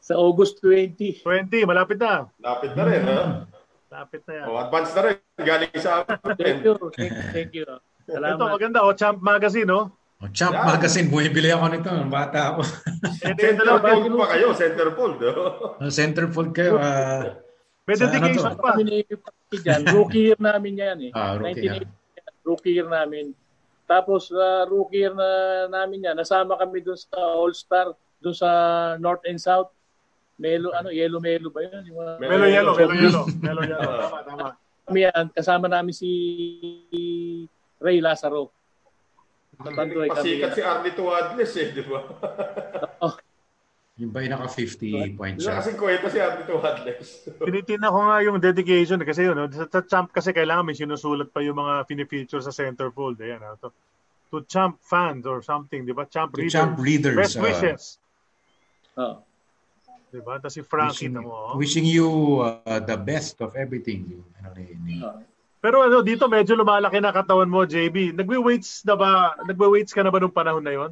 [0.01, 1.21] Sa August 20.
[1.21, 2.25] 20, malapit na.
[2.41, 3.45] Lapit na rin, ha?
[3.93, 4.45] Lapit na yan.
[4.49, 5.15] O, advance na rin.
[5.37, 6.01] Galing sa
[6.41, 6.65] Thank amin.
[6.65, 6.73] you.
[6.89, 7.21] Thank you.
[7.29, 7.65] Thank you.
[7.69, 8.49] Ito, Salamat.
[8.49, 8.81] maganda.
[8.81, 9.93] O, Champ Magazine, no?
[10.17, 10.65] Oh, Champ Yan.
[10.65, 11.91] Magazine, bumibili ako nito.
[12.09, 12.61] Bata ako.
[12.65, 13.37] Ito.
[13.37, 13.81] Centerfold
[14.17, 15.15] pa kayo, centerfold.
[15.21, 15.31] no?
[15.85, 16.73] Centerfold kayo.
[16.81, 17.37] ah,
[17.85, 18.61] May Sa ano dedication to?
[18.61, 18.73] pa.
[19.93, 21.11] Rookie year namin yan eh.
[21.13, 21.85] Ah, rookie 1980,
[22.41, 23.37] rookie year namin.
[23.91, 25.27] Tapos sa rookie year na
[25.67, 27.91] namin yan, nasama kami doon sa All-Star,
[28.23, 28.49] doon sa
[29.03, 29.67] North and South.
[30.39, 31.91] Melo, ano, Yellow Melo ba yun?
[31.91, 33.25] Yung mga- Melo Yellow, Melo Yellow.
[33.43, 33.91] Melo Yellow.
[33.99, 34.47] Tama, tama.
[34.87, 36.09] Kami yan, kasama namin si
[37.83, 38.47] Ray Lazaro.
[39.59, 40.39] Tatanduay kami.
[40.39, 41.99] Pasikat si Arnie Tuadles eh, di ba?
[44.01, 45.61] Yung ba yung naka 50 point siya?
[45.61, 47.09] kasing kwenta si Arnie Tuadles.
[47.45, 49.45] Tinitina ko nga yung dedication eh, kasi yun, no?
[49.45, 53.21] sa, sa champ kasi kailangan may sinusulat pa yung mga fini-feature sa centerfold.
[53.21, 53.53] Ayan, no?
[53.61, 53.69] to,
[54.33, 56.09] to champ fans or something, di ba?
[56.09, 56.57] Champ To readers.
[56.57, 57.17] Champ readers.
[57.21, 57.81] Best ah, wishes.
[58.97, 59.15] Oh.
[60.09, 60.41] Di ba?
[60.41, 61.53] Tapos si Frankie wishing, na mo.
[61.53, 61.53] oh.
[61.61, 62.09] wishing you
[62.41, 64.09] uh, the best of everything.
[64.09, 65.21] Yung, ano, ni, ni, Oh.
[65.61, 68.17] Pero ano, dito medyo lumalaki na katawan mo, JB.
[68.17, 69.37] Nagwe-weights na ba?
[69.45, 70.91] Nagwe-weights ka na ba nung panahon na yon?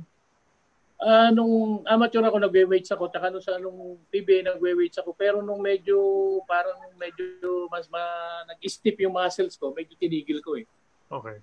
[0.99, 5.63] Ah, nung amateur ako nagwe-weights ako, tsaka nung sa nung PBA nagwe-weights ako, pero nung
[5.63, 5.95] medyo
[6.43, 8.03] parang medyo mas ma,
[8.51, 10.67] nag-stiff yung muscles ko, medyo tinigil ko eh.
[11.07, 11.39] Okay.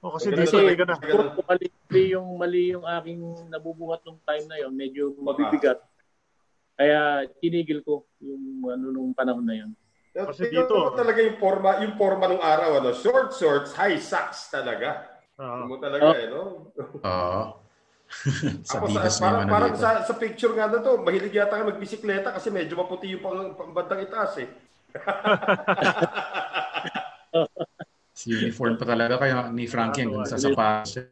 [0.00, 0.96] O kasi Kasi- dito talaga na.
[1.36, 1.68] Kung mali
[2.08, 3.20] yung mali yung aking
[3.52, 5.76] nabubuhat nung time na yon, medyo mabibigat.
[6.72, 9.76] Kaya tinigil ko yung ano nung panahon na yon.
[10.16, 15.04] Kasi dito- talaga yung forma, yung forma nung araw, ano, short shorts, high socks talaga.
[15.36, 15.68] Oo.
[15.68, 16.72] Mo talaga eh, no?
[17.04, 17.65] Oo.
[18.68, 21.58] sa Ako bigas sa, parang, ano parang sa, sa picture nga na to, mahilig yata
[21.58, 24.48] ka magbisikleta kasi medyo maputi yung pang, pang bandang itaas eh.
[28.16, 31.04] Si uniform pa talaga kaya ni Frankie hanggang sa sapatos.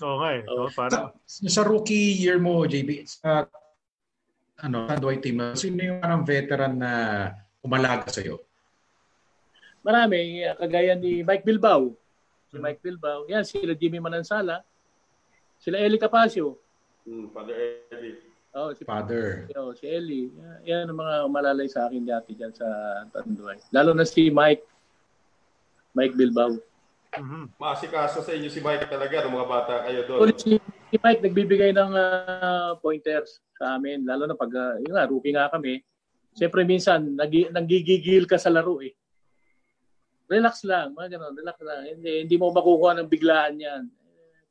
[0.00, 0.42] Oo nga eh.
[0.48, 0.72] No?
[0.72, 3.44] Para, Sa, sa rookie year mo, JB, sa
[4.64, 6.92] ano, Tanduay team, sino yung parang veteran na
[7.60, 8.40] umalaga sa'yo?
[9.84, 11.92] Marami, kagaya ni Mike Bilbao.
[12.48, 13.28] Si Mike Bilbao.
[13.28, 14.64] Yan, sila Jimmy Manansala.
[15.58, 16.58] Sila Eli Capasio.
[17.06, 17.54] Hmm, Father
[17.90, 18.18] Eddie.
[18.56, 19.44] Oh, si Father.
[19.60, 20.32] oh, si Eli.
[20.32, 22.64] Yan, yan ang mga malalay sa akin dati dyan sa
[23.12, 23.60] Tanduay.
[23.68, 24.64] Lalo na si Mike.
[25.92, 26.56] Mike Bilbao.
[27.16, 27.56] Mhm.
[27.56, 30.20] Maasikaso sa inyo si Mike talaga ng mga bata kayo doon.
[30.24, 30.56] Ulit si,
[30.92, 34.04] si Mike nagbibigay ng ah, pointers sa amin.
[34.04, 35.80] Lalo na pag, uh, yun nga, rookie nga kami.
[36.36, 38.92] Siyempre minsan, nag, nagigigil ka sa laro eh.
[40.28, 41.80] Relax lang, mga ganun, relax lang.
[41.96, 43.82] Hindi, hindi mo makukuha ng biglaan yan.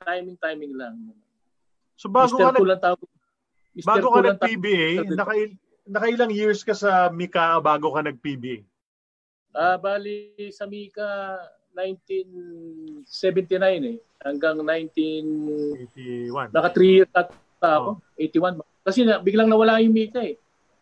[0.01, 0.95] Timing, timing lang.
[1.95, 2.43] So bago Mr.
[2.43, 3.07] ka, nag, Cool ang tawag.
[3.71, 3.87] Mr.
[3.87, 5.49] bago ka nag-PBA, nakail,
[5.87, 8.63] nakailang years ka sa Mika bago ka nag-PBA?
[9.55, 11.39] Ah, bali sa Mika
[11.71, 13.07] 1979
[13.87, 16.51] eh hanggang 19 81.
[16.51, 17.31] naka 3 years at
[17.63, 18.59] ako, 81.
[18.83, 20.35] Kasi na, biglang nawala yung Mika eh.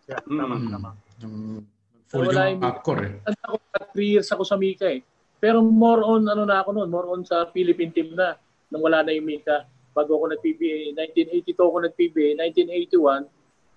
[0.09, 0.68] Yeah, tama, Mm.
[0.68, 0.89] tama.
[1.24, 1.64] Yung
[2.09, 3.14] full Wala yung yung- popcorn eh.
[3.24, 3.55] Tanda ko,
[3.93, 4.99] 3 years ako sa Mika eh.
[5.39, 8.36] Pero more on, ano na ako noon, more on sa Philippine team na,
[8.74, 9.69] nang wala na yung Mika.
[9.93, 13.30] Bago ako nag-PBA, 1982 ako nag-PBA, 1981,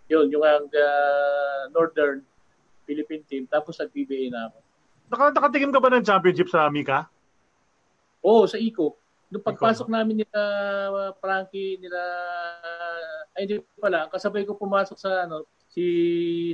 [0.09, 2.25] yun, yung uh, Northern
[2.89, 4.59] Philippine team, tapos nag-PBA na ako.
[5.13, 7.05] Naka, nakatikim ka ba ng championship sa Mika?
[8.25, 8.97] Oo, sa ICO.
[9.29, 10.41] Nung pagpasok namin nila
[10.89, 12.01] uh, Frankie, nila
[13.37, 15.85] ay hindi pala, ang kasabay ko pumasok sa ano, si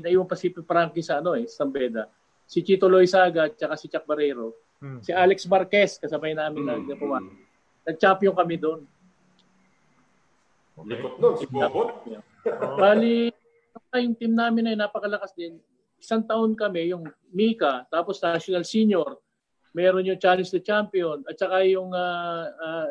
[0.03, 2.11] naiwan pa si Frankie sa ano eh, sa Sambeda.
[2.49, 4.57] Si Chito Loizaga at saka si Chuck Barrero.
[4.83, 4.99] Hmm.
[4.99, 7.52] Si Alex Marquez kasabay namin Hmm, na pumasok.
[7.83, 8.87] Nag-champion kami doon.
[10.83, 12.07] Likot nun, si Bobot.
[12.79, 13.31] Bali,
[14.01, 15.61] yung team namin ay napakalakas din.
[16.01, 19.21] Isang taon kami, yung Mika, tapos National Senior,
[19.77, 22.89] meron yung Challenge the Champion, at saka yung ah, ah,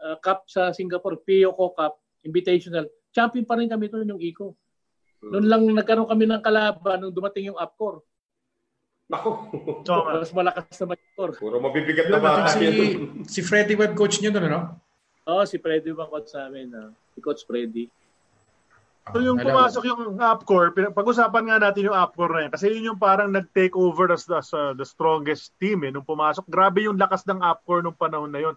[0.00, 2.86] ah, Cup sa Singapore, POCO Cup, Invitational.
[3.12, 4.56] Champion pa rin kami doon yung ICO.
[5.22, 8.02] Noon lang nagkaroon kami ng kalaban nung dumating yung Upcore.
[9.10, 10.22] Nga.
[10.22, 11.34] Mas malakas na Upcore.
[11.36, 12.66] Puro mabibigat na bata si,
[13.28, 14.60] si Freddy Webb coach niyo doon, ano?
[15.28, 16.72] Oo, si Freddy yung coach sa amin.
[16.74, 16.90] ah.
[17.14, 17.86] Si Coach Freddy.
[19.10, 22.52] So yung Alam- pumasok yung Upcore, pin- pag-usapan nga natin yung Upcore na yan.
[22.54, 26.46] Kasi yun yung parang nag-take over as, as uh, the strongest team eh, nung pumasok.
[26.46, 28.54] Grabe yung lakas ng Upcore nung panahon na yun.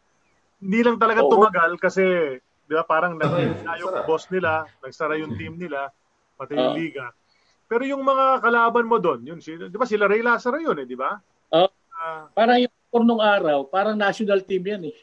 [0.61, 1.33] Hindi lang talaga Oo.
[1.33, 5.89] tumagal kasi di ba, parang nagsara yung boss nila, nagsara yung team nila,
[6.37, 7.09] pati yung liga.
[7.65, 10.85] Pero yung mga kalaban mo doon, yun, si- di ba sila Ray Lazaro yun eh,
[10.85, 11.17] di ba?
[11.53, 11.69] Oo.
[11.95, 14.97] Ah, Parang yung nung araw, parang national team yan eh.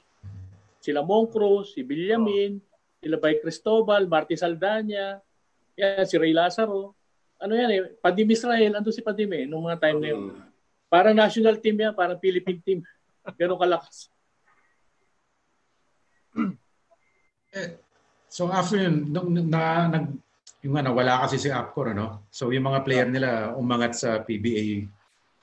[0.81, 2.57] Sila Moncruz, si Villamin,
[3.03, 5.21] sila Bay Cristobal, Marty Saldana,
[5.77, 6.95] yan, si Ray Lazaro.
[7.43, 10.23] Ano yan eh, Padim Israel, ando si Padim eh, nung mga time na yun.
[10.87, 12.79] Parang national team yan, parang Philippine team.
[13.41, 14.09] Ganun kalakas.
[18.33, 20.07] So after yun, nung na, nag,
[20.63, 22.31] yung nga, nawala kasi si Apcor, ano?
[22.31, 24.87] So yung mga player nila umangat sa PBA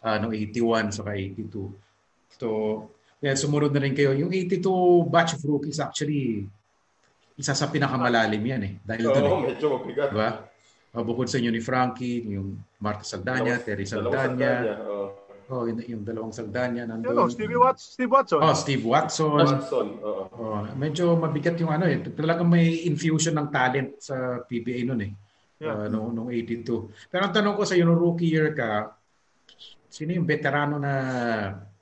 [0.04, 1.76] uh, noong 81 saka 82.
[2.40, 2.48] So,
[3.20, 4.16] yan, sumunod na rin kayo.
[4.16, 6.48] Yung 82 batch of rookies actually,
[7.36, 8.74] isa sa pinakamalalim yan eh.
[8.80, 9.46] Dahil doon Oo, eh.
[9.52, 10.10] medyo mabigat.
[10.16, 10.32] Diba?
[10.96, 15.06] Uh, bukod sa inyo ni Frankie, yung Marta Saldana, Terry Saldana, Saldana, oo.
[15.50, 17.18] Oh, yung, yung dalawang Saldana yun, nandun.
[17.18, 18.40] oh, Stevie Watts, Steve Watson.
[18.40, 19.34] Oh, Steve Watson.
[19.34, 20.24] Watson, oo.
[20.30, 22.00] Oh, medyo mabigat yung ano eh.
[22.06, 25.12] Talagang may infusion ng talent sa PBA noon eh.
[25.60, 25.76] Yeah.
[25.76, 27.12] Uh, noong, noong 82.
[27.12, 28.96] Pero ang tanong ko sa iyo, nung rookie year ka,
[29.92, 30.94] sino yung veterano na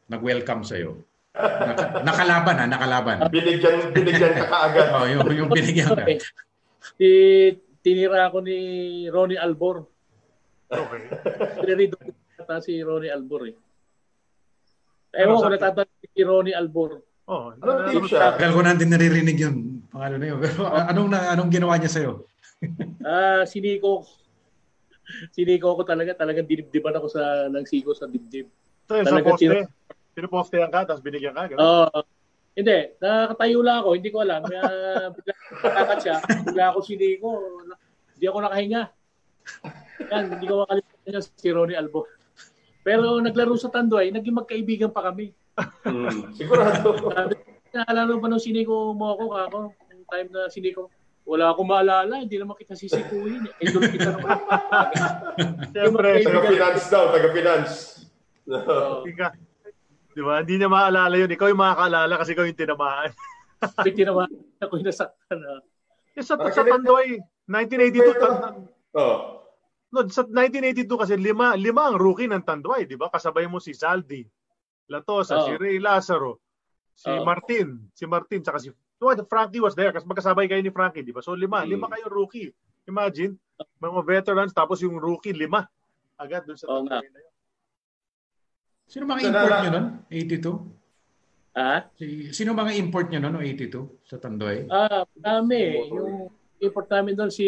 [0.09, 1.03] nag-welcome sa iyo?
[1.37, 3.17] Naka, nakalaban ha, nakalaban.
[3.29, 4.87] Binigyan, binigyan ka kaagad.
[4.97, 6.07] Oh, yung, yung binigyan ka.
[6.07, 6.17] Okay.
[6.97, 7.09] Si
[7.85, 8.57] tinira ako ni
[9.13, 9.85] Ronnie Albor.
[10.67, 11.03] Okay.
[12.37, 13.55] Ata si Ronnie Albor eh.
[15.17, 17.01] Ewan ko natatanda si Ronnie Albor.
[17.27, 18.37] Oh, Anong team siya?
[18.37, 19.55] Tagal ko na din naririnig yun.
[19.89, 20.39] Pangalan na yun.
[20.39, 22.13] Pero a- anong, na, anong ginawa niya sa iyo?
[23.07, 24.05] Ah, siniko.
[25.33, 26.13] Siniko ko talaga.
[26.13, 28.47] Talagang dinibdiban ako sa ng siko sa dibdib.
[28.87, 29.67] So, sa Talaga poste, tira-
[30.13, 31.57] pinupostehan ka, tapos binigyan ka.
[31.57, 31.99] Oo.
[32.57, 33.89] hindi, nakatayo lang ako.
[33.93, 34.41] Hindi ko alam.
[34.45, 36.15] Uh, bigla nakakat siya.
[36.45, 37.29] Bigla ako siniko.
[38.17, 38.81] Hindi ako nakahinga.
[40.09, 42.16] Yan, hindi ko makalimutan niya si Ronnie Albor.
[42.87, 45.35] Pero naglaro sa Tanduay, naging magkaibigan pa kami.
[45.83, 46.95] Hmm, sigurado.
[47.75, 49.59] Naalala mo ba nung siniko mo ako, kako?
[49.91, 50.87] Yung time na siniko,
[51.27, 53.43] wala akong maalala, hindi naman kita sisikuhin.
[53.59, 54.39] Eh, Idol kita naman.
[55.75, 57.73] Siyempre, Taga-finance daw, taga-finance.
[59.03, 59.27] Ika.
[60.15, 60.39] Di ba?
[60.39, 61.27] Hindi niya maalala yun.
[61.27, 63.11] Ikaw yung makakaalala kasi ikaw yung tinamaan.
[63.85, 64.31] May tinamaan
[64.63, 65.39] ako yung nasaktan.
[65.43, 65.59] ah.
[66.15, 67.19] Eh, sa, sa Tandoy,
[67.51, 69.15] 1982, tan- Oo.
[69.89, 73.07] No, sa 1982 kasi lima, lima ang rookie ng Tanduay, di ba?
[73.07, 74.23] Kasabay mo si Saldi,
[74.87, 75.45] Latosa, Oo.
[75.45, 76.39] si Ray Lazaro,
[76.91, 77.23] si Oo.
[77.23, 81.13] Martin, si Martin, saka si No, Frankie was there kasi magkasabay kayo ni Frankie, di
[81.13, 81.21] ba?
[81.21, 81.69] So lima, Hmm.
[81.69, 82.49] lima kayo rookie.
[82.89, 83.37] Imagine,
[83.77, 85.69] mga veterans tapos yung rookie lima.
[86.17, 86.97] Agad dun sa nga.
[86.97, 87.33] tatlo na yun.
[88.89, 89.85] Sino mga import nala- nyo nun?
[90.09, 90.57] 82?
[91.53, 93.41] Ah, Si, sino mga import nyo nun, no?
[93.41, 94.65] 82 sa Tandoy?
[94.65, 95.89] ah, dami.
[95.93, 97.45] Yung import namin doon si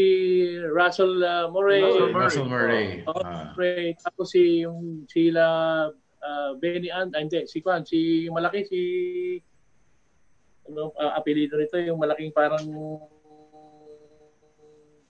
[0.69, 1.81] Russell uh, Murray.
[1.81, 2.13] Russell Murray.
[2.13, 2.85] Russell Murray.
[3.05, 3.51] Oh, Ah.
[3.53, 3.97] Murray.
[3.97, 5.43] Tapos si yung sila
[6.19, 8.79] uh, Benny And, ah, hindi, si Kwan, si yung malaki si
[10.69, 12.61] ano uh, apelyido nito yung malaking parang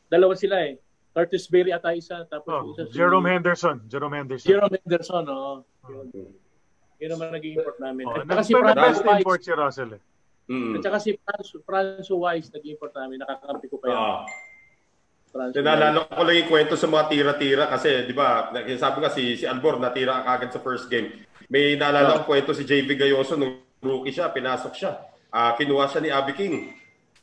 [0.08, 0.80] dalawa sila eh.
[1.10, 3.82] Curtis Berry ata isa tapos Oh, isa si Jerome Henderson.
[3.90, 4.48] Jerome Henderson.
[4.48, 5.66] Jerome Henderson, oh.
[5.90, 6.08] Yun.
[7.00, 8.06] Yun naman naging import namin.
[8.08, 9.20] Oh, At saka si pero Franco best Wise.
[9.20, 10.02] import si Russell eh.
[10.50, 10.76] Mm.
[10.76, 13.22] At saka si Franco, Franco Wise naging import namin.
[13.22, 14.02] Nakakampi ko pa yun.
[14.02, 14.26] Ah.
[15.30, 18.50] Nalala ko lang yung kwento sa mga tira-tira kasi, di ba,
[18.82, 21.22] sabi nga si, si Albor natira kagad sa first game.
[21.54, 24.98] May naalala ko kwento si JV Gayoso nung rookie siya, pinasok siya.
[25.30, 26.74] Ah, kinuha siya ni Abby King.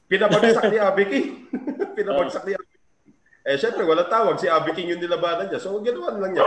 [0.07, 1.27] Pinabagsak ni Abby King.
[1.99, 2.85] Pinabagsak ni Abby King.
[3.47, 4.39] Eh, syempre, walang tawag.
[4.39, 5.59] Si Abby King yung nilabanan niya.
[5.59, 6.47] So, ginawa na lang niya.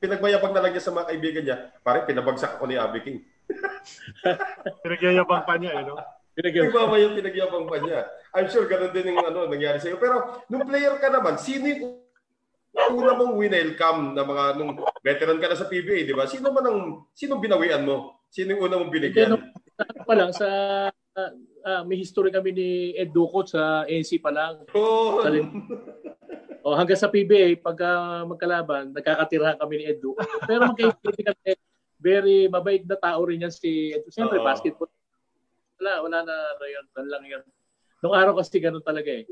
[0.00, 1.56] Pinagmayabang na lang niya sa mga kaibigan niya.
[1.84, 3.18] Pare, pinabagsak ako ni Abby King.
[4.84, 6.00] Pinagyayabang pa niya, eh, no?
[6.34, 6.66] Pinagyan.
[6.68, 8.00] Nagmama yung pinagyabang pa niya.
[8.34, 10.02] I'm sure ganun din yung ano, nangyari sa'yo.
[10.02, 12.02] Pero nung player ka naman, sino yung
[12.74, 16.26] una mong winelcome na mga nung veteran ka na sa PBA, di ba?
[16.26, 16.78] Sino man ang
[17.14, 18.26] sino binawian mo?
[18.34, 19.38] Sino yung una mong binigyan?
[19.38, 19.38] Ano
[20.02, 20.46] pa lang sa
[20.90, 21.30] ah,
[21.62, 22.68] ah, may history kami ni
[22.98, 24.66] Ed Ducot sa NC pa lang.
[24.74, 25.54] Oh, Salin-
[26.64, 30.24] O hanggang sa PBA pagka magkalaban, nagkakatirahan kami ni Ed Ducot.
[30.48, 31.54] Pero magkaibigan kami.
[32.00, 34.02] Very mabait na tao rin yan si Ed.
[34.10, 34.90] Siyempre basketball.
[35.80, 36.84] Wala, wala na ano yun.
[36.94, 37.42] Lang yun.
[38.04, 39.24] Nung araw kasi ganun talaga eh.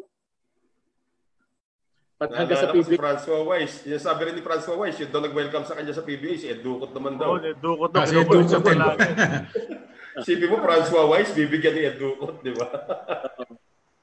[2.22, 3.02] Pat hanggang sa ko si PBA.
[3.02, 3.74] Francois Weiss.
[3.82, 6.62] Yung sabi rin ni Francois Weiss, yun daw nag-welcome sa kanya sa PBA, si Ed
[6.62, 7.34] Ducot naman daw.
[7.34, 8.06] Oh, dukot na.
[8.06, 8.62] Siya Ducot din.
[8.62, 9.10] palagi.
[10.26, 12.68] Sipi mo, Francois Weiss, bibigyan ni Ed Ducot, di ba?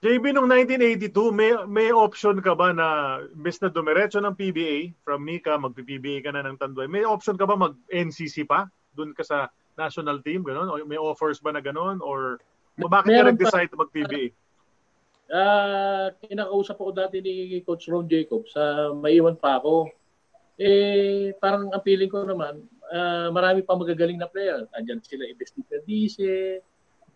[0.03, 5.27] JB, nung 1982, may may option ka ba na imbes na dumiretso ng PBA, from
[5.27, 8.71] Nika, mag-PBA ka na ng Tanduay, may option ka ba mag-NCC pa?
[8.95, 10.67] Doon ka sa national team, gano'n?
[10.67, 12.03] O may offers ba na gano'n?
[12.03, 12.43] Or
[12.75, 13.31] bakit ka Meron pa.
[13.31, 14.25] nag-decide mag-PBA?
[15.29, 19.87] Ah, kinakausap ako dati ni Coach Ron Jacob sa maiwan pa ako.
[20.59, 22.59] Eh, parang ang feeling ko naman,
[22.91, 24.67] ah, marami pa magagaling na player.
[24.75, 26.59] Andiyan sila Investiga Dice,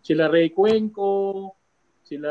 [0.00, 1.52] sila Ray Cuenco,
[2.04, 2.30] sila,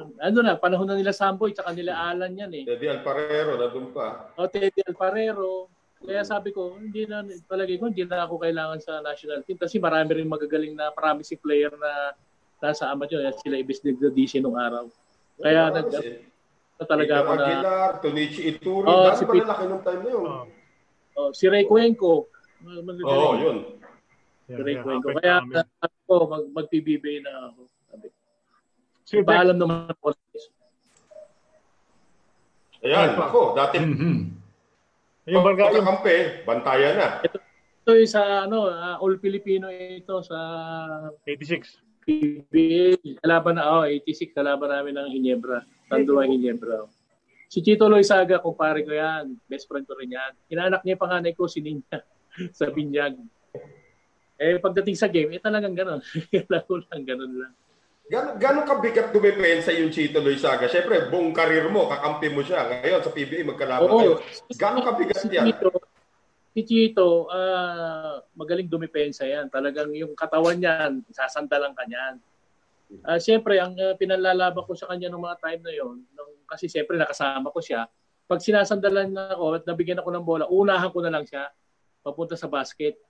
[0.00, 2.64] ano na, panahon na nila Samboy, tsaka nila Alan yan eh.
[2.64, 4.32] Eddie Alparero, nandun pa.
[4.40, 5.68] O Teddy Alparero.
[6.02, 9.78] Kaya sabi ko, hindi na, palagay ko, hindi na ako kailangan sa national team kasi
[9.78, 12.14] marami rin magagaling na promising player na
[12.58, 13.22] nasa amateur.
[13.38, 14.90] Sila Investiga Dice nung araw.
[15.38, 16.18] Kaya nag, si
[16.82, 20.26] na talaga ako na Aguilar, Tonichi Ituri, Oh, si Pete- malalaki nung time na yun.
[20.26, 20.44] Oh,
[21.14, 22.26] oh, si Ray Cuenco.
[23.06, 23.78] Oh, yun.
[24.50, 25.08] Si Ray yeah, Cuenco.
[25.14, 27.60] Kaya sabi ko, mag, mag-PBB na ako.
[27.86, 28.06] Sabi.
[29.06, 30.18] Si Dex, Paalam naman ako.
[32.82, 34.41] Ayan, ako, dati Mhm.
[35.30, 37.08] Yung barga, yung, pagkakampi, bantayan na.
[37.22, 40.38] Ito yung sa ano, ah, All Filipino ito sa
[41.26, 41.82] 86.
[42.02, 42.98] PBA.
[43.22, 45.62] Kalaban na, oh, 86, kalaban namin ng Hinebra.
[45.86, 46.90] Tandua Hinebra.
[47.46, 49.38] Si Chito Loizaga, kumpare ko yan.
[49.46, 50.32] Best friend ko rin yan.
[50.50, 52.00] Inaanak niya yung panganay ko, si Ninja,
[52.58, 53.14] sa Binyag.
[54.42, 56.02] Eh, pagdating sa game, eh talagang gano'n.
[56.50, 57.54] Lalo lang, gano'n lang.
[58.12, 60.68] Gano'n gano'n kabigat dumepensa yung Chito Loizaga?
[60.68, 62.68] Siyempre, buong karir mo, kakampi mo siya.
[62.68, 64.20] Ngayon, sa PBA, magkalaban kayo.
[64.20, 64.52] Oo.
[64.52, 65.48] Gano'n kabigat Si yan?
[65.48, 65.72] Chito,
[66.52, 69.48] si Chito, ah, magaling dumipensa yan.
[69.48, 72.20] Talagang yung katawan niyan, sasandalan ka niyan.
[73.00, 76.68] Ah, Siyempre, ang uh, pinalalaban ko sa kanya nung mga time na yon, nung, kasi
[76.68, 77.88] siyempre nakasama ko siya,
[78.28, 81.48] pag sinasandalan na ako at nabigyan ako ng bola, unahan ko na lang siya
[82.04, 83.00] papunta sa basket.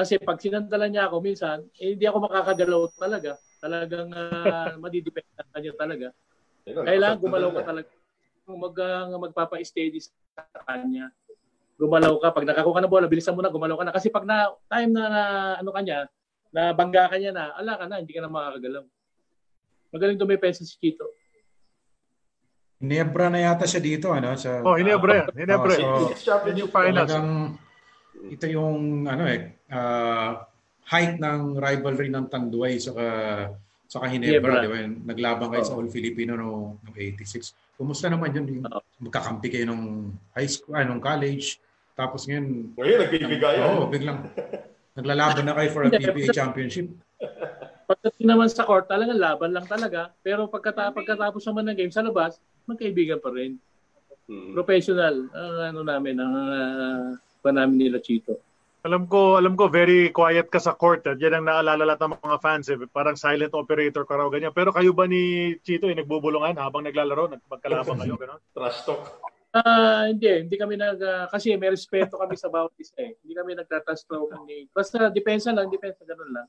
[0.00, 3.36] Kasi pag sinandalan niya ako minsan, eh, hindi ako makakagalaw talaga.
[3.60, 6.08] Talagang uh, madidependa ka niya talaga.
[6.64, 7.90] Kailangan gumalaw ka talaga.
[8.48, 10.16] Kung mag, uh, magpapa-steady sa
[10.64, 11.12] kanya,
[11.76, 12.32] gumalaw ka.
[12.32, 13.92] Pag nakakuha ka ng bola, bilisan mo na, gumalaw ka na.
[13.92, 15.22] Kasi pag na, time na, na
[15.60, 16.08] ano kanya,
[16.48, 18.84] na bangga ka niya na, ala ka na, hindi ka na makakagalaw.
[19.92, 21.12] Magaling dumipensa si Chito.
[22.80, 24.32] Hinebra na yata siya dito, ano?
[24.32, 25.28] Sa, Oh, Hinebra yan.
[25.36, 25.76] Hinebra.
[25.76, 26.24] Oh, so, It's
[26.56, 27.04] yung finals.
[27.04, 27.60] Talagang
[28.28, 30.44] ito yung ano eh ah,
[30.90, 32.92] height ng rivalry ng Tanduay sa
[33.90, 34.62] sa Hinebra, Hinebra.
[34.62, 34.78] di ba?
[35.14, 35.82] Naglaban kayo sa Oo.
[35.82, 37.54] All Filipino no no 86.
[37.74, 38.46] Kumusta naman yun?
[38.46, 38.82] Yung Oo.
[39.02, 41.58] magkakampi kayo nung high school, ah, nung college.
[41.98, 43.64] Tapos ngayon, Ngayon, nagbibigayan.
[43.66, 44.30] oh, biglang
[44.94, 46.86] naglalaban na kayo for a PBA championship.
[47.90, 50.14] Pagdating naman sa court, talagang laban lang talaga.
[50.22, 52.38] Pero pagkata pagkatapos naman ng game sa labas,
[52.70, 53.58] magkaibigan pa rin.
[54.30, 54.54] Hmm.
[54.54, 57.06] Professional ang ano namin, ang uh,
[57.40, 58.38] pa namin nila Chito.
[58.80, 61.04] Alam ko, alam ko very quiet ka sa court.
[61.04, 61.12] Eh.
[61.20, 62.80] Yan ang naalala lahat ng mga fans eh.
[62.88, 64.56] Parang silent operator ka raw ganyan.
[64.56, 67.28] Pero kayo ba ni Chito eh, nagbubulungan habang naglalaro?
[67.44, 68.40] Magkalaban kayo, gano'n?
[68.56, 69.20] Trash talk.
[69.50, 73.18] Ah, hindi, hindi kami nag ah, kasi may respeto kami sa bawat isa eh.
[73.20, 74.70] Hindi kami nagtatrash talk ni.
[74.70, 76.48] Basta depensa lang, depensa ganun lang.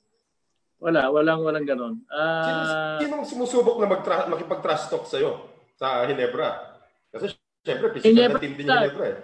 [0.77, 1.99] Wala, walang walang ganun.
[2.05, 6.77] Sino, Ah, sinong sumusubok na mag makipag-trash talk sa'yo sa Hinebra?
[7.09, 7.33] Kasi
[7.65, 9.17] syempre, physical Hinebra, na team din yung Hinebra eh.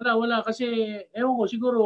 [0.00, 0.64] Wala, wala kasi
[1.12, 1.80] ewan ko siguro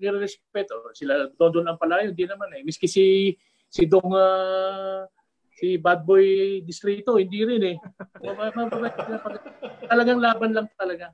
[0.00, 2.64] nirespeto sila doon doon ang palayo, hindi naman eh.
[2.64, 3.36] Miski si
[3.68, 5.04] si Dong ah,
[5.52, 7.76] si Bad Boy Distrito, hindi rin eh.
[9.92, 11.12] talagang laban lang talaga.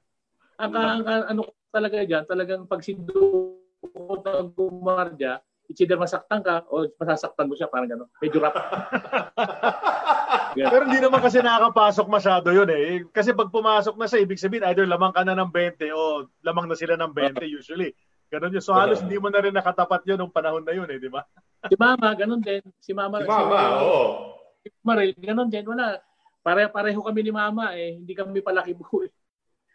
[0.63, 1.43] Ang, ang, ang ano
[1.75, 7.67] talaga diyan, talagang pag sinukot ng gumardya, it's either masaktan ka o masasaktan mo siya,
[7.67, 8.11] parang gano'n.
[8.23, 8.55] Medyo rap.
[10.55, 13.03] Pero hindi naman kasi nakakapasok masyado yun eh.
[13.09, 16.69] Kasi pag pumasok na siya, ibig sabihin either lamang ka na ng 20 o lamang
[16.69, 17.93] na sila ng 20 usually.
[18.29, 18.65] Ganun yun.
[18.65, 21.25] So halos hindi mo na rin nakatapat yun nung panahon na yun eh, di ba?
[21.69, 22.65] Si Mama, ganun din.
[22.81, 24.01] Si Mama, Si Mama, oo.
[24.65, 25.65] Si Maril, ganun din.
[25.69, 26.01] Wala.
[26.41, 28.01] Pare-pareho kami ni Mama eh.
[28.01, 29.13] Hindi kami palaki buo eh.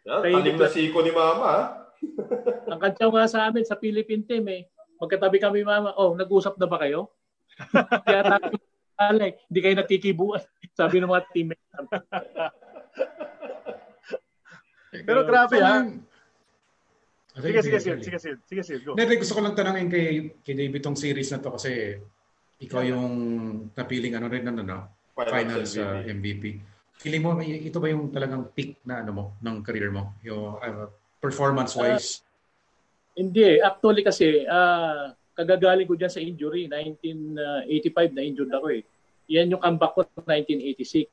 [0.02, 1.46] Kaya- talim na siko ni Mama.
[1.46, 1.66] ah.
[2.70, 4.66] Ang kantsaw nga sa amin sa Philippine team eh.
[4.98, 5.94] Magkatabi kami Mama.
[5.94, 7.14] Oh, nag-usap na ba kayo?
[8.06, 8.38] Kaya
[8.98, 10.42] tayo, Alek, hindi kayo nakikibuan.
[10.78, 11.70] Sabi ng mga teammates.
[15.06, 15.86] Pero grabe ha.
[17.38, 18.98] Okay, Sige, sige, sige, sige, sige, sige, sige, go.
[18.98, 21.94] Hindi, gusto ko lang tanongin kay, kay David tong series na to kasi
[22.58, 23.14] ikaw yung
[23.78, 24.78] napiling ano rin ano, no?
[25.14, 26.58] Finals uh, MVP.
[26.98, 30.18] Feeling mo, ito ba yung talagang peak na ano mo, ng career mo?
[30.26, 30.90] Yung uh,
[31.22, 32.26] performance-wise?
[33.14, 33.62] Hindi.
[33.62, 36.66] Actually kasi, ah kagagaling ko dyan sa injury.
[36.66, 38.82] 1985 na injured ako eh.
[39.30, 41.06] Yan yung comeback ko 1986.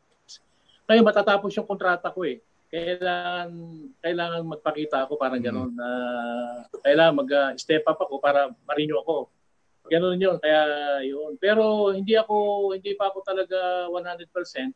[0.89, 2.41] Kaya matatapos yung kontrata ko eh.
[2.73, 3.49] Kailangan,
[4.01, 5.71] kailangan magpakita ako parang gano'n.
[5.77, 5.89] na
[6.81, 9.29] kailangan mag-step up ako para ma-renew ako.
[9.85, 10.41] Ganun yun.
[10.41, 10.65] Kaya
[11.05, 11.37] yun.
[11.37, 14.73] Pero hindi ako, hindi pa ako talaga 100%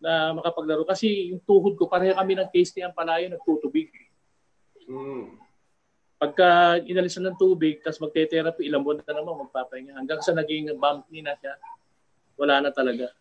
[0.00, 0.88] na makapaglaro.
[0.88, 3.92] Kasi yung tuhod ko, pareho kami ng case ni Ampalayo, nagtutubig.
[4.88, 5.45] Mm.
[6.16, 10.00] Pagka inalis na ng tubig, tapos magte-therapy, ilang buwan na naman magpapahinga.
[10.00, 11.60] Hanggang sa naging bumpy na siya,
[12.40, 13.12] wala na talaga.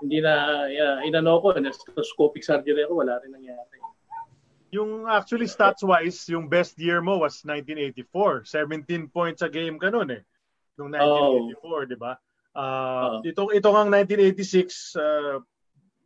[0.00, 3.76] Hindi na, yeah, inano ko, endoscopic surgery ako, wala rin nangyari.
[4.72, 8.48] Yung actually stats-wise, yung best year mo was 1984.
[8.48, 10.22] 17 points a game ka nun eh.
[10.76, 10.92] Noong
[11.56, 12.12] 1984, di ba?
[12.56, 13.28] Uh, Oo.
[13.28, 15.36] ito, ito ang 1986, uh,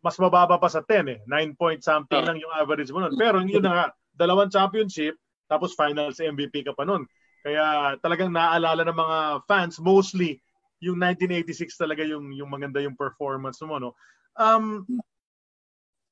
[0.03, 1.19] mas mababa pa sa 10 eh.
[1.27, 2.27] 9 point something Oo.
[2.27, 3.15] lang yung average mo nun.
[3.15, 5.15] Pero yun na nga, dalawang championship,
[5.51, 7.03] tapos finals MVP ka pa nun.
[7.43, 9.19] Kaya talagang naaalala ng mga
[9.51, 10.39] fans, mostly,
[10.79, 13.93] yung 1986 talaga yung yung maganda yung performance mo no.
[14.39, 14.87] Um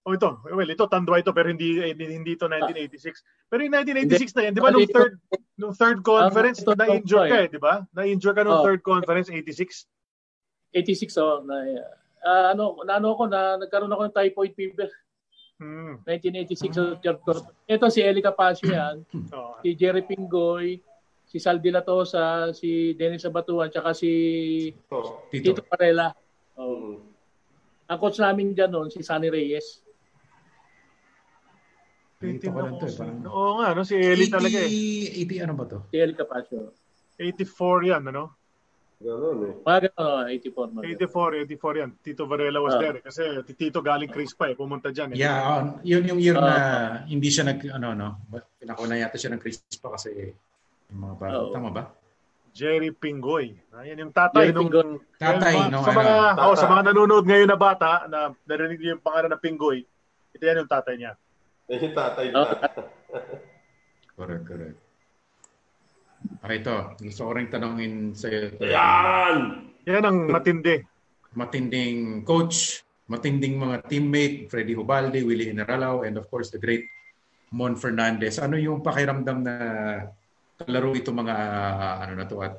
[0.07, 3.51] Oh ito, well ito tandwa ito pero hindi eh, hindi ito 1986.
[3.51, 5.15] Pero yung 1986 na yan, 'di ba nung third
[5.59, 7.83] nung third conference ito na-injure ka eh, 'di ba?
[7.91, 8.65] Na-injure ka nung Oh.
[8.65, 9.85] third conference 86.
[10.77, 11.65] 86, oh, na,
[12.29, 14.89] ah, ano, na, ano ko, na, nagkaroon ako ng typhoid fever.
[15.59, 15.99] Hmm.
[16.07, 17.43] 1986 sa third.
[17.67, 19.03] Ito si Eli Capasio yan,
[19.35, 19.59] Oh.
[19.59, 20.79] si Jerry Pingoy,
[21.27, 25.27] si Sal De La Tosa, si Dennis Abatuan, tsaka si Oh.
[25.29, 26.15] Tito Parela.
[26.55, 26.63] Mm.
[26.63, 27.03] Oh.
[27.89, 29.83] Ang coach namin dyan noon, si Sunny Reyes.
[32.19, 32.95] Dito ko lang to eh.
[32.95, 33.83] Parang Oo nga, no?
[33.83, 35.23] si Eli talaga eh.
[35.27, 35.79] 80, ano ba to?
[35.91, 36.71] Si Eli Capasio.
[37.19, 38.38] 84 yan, ano?
[38.99, 39.55] Ganun eh.
[39.63, 40.75] Gano'n, 84.
[40.75, 41.91] Mga 84, 84 yan.
[42.03, 42.83] Tito Varela was Ah.
[42.83, 42.99] there.
[42.99, 43.03] eh.
[43.07, 43.23] Kasi
[43.55, 44.59] Tito galing Crispa eh.
[44.59, 45.23] Pumunta dyan eh.
[45.23, 46.91] Yeah, uh, yun yung year na Ah.
[47.07, 48.09] hindi siya nag, ano, no,
[48.59, 50.35] pinakauna yata siya ng Crispa kasi
[50.91, 51.35] yung mga bata.
[51.39, 51.55] Oo.
[51.55, 51.85] Tama ba?
[52.51, 53.55] Jerry Pingoy.
[53.79, 54.99] Ayan yung tatay Jerry nung Pingoy.
[55.15, 55.99] Tatay, no, sa ano.
[56.03, 56.43] mga Tata.
[56.43, 58.19] oh, sa mga nanonood ngayon na bata na
[58.51, 59.79] narinig niyo yung pangalan ng Pingoy.
[60.35, 61.13] Ito yan yung tatay niya.
[61.71, 62.51] Yan yung tatay Oh.
[62.51, 62.67] na.
[64.19, 64.79] Correct, correct.
[66.39, 66.77] Okay, ito.
[67.03, 68.55] Gusto ko rin tanongin sa iyo.
[68.63, 69.37] Yan!
[69.89, 70.79] Yan ang matindi.
[71.35, 76.87] Matinding coach, matinding mga teammate, Freddy Hubalde, Willie Generalao, and of course, the great
[77.51, 78.39] Mon Fernandez.
[78.39, 79.55] Ano yung pakiramdam na
[80.59, 81.35] kalaro ito mga
[82.03, 82.59] ano na to at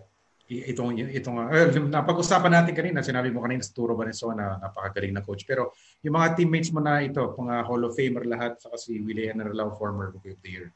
[0.50, 5.22] itong itong uh, napag-usapan natin kanina sinabi mo kanina sa Turo Valenzuela na napakagaling na
[5.22, 8.98] coach pero yung mga teammates mo na ito mga Hall of Famer lahat saka si
[9.04, 10.74] Willie Generalao former Rookie of the Year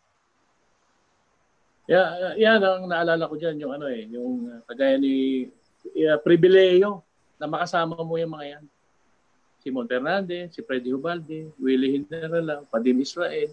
[1.83, 5.47] Yeah, yan ang naalala ko diyan yung ano eh, yung uh, kagaya ni
[6.07, 7.03] uh, pribileyo
[7.35, 8.63] na makasama mo yung mga yan.
[9.59, 13.51] Simon Fernandez, si Freddy Ubalde, Willie Hinderala, Padim Israel.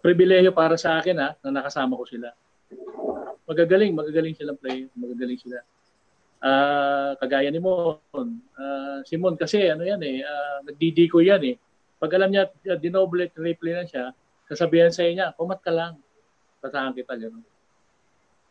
[0.00, 2.32] Pribileyo para sa akin ha, na nakasama ko sila.
[3.48, 5.60] Magagaling, magagaling silang player, magagaling sila.
[6.44, 8.28] Ah, kagaya ni Mon.
[8.56, 11.56] Ah, si Mon kasi ano yan eh, uh, nagdidiko yan eh.
[11.96, 14.12] Pag alam niya uh, dinoble, triple na siya,
[14.48, 16.03] sasabihan sa niya, kumat ka lang
[16.64, 17.44] tasahan kita gano'n.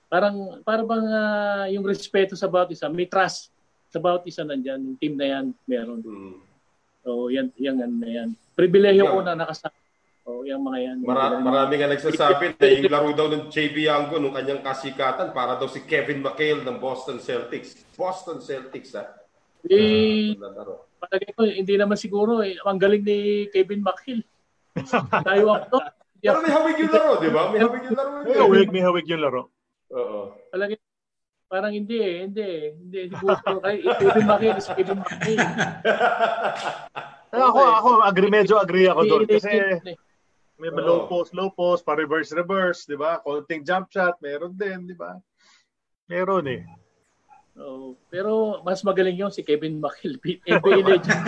[0.05, 3.49] Parang, parang bang ah, yung respeto sa bawat isa, may trust
[3.89, 6.01] sa bawat isa nandyan, yung team na yan, meron.
[6.05, 6.37] Mm.
[7.01, 8.29] So, yan, yan, yan, na yan.
[8.53, 9.13] Pribilehyo Yeah.
[9.13, 9.73] ko na nakasama.
[10.23, 10.97] So, yung mga yan.
[11.03, 15.59] Mara- marami nga nagsasabi na yung laro daw ng JB Yango nung kanyang kasikatan para
[15.59, 17.75] daw si Kevin McHale ng Boston Celtics.
[17.97, 19.03] Boston Celtics, ha?
[19.67, 20.87] Eh, Na laro.
[20.95, 23.17] palagay ko, hindi naman siguro, eh, ang galing ni
[23.51, 24.23] Kevin McHill.
[25.27, 25.79] Tayo ako to.
[26.23, 27.41] Hindi Pero may hawig yung laro, di ba?
[27.51, 28.09] May hawig yung laro.
[28.23, 29.51] May hawig, may hawig yung laro.
[29.91, 30.31] Oo.
[30.55, 30.79] Palagay
[31.51, 32.67] Parang hindi eh, hindi eh.
[32.73, 35.45] Hindi, siguro kay Kevin McHale, si Kevin McHale.
[37.33, 39.21] Ako, ako, agree, medyo agree ako doon.
[39.25, 39.93] Hindi, Kasi hindi, hindi.
[40.57, 40.81] may Oo.
[40.81, 43.21] low post, low post, pa reverse, reverse, di ba?
[43.21, 45.13] Konting jump shot, meron din, di ba?
[46.09, 46.65] Meron eh.
[48.09, 50.17] Pero mas magaling yung si Kevin McHale,
[50.49, 51.23] NBA legend.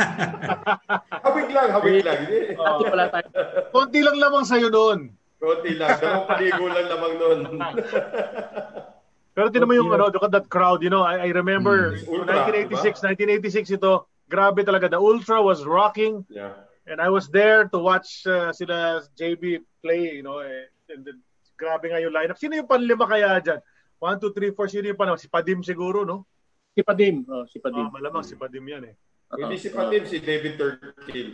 [1.21, 2.17] Hawig lang, hawig lang.
[2.25, 2.39] Hindi.
[2.57, 3.27] Pala tayo.
[3.69, 5.13] Konti lang lamang sa'yo noon.
[5.37, 5.97] Konti lang.
[6.01, 7.39] Dalawang paligo lang lamang nun.
[9.35, 12.23] Pero tinan mo yung ano, look at that crowd, you know, I, I remember Mm.
[12.23, 14.87] Ultra, 1986, 1986 ito, grabe talaga.
[14.87, 16.55] The Ultra was rocking yeah.
[16.87, 21.19] and I was there to watch uh, sila JB play, you know, eh, and then,
[21.59, 22.39] grabe nga yung lineup.
[22.39, 23.59] Sino yung panlima kaya dyan?
[24.05, 25.17] 1, 2, 3, 4, sino yung panlima?
[25.17, 26.29] Si Padim siguro, no?
[26.77, 27.25] Si Padim.
[27.25, 27.89] Oh, si Padim.
[27.89, 28.95] Ah, malamang si Padim yan eh.
[29.33, 31.29] Hindi si Patim, si David Turkill.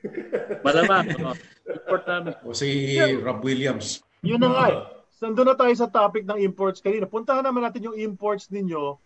[0.66, 1.12] Malamang.
[1.20, 1.36] Oh.
[1.68, 2.32] Report namin.
[2.44, 4.00] O si Rob Williams.
[4.24, 4.80] Yun na nga eh.
[5.20, 7.04] Nandun na tayo sa topic ng imports kanina.
[7.04, 8.96] Puntahan naman natin yung imports ninyo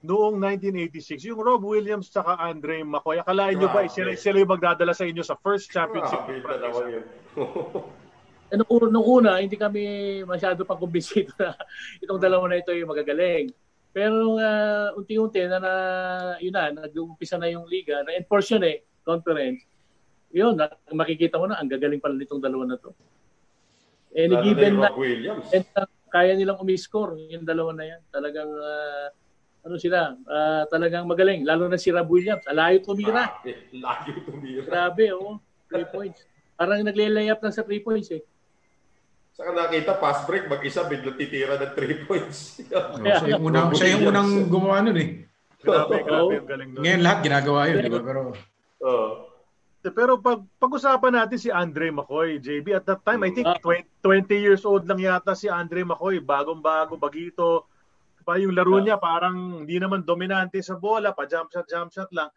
[0.00, 1.28] noong 1986.
[1.28, 3.20] Yung Rob Williams tsaka Andre McCoy.
[3.20, 6.24] Akalain nyo ba sila, sila yung magdadala sa inyo sa first championship?
[6.24, 7.04] Grabe
[8.48, 8.52] na.
[8.52, 9.82] Eh, nung, una- nung una, hindi kami
[10.24, 11.52] masyado pang kumbisido na
[12.02, 13.52] itong dalawa na ito yung magagaling.
[13.92, 15.72] Pero nung ah, unti-unti na, na
[16.40, 19.64] yun na, nag-umpisa na yung liga, na-enforce yun eh, conference.
[20.32, 22.92] Yun, na, makikita mo na, ang gagaling pala nitong dalawa na to.
[24.12, 25.48] Any Lalo na given na, Williams.
[25.52, 28.00] and, ah, kaya nilang umiscore yung dalawa na yan.
[28.12, 29.08] Talagang, ah,
[29.64, 31.44] ano sila, ah, talagang magaling.
[31.44, 32.44] Lalo na si Rob Williams.
[32.48, 33.40] Alayo tumira.
[33.40, 34.64] Grabe, Lagi tumira.
[34.64, 35.40] Grabe, oh.
[35.68, 36.24] Three points.
[36.56, 38.24] Parang nagle-layup lang sa three points eh.
[39.38, 42.58] Saka nakita, pass break, mag-isa, biglang titira ng 3 points.
[42.58, 45.08] O, siya yung unang, siya yung unang gumawa nun eh.
[45.62, 46.82] Grabe, grabe yung galing nun.
[46.82, 48.00] Ngayon lahat ginagawa yun, di ba?
[48.02, 48.20] Pero
[48.82, 49.06] Oo.
[49.88, 53.62] Pero pag pag-usapan natin si Andre McCoy, JB, at that time, I think Ah.
[53.62, 56.18] 20, 20 years old lang yata si Andre McCoy.
[56.18, 57.70] Bagong-bago, bagito.
[58.26, 58.82] Pa yung laro Ah.
[58.82, 62.28] niya parang hindi naman dominante sa bola, pa jump shot, jump shot lang.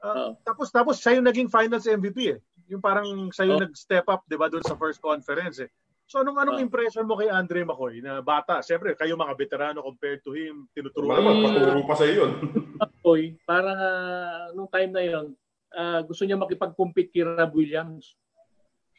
[0.00, 0.30] Ah, Ah.
[0.42, 2.38] Tapos tapos siya yung naging finals MVP eh.
[2.66, 3.64] Yung parang siya yung Ah.
[3.68, 5.68] nag-step up, 'di ba, doon sa first conference eh.
[6.06, 6.66] So anong anong Ah.
[6.66, 8.62] impression mo kay Andre McCoy na bata?
[8.62, 11.42] Siyempre, kayo mga veterano compared to him, tinuturuan mo.
[11.42, 12.30] paturo pa sa yun.
[13.02, 15.34] Boy, parang ah, nung time na yon,
[15.74, 18.14] ah, gusto niya makipag-compete kay Rob Williams.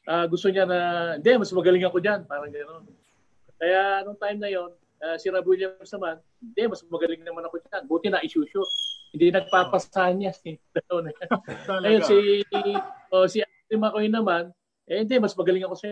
[0.03, 0.79] Ah, gusto niya na,
[1.15, 2.83] hindi, mas magaling ako diyan, parang gano'n.
[3.55, 7.55] Kaya nung time na yon, ah, si Rob Williams naman, hindi, mas magaling naman ako
[7.63, 7.83] diyan.
[7.87, 8.67] Buti na isushoot.
[9.15, 10.35] Hindi nagpapasahan niya.
[10.43, 10.59] na yan.
[11.63, 11.83] Talaga.
[11.87, 12.15] Ngayon si
[13.15, 14.51] oh, si Anthony McCoy naman,
[14.83, 15.87] eh hindi, mas magaling ako sa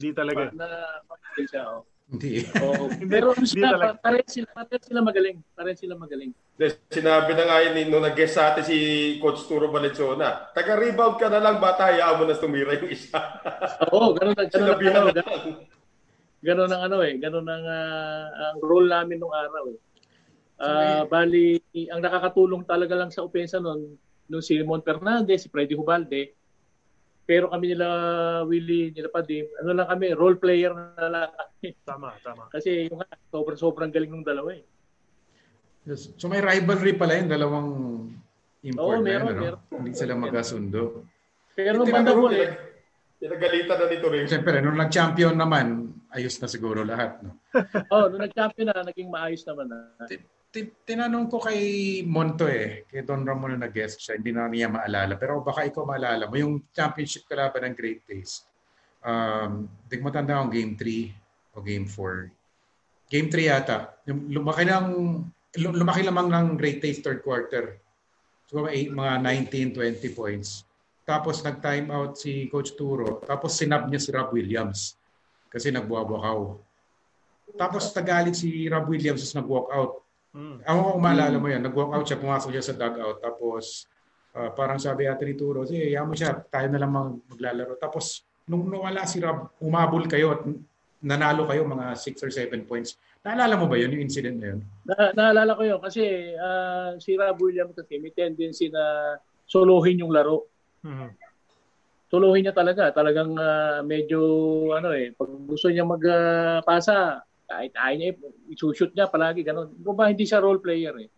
[0.00, 0.48] Hindi talaga.
[0.56, 0.66] na
[1.04, 1.62] magaling siya.
[1.68, 1.84] Oh.
[2.08, 2.42] hindi.
[2.56, 2.84] Oo.
[3.12, 4.00] Pero ano hindi sila, talaga.
[4.00, 5.38] pareho sila, pareho sila magaling.
[5.52, 6.32] Pareho sila magaling.
[6.56, 8.76] Des, sinabi na nga yun eh, nung nag-guest sa atin si
[9.20, 13.20] Coach Turo Valenzuela, taga-rebound ka na lang, bata, hayaan mo na tumira yung isa.
[13.92, 15.56] Oo, ganun na ganun ang Sinabihan ano, na ganun, lang.
[16.40, 19.78] ganun ang ano eh, ganun ang ah, ang role namin nung araw eh.
[20.60, 21.60] Ah, bali
[21.92, 23.96] ang nakakatulong talaga lang sa opensa noon
[24.28, 26.36] nung si Mon Fernandez, si Freddy Hubalde.
[27.30, 27.86] Pero kami nila
[28.42, 31.78] Willie, nila Padim, ano lang kami, role player na lang kami.
[31.86, 32.50] Tama, tama.
[32.50, 34.66] Kasi yung sobrang sobrang galing ng dalawa eh.
[35.86, 36.10] Yes.
[36.18, 37.70] So may rivalry pala yung dalawang
[38.66, 39.42] import Oo, na meron, yun, ano?
[39.46, 39.60] meron.
[39.78, 41.06] Hindi sila magkasundo.
[41.54, 42.68] Pero nung banda Tinagaro, mo eh, pinag-
[43.20, 44.24] Pinagalitan na nito rin.
[44.24, 47.20] Siyempre, nung nag-champion naman, ayos na siguro lahat.
[47.20, 47.36] No?
[47.92, 49.78] oh, nung nag-champion na, naging maayos naman na.
[50.50, 51.62] Ti- Tinanong ko kay
[52.02, 55.14] Monto eh, kay Don Ramon na nag-guest siya, hindi na niya maalala.
[55.14, 58.50] Pero baka ikaw maalala mo, yung championship kalaban ng Great Taste.
[59.00, 63.10] Um, di ko matanda kung game 3 o game 4.
[63.10, 63.94] Game 3 yata.
[64.10, 64.86] Lumaki ng
[65.58, 67.78] lu- lumaki lamang ng Great Taste third quarter.
[68.50, 70.66] So mga, mga 19, 20 points.
[71.06, 73.22] Tapos nag-time out si Coach Turo.
[73.22, 74.94] Tapos sinab niya si Rob Williams
[75.50, 76.58] kasi nagbuwabwakaw.
[77.58, 79.92] Tapos nagalit si Rob Williams tapos nag-walk out.
[80.30, 80.62] Mm.
[80.62, 83.18] Ako kung maalala mo yan, nag-walk out siya, pumasok siya sa dugout.
[83.18, 83.90] Tapos
[84.38, 87.74] ah, parang sabi ata ni Turo, sige, yaman mo siya, tayo na lang mag- maglalaro.
[87.82, 90.42] Tapos nung nawala si Rob, umabol kayo at
[91.02, 92.94] nanalo kayo mga 6 or 7 points.
[93.26, 94.60] Naalala mo ba yun, yung incident na yun?
[94.86, 99.16] Na, naalala ko yun kasi ah, si Rob Williams kasi may tendency na
[99.50, 100.46] solohin yung laro.
[100.86, 101.10] Mhm.
[102.10, 102.94] Solohin niya talaga.
[102.94, 104.20] Talagang ah, medyo
[104.78, 108.14] ano eh, pag gusto niya magpasa, kahit niya,
[108.46, 109.74] isushoot niya palagi, ganun.
[109.82, 111.10] Kung hindi siya role player eh.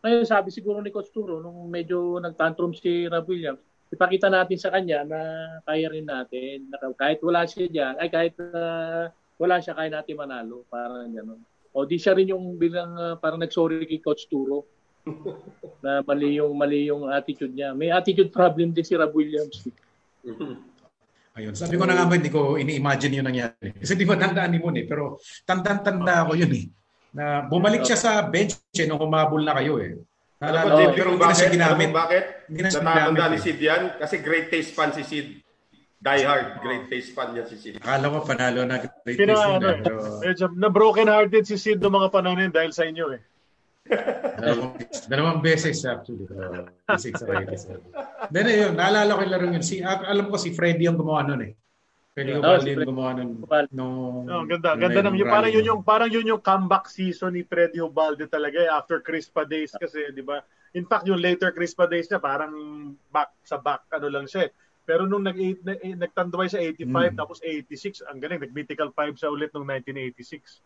[0.00, 3.60] Ngayon sabi siguro ni Coach Turo, nung medyo nagtantrum si Rob Williams,
[3.92, 5.20] ipakita natin sa kanya na
[5.68, 10.16] kaya rin natin, na kahit wala siya dyan, ay kahit uh, wala siya, kaya natin
[10.16, 10.64] manalo.
[10.72, 11.40] Parang gano'n.
[11.76, 14.64] O di siya rin yung bilang uh, parang nagsorry kay Coach Turo
[15.84, 17.76] na mali yung mali yung attitude niya.
[17.76, 19.68] May attitude problem din si Rob Williams.
[21.36, 21.52] Ayun.
[21.52, 23.76] Sabi ko na nga ba, hindi ko ini-imagine yung nangyari.
[23.76, 24.88] Kasi di ba tandaan ni Moon eh.
[24.88, 26.64] Pero tandang-tanda ako yun eh.
[27.12, 30.00] Na bumalik siya sa bench eh, nung humabol na kayo eh.
[30.40, 31.88] Alam mo, Naalala ko, kung hindi na siya ginamit.
[31.92, 32.24] mo bakit?
[32.48, 33.44] Hindi na siya ginamit ni eh.
[33.44, 33.82] Sid yan?
[34.00, 35.28] Kasi great taste fan si Sid.
[35.96, 37.72] Die hard, great taste fan yan si Sid.
[37.80, 39.80] Akala ko panalo na great Pina, taste ano, na.
[39.80, 43.20] Pero medyo na broken hearted si Sid noong mga panahon yun dahil sa inyo eh.
[44.36, 44.72] Dalawang,
[45.06, 46.26] dalawang beses actually.
[46.28, 46.66] Uh,
[46.96, 47.46] six right.
[48.28, 49.62] Then yun, naalala ko yung laro yun.
[49.62, 51.52] Si, ah, alam ko si Freddy ang gumawa nun eh.
[52.12, 53.30] Freddy Oh, Ubaldi si yung gumawa nun.
[53.44, 53.70] Ubaldi.
[53.76, 57.36] Nung, Oh, ganda, nung ganda nung yung parang yun yung parang yun yung comeback season
[57.36, 60.40] ni Freddy Ubalde talaga eh, after Crispa days kasi, 'di ba?
[60.72, 62.52] In fact, yung later Crispa days niya parang
[63.08, 64.48] back sa back ano lang siya.
[64.48, 64.52] eh.
[64.86, 67.18] Pero nung nag nag nagtanduay sa 85 Mm.
[67.18, 70.62] tapos 86, ang galing, nag-mythical 5 siya ulit nung 1986.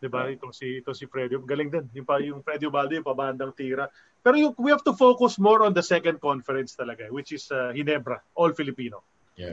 [0.00, 0.28] 'Di ba?
[0.28, 1.84] Itong si ito si Freddy, galing din.
[1.96, 3.88] Yung pa yung Freddy Ubalde yung pabandang tira.
[4.24, 7.72] Pero yung, we have to focus more on the second conference talaga, which is uh,
[7.72, 9.04] Hinebra, all Filipino.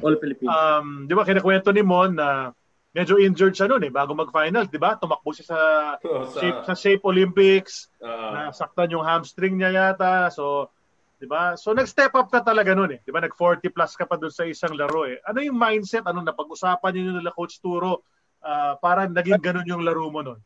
[0.06, 0.50] All Filipino.
[0.52, 2.54] Um, 'di ba kinakwento ni Mon na
[2.92, 4.94] medyo injured siya noon eh bago mag-finals, 'di ba?
[5.00, 5.60] Tumakbo siya sa
[6.06, 8.52] Oh, sa- shape sa Shape Olympics, Ah.
[8.54, 10.30] nasaktan yung hamstring niya yata.
[10.30, 10.70] So,
[11.18, 11.56] 'di ba?
[11.58, 13.00] So nag-step up ka talaga noon eh.
[13.02, 13.24] 'Di ba?
[13.24, 15.18] Nag 40 plus ka pa doon sa isang laro eh.
[15.26, 18.04] Ano yung mindset ano na pag-usapan niyo nila Coach Turo
[18.42, 20.42] ah, para naging ganun yung laro mo noon?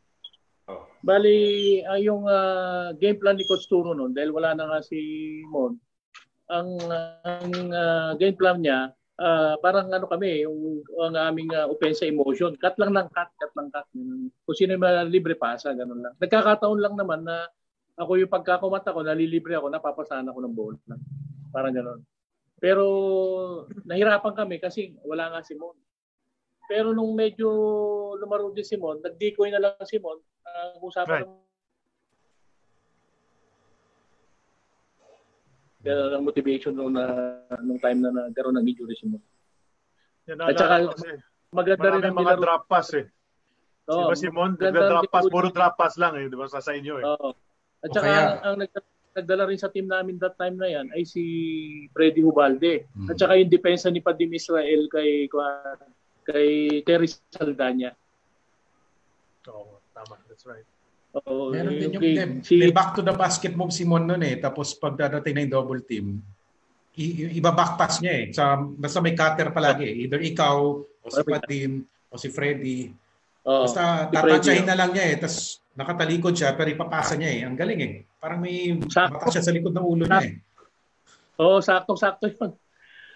[1.05, 1.37] Bali,
[1.85, 4.99] ah, yung ah, game plan ni Coach Turo noon, dahil wala na nga si
[5.49, 5.77] Mon,
[6.49, 6.69] ang,
[7.25, 8.89] ang ah, game plan niya,
[9.21, 13.53] ah, parang ano kami, yung ang aming uh, offensive emotion, cut lang ng cut, cut
[13.53, 13.85] lang cut.
[14.43, 16.13] Kung sino yung libre pasa, ganun lang.
[16.17, 17.45] Nagkakataon lang naman na
[17.95, 20.79] ako yung pagkakumata ko, nalilibre ako, napapasahan ako ng bola.
[21.53, 21.99] Parang ganun.
[22.59, 22.83] Pero
[23.87, 25.75] nahirapan kami kasi wala nga si Mon.
[26.65, 27.47] Pero nung medyo
[28.17, 31.29] lumaro din si Mon, nag-decoy na lang si Mon, ang usapan Right.
[35.85, 37.05] ng ng motivation nung na
[37.61, 39.21] nung time na nagkaroon ng injury si Mon.
[40.25, 41.21] Yan, At saka, kasi,
[41.53, 42.41] Maganda rin ang mga nilaro.
[42.41, 43.05] drop pass eh.
[43.85, 46.35] Oo, Si ba si Mon, maganda nagda-drop ang pass, puro drop pass lang eh, 'di
[46.35, 46.49] ba?
[46.49, 47.05] Sa sa inyo eh.
[47.05, 47.29] Oo.
[47.79, 50.89] At saka kaya- ang, ang nagda- nagdala rin sa team namin that time na yan
[50.91, 51.21] ay si
[51.93, 52.89] Freddy Hubalde.
[52.91, 53.07] Hmm.
[53.07, 55.45] At saka yung depensa ni Padim Israel kay kay,
[56.25, 56.49] kay
[56.81, 57.93] Terry Saldana.
[59.45, 60.17] Oo, tama.
[60.25, 60.65] That's right.
[61.15, 62.17] Oo, Meron din yung, game.
[62.35, 64.35] may, si may back to the basket move si Mon nun eh.
[64.35, 66.19] Tapos pag dadating na yung double team,
[66.97, 68.25] i- iba back pass niya eh.
[68.33, 69.85] Sa, basta may cutter palagi.
[69.85, 69.95] eh.
[70.03, 72.89] Either ikaw, o si Patim, o si Freddy.
[73.45, 74.69] Oo, Basta si tatansyahin oh.
[74.73, 75.15] na lang niya eh.
[75.21, 75.37] Tapos
[75.71, 77.39] nakatalikod siya pero ipapasa niya eh.
[77.45, 77.93] Ang galing eh.
[78.17, 79.15] Parang may Sakto.
[79.15, 80.35] mata siya sa likod ng ulo niya eh.
[81.37, 82.51] Oo, saktong-sakto yun.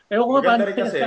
[0.08, 1.00] Ewan ko nga Maganda rin kasi.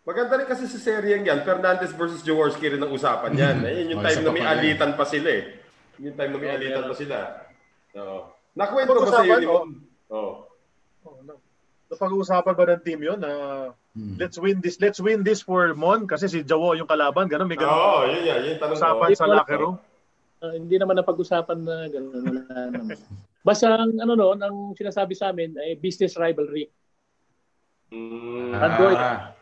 [0.00, 1.44] Maganda rin kasi sa seryeng yan.
[1.44, 3.56] Fernandez versus Jaworski rin ang usapan yan.
[3.68, 5.44] Ayun yung Oh, time na may alitan pa sila eh.
[6.00, 6.88] Yung time na may Oh, alitan yeah.
[6.88, 7.16] pa sila.
[7.94, 8.18] Oo.
[8.50, 9.68] Nakwento ba sa iyo ni Mon?
[10.10, 10.32] Oo.
[11.04, 11.34] Oh, no.
[11.90, 13.32] Napag-uusapan ba ng team 'yon na
[13.90, 14.14] Hmm.
[14.22, 17.58] let's win this, let's win this for Mon kasi si Jawo yung kalaban, ganun may
[17.58, 18.14] Oo, ganun.
[18.14, 18.38] yun yan.
[18.46, 18.82] Yun yung tanong ko.
[18.86, 19.76] usapan sa locker room.
[20.40, 22.22] Ah, hindi naman napag-usapan na gano'n.
[22.22, 22.96] Wala naman.
[23.46, 26.70] Basta ang ano noon, ang sinasabi sa amin ay business rivalry.
[27.90, 28.54] Mm.
[28.54, 29.34] Ah,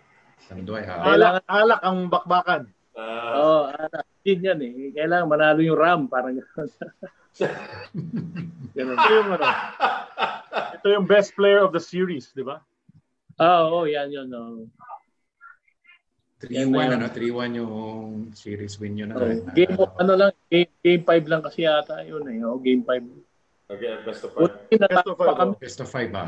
[0.48, 0.94] Andoy ha.
[1.05, 2.62] Alak, alak ang bakbakan.
[2.98, 4.90] Oo, oh, ah, din yan eh.
[4.90, 6.70] Kailangan manalo yung RAM, parang gano'n.
[8.74, 8.97] Ganun.
[8.98, 9.47] Ito yung ano.
[10.78, 12.59] Ito yung best player of the series, di ba?
[13.39, 14.28] Ah, oo, yan yun.
[14.35, 14.66] Oh.
[16.43, 17.74] 3-1 ano, 3-1 yung
[18.35, 19.10] series win yun.
[19.15, 19.90] Oh, ano, game ko.
[19.98, 22.39] ano lang, game, game 5 lang kasi yata yun eh.
[22.47, 23.74] Oh, game 5.
[23.74, 24.43] okay, best of five.
[24.47, 25.52] Buti Best of natapa five, kami.
[25.59, 26.27] Best of 5 ha.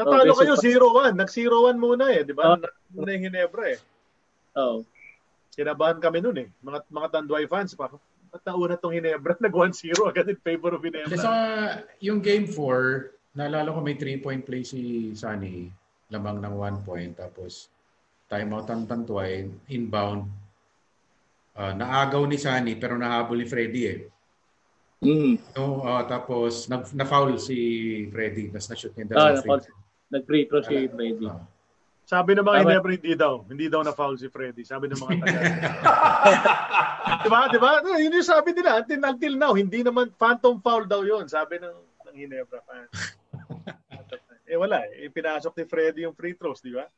[0.00, 1.12] Natalo Oh, kayo best 0-1.
[1.20, 2.56] Nag-0-1 muna eh, di ba?
[2.56, 2.60] Oh.
[2.96, 3.78] Muna yung Hinebra eh.
[4.56, 4.80] Oh.
[5.52, 6.48] Kinabahan kami noon eh.
[6.64, 7.92] Mga mga Tanduay fans pa.
[8.32, 9.36] Ba't nauna tong Hinebra?
[9.44, 11.20] Nag-1-0 agad in favor of Kasi Hinebra.
[11.20, 11.32] sa
[12.00, 15.68] yung game 4, naalala ko may 3-point play si Sunny,
[16.08, 17.68] lamang ng 1 point, tapos
[18.26, 20.26] timeout ang Tantuay, inbound.
[21.52, 24.00] Ah, naagaw ni Sunny pero nahabol ni Freddy eh.
[25.00, 25.40] Mm.
[25.56, 27.56] No, ah, tapos nag, na-foul si
[28.12, 29.60] Freddy, tapos na-shoot niya Ah, free na-foul.
[30.10, 30.90] Nag-free throw si.
[30.90, 31.30] Freddy.
[32.10, 32.70] Sabi ng mga Tama.
[32.74, 33.34] Hinebra hindi daw.
[33.46, 34.66] Hindi daw na foul si Freddy.
[34.66, 35.40] Sabi ng mga taga.
[37.22, 37.40] diba?
[37.54, 37.70] Diba?
[38.02, 38.82] Yun yung sabi nila.
[38.82, 41.30] Until, until now, hindi naman phantom foul daw yun.
[41.30, 41.76] Sabi ng,
[42.10, 43.14] ng Hinebra fans.
[44.50, 45.06] eh wala eh.
[45.06, 46.90] Pinasok ni Freddy yung free throws, di ba?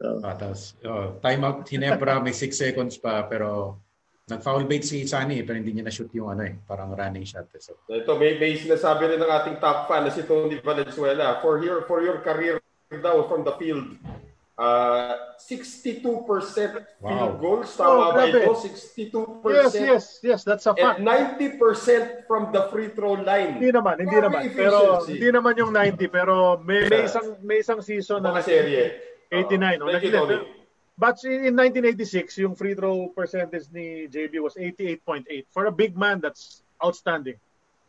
[0.00, 0.24] Oh.
[0.24, 3.76] Ah, tapos oh, timeout Hinebra, may 6 seconds pa pero
[4.28, 7.48] Nag-foul bait si Sunny pero hindi niya na-shoot yung ano eh, parang running shot.
[7.48, 7.60] eh.
[7.60, 11.40] So, Ito, may, may sinasabi rin ng ating top fan na si Tony Valenzuela.
[11.40, 12.60] For your, for your career
[12.92, 13.96] daw from the field,
[14.56, 17.40] uh, 62% field Wow.
[17.40, 17.72] goals.
[17.72, 18.52] Tama Oh, ba ito?
[18.52, 19.48] 62%.
[19.48, 21.00] Yes, yes, yes, that's a fact.
[21.00, 23.56] And 90% from the free throw line.
[23.56, 24.40] Hindi naman, hindi Grabe naman.
[24.44, 24.60] efficiency.
[24.60, 24.78] Pero
[25.08, 28.84] hindi naman yung 90 pero may, may isang may isang season na Mga serye.
[29.32, 29.88] 89 Oo.
[29.88, 30.36] oh, Thank you, Tony.
[30.98, 35.46] But in in 1986, yung free throw percentage ni JB was 88.8.
[35.54, 37.38] For a big man, that's outstanding.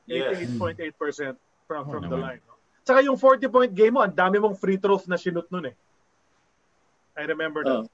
[0.06, 0.38] Yes.
[0.62, 1.34] 88.8%
[1.66, 2.22] from Oo from the naman.
[2.38, 2.42] line.
[2.46, 2.54] no?
[2.86, 5.76] Tsaka yung 40-point game mo, ang dami mong free throws na sinut nun eh.
[7.18, 7.86] I remember that.
[7.86, 7.90] Oh.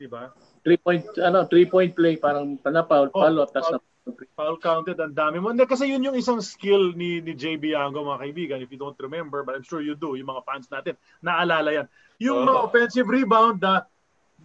[0.00, 0.32] Diba?
[0.64, 3.76] Three point, ano, three point play, parang panapaul, Oh, palo, tapos foul.
[3.78, 3.90] na,
[4.34, 5.54] Foul counted, ang dami mo.
[5.54, 8.58] Hindi, kasi yun yung isang skill ni, ni JB Ango, mga kaibigan.
[8.58, 11.86] If you don't remember, but I'm sure you do, yung mga fans natin, naalala yan.
[12.18, 12.48] Yung Oo.
[12.50, 13.86] mga offensive rebound na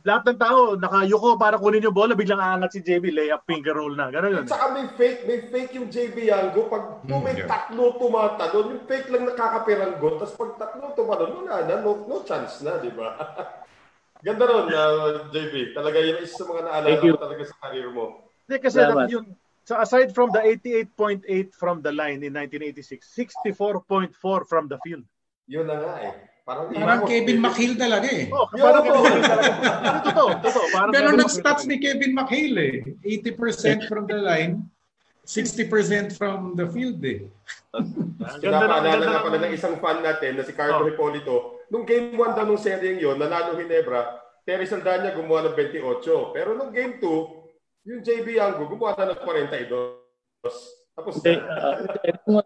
[0.07, 3.91] lahat ng tao nakayuko para kunin yung bola, biglang aangat si JB, layup, finger roll
[3.91, 4.07] na.
[4.07, 4.45] Ganun yun.
[4.47, 6.71] Saka may fake, may fake yung JB Yango.
[6.71, 7.51] Pag kung may yeah.
[7.51, 10.23] tatlo tumatalon, yung fake lang nakakapiranggot.
[10.23, 13.19] Tapos pag tatlo tumalon, wala na, no, no chance na, di ba?
[14.25, 15.75] Ganda ron, uh, JB.
[15.75, 18.05] Talaga yun isa sa mga naalala mo talaga sa karir mo.
[18.47, 19.11] Hindi, kasi Salamat.
[19.11, 19.25] yun,
[19.67, 23.03] so aside from the 88.8 from the line in 1986,
[23.51, 24.15] 64.4
[24.47, 25.03] from the field.
[25.51, 26.15] Yun na nga eh.
[26.47, 28.31] Parang, parang Kevin McHale talaga eh.
[28.31, 29.33] Oh, parang talaga.
[29.35, 30.65] Ano, Totoo, totoo.
[30.71, 31.19] Parang Pero ganun.
[31.27, 32.75] nag-stats ni Kevin McHale eh.
[33.03, 34.63] 80% from the line,
[35.27, 37.27] 60% from the field eh.
[38.39, 40.87] Pinapaalala na pala ng isang fan natin na si Carlo Oh.
[40.87, 41.35] Hipolito.
[41.67, 46.31] Nung game 1 daw nung seryeng yun, nanalo Hinebra, Terry Saldana gumawa ng 28.
[46.31, 49.67] Pero nung game 2, yung JB Yango gumawa na ng 42.
[50.95, 51.31] Tapos na.
[51.43, 51.75] ah,
[52.23, 52.39] nung,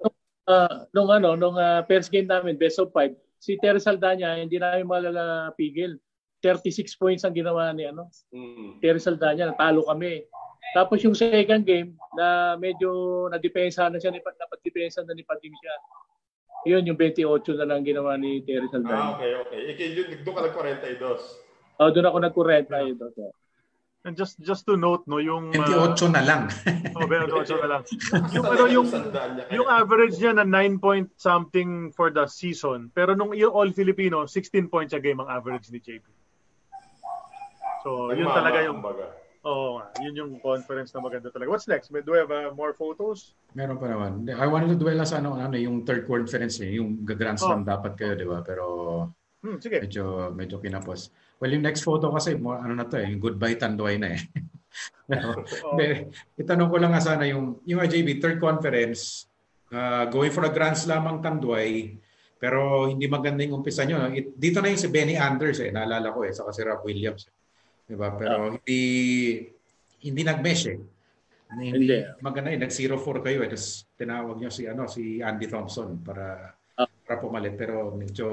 [0.49, 4.61] ah, nung ano, nung ah, first game namin, best of five, si Terry Saldana, hindi
[4.61, 5.97] namin malalapigil.
[6.41, 8.77] 36 points ang ginawa ni ano, Mm.
[8.81, 10.25] Terry Saldana, natalo kami.
[10.71, 12.89] Tapos yung second game, na medyo
[13.27, 15.75] nadepensa na siya, napag-depensa na ni Pating siya.
[16.61, 19.17] Yun, yung 28 na lang ginawa ni Terry Ah, Saldana.
[19.17, 19.59] okay, okay.
[19.73, 21.03] Ikaw yun, doon ka nag-42.
[21.81, 22.77] Oh, doon ako nagkurenta.
[22.85, 23.33] Yeah.
[24.01, 26.41] And just just to note no yung uh, 28 na lang.
[26.97, 27.81] oh, 28 na lang.
[28.35, 29.53] yung ano yung Saldana kaya.
[29.53, 32.89] yung average niya na 9 point something for the season.
[32.97, 36.01] Pero nung yung all Filipino, 16 points a game ang average ni JB.
[37.85, 38.77] So, yun Nagmama, talaga yung.
[39.41, 41.49] Oo nga, yun yung conference na maganda talaga.
[41.49, 41.89] What's next?
[41.89, 43.33] Do we have uh, more photos?
[43.57, 44.29] Meron pa naman.
[44.29, 46.77] I wanted to dwell sa ano, ano, yung third conference eh.
[46.77, 48.45] Yung Grand Slam dapat kayo, di ba?
[48.45, 48.65] Pero
[49.41, 49.81] Hmm, sige.
[49.81, 51.09] medyo, medyo kinapos.
[51.41, 54.21] Well, yung next photo kasi, ano na to eh, yung goodbye Tanduay na eh.
[55.09, 55.41] Pero,
[55.73, 56.07] hindi,
[56.37, 59.25] itanong ko lang nga sana yung, yung IJB, third conference,
[59.73, 61.97] uh, going for a Grand Slam ang Tanduay,
[62.41, 64.09] pero hindi maganda yung umpisa nyo.
[64.09, 67.29] It, dito na yung si Benny Anders eh, naalala ko eh, saka si Rob Williams.
[67.85, 68.15] Diba?
[68.17, 68.81] Pero hindi,
[70.07, 70.79] hindi nag-mesh eh.
[71.51, 71.99] Hindi, Hindi.
[72.23, 73.49] maganda eh, nag-0-4 kayo eh.
[73.51, 76.87] Tapos tinawag nyo si, ano, si Andy Thompson para Ah.
[76.87, 78.27] para pumalit pero medyo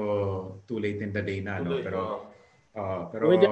[0.63, 2.28] too late in the day na no pero
[2.73, 3.49] ah, pero hindi-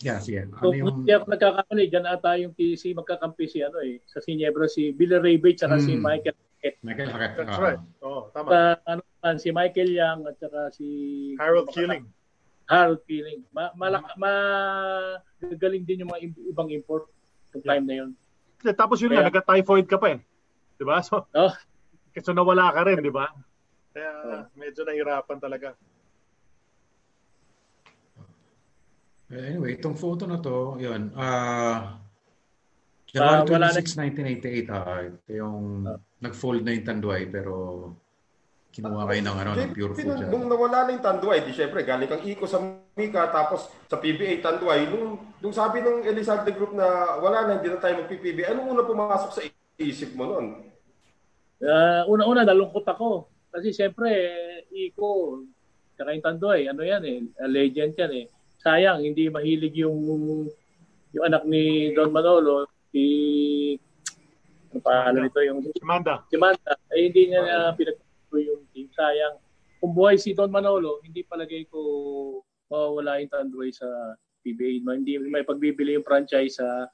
[0.00, 3.58] yeah sige So, ano yung kung hindi ako nagkakamali, dyan ata yung TC magkakampi si
[3.60, 6.02] ano eh, sa Ginebra si Billy Ray Bates at si Hmm.
[6.02, 6.34] Michael
[6.80, 7.80] Michael Hackett That's right.
[8.00, 8.48] Oo, tama.
[8.48, 8.58] Sa,
[8.88, 9.02] ano,
[9.36, 10.86] si Michael Young at saka si
[11.36, 12.08] Harold Keeling.
[12.64, 13.44] Harold Keeling.
[13.52, 14.32] Ma, malak, ma,
[15.38, 17.04] gagaling din yung mga ibang import
[17.52, 18.10] yung time na yun.
[18.58, 20.18] Eh, Tapos yun nga, Kaya- nagka-typhoid ka pa eh.
[20.74, 21.04] Di ba?
[21.04, 21.52] So, Oh,
[22.24, 23.28] so nawala ka rin, di ba?
[23.92, 24.12] Kaya
[24.56, 25.76] medyo nahirapan talaga.
[29.30, 32.00] Anyway itong photo na to yun ah
[33.14, 33.94] Ah, January wala na- 26,
[34.66, 35.86] 1988 ah, ito yung
[36.18, 37.54] nag-fold na yung Tanduay pero
[38.74, 40.30] kinuha kayo ng ano ng pure food nung, siya.
[40.34, 42.58] nung nawala na yung Tanduay, di syempre, galing kang Iko sa
[42.98, 47.70] Mika, tapos sa PBA Tanduay, nung, nung sabi ng Elizalde Group na wala na, hindi
[47.70, 49.46] na tayo mag-PBA, anong una pumasok sa
[49.78, 50.46] isip mo noon?
[51.62, 53.30] Ah, una-una, nalungkot ako.
[53.54, 54.10] Kasi siyempre,
[54.74, 55.38] Iko,
[55.94, 58.26] tsaka yung Tandoy, ano yan eh, a legend yan eh.
[58.64, 60.00] Sayang, hindi mahilig yung
[61.12, 63.04] yung anak ni Don Manolo, si
[64.72, 66.24] ano pangalan nito yung Si Manda.
[66.26, 68.88] si Manta, ay hindi niya na pinagpapalo yung team.
[68.96, 69.36] Sayang.
[69.78, 71.78] Kung buhay si Don Manolo, hindi palagay ko
[72.72, 73.86] mawawala yung Tandoy sa
[74.42, 74.80] PBA.
[74.80, 76.88] Hindi may pagbibili yung franchise sa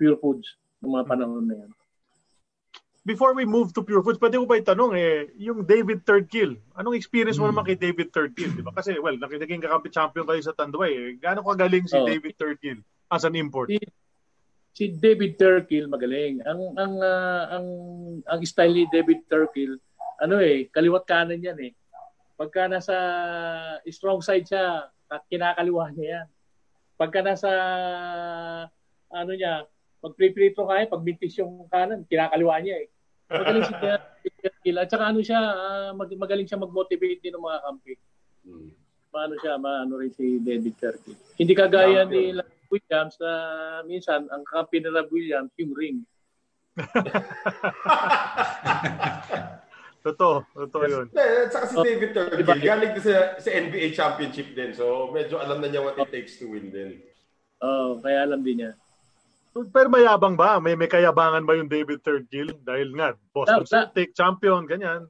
[0.00, 1.70] Pure Foods ng mga panahon na yan.
[3.08, 6.60] Before we move to Pure Foods, pwede ko ba itanong eh, yung David Third Kill,
[6.76, 7.56] anong experience mo Hmm.
[7.56, 8.52] naman kay David Third Kill?
[8.52, 8.76] Di ba?
[8.76, 10.92] Kasi, well, naging kakampi champion kayo sa Tanduay.
[10.92, 11.10] Eh.
[11.16, 12.04] Gaano kagaling si Oo.
[12.04, 13.72] David Third Kill as an import?
[13.72, 13.80] Si,
[14.76, 16.44] si David Turkill magaling.
[16.44, 17.66] Ang ang ah, ang
[18.28, 19.80] ang style ni David Turkill,
[20.20, 21.72] ano eh, kaliwat kanan yan eh.
[22.36, 22.94] Pagka nasa
[23.88, 24.86] strong side siya,
[25.32, 26.26] kinakaliwa niya yan.
[26.94, 27.50] Pagka nasa
[29.08, 29.64] ano niya,
[29.98, 32.88] Pag free throw kaya, pag mintis yung kanan, kinakaliwa niya eh.
[33.28, 34.76] Magaling si Kerkil.
[34.76, 37.92] At saka ano siya, ah, mag- magaling siya mag-motivate din ng mga kampi.
[38.44, 38.70] Hmm.
[39.08, 41.16] Maano siya, maano rin si David Kerkil.
[41.36, 43.32] Hindi kagaya ni Rob Williams na
[43.84, 45.98] minsan, ang kampi ni Rob Williams, yung ring.
[49.98, 51.06] Totoo, totoo yun.
[51.10, 52.54] Eh, at saka si Oh, David Turkey, diba?
[52.54, 54.70] galing din sa, sa NBA championship din.
[54.72, 57.02] So, medyo alam na niya what it takes to win din.
[57.58, 58.72] Oh, kaya alam din niya.
[59.52, 60.60] Pero mayabang ba?
[60.62, 62.54] May may kayabangan ba yung David Third Gill?
[62.62, 65.08] Dahil nga, Boston Na- na- Celtic, champion, ganyan.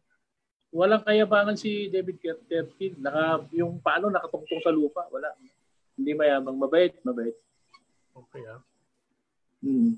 [0.68, 2.92] Walang kayabangan si David Kerkil.
[3.00, 5.32] Naka, yung paano nakatungtong sa lupa, wala.
[5.96, 6.60] Hindi mayabang.
[6.60, 7.32] Mabait, mabait.
[8.12, 8.60] Okay, ah.
[9.64, 9.96] Hmm.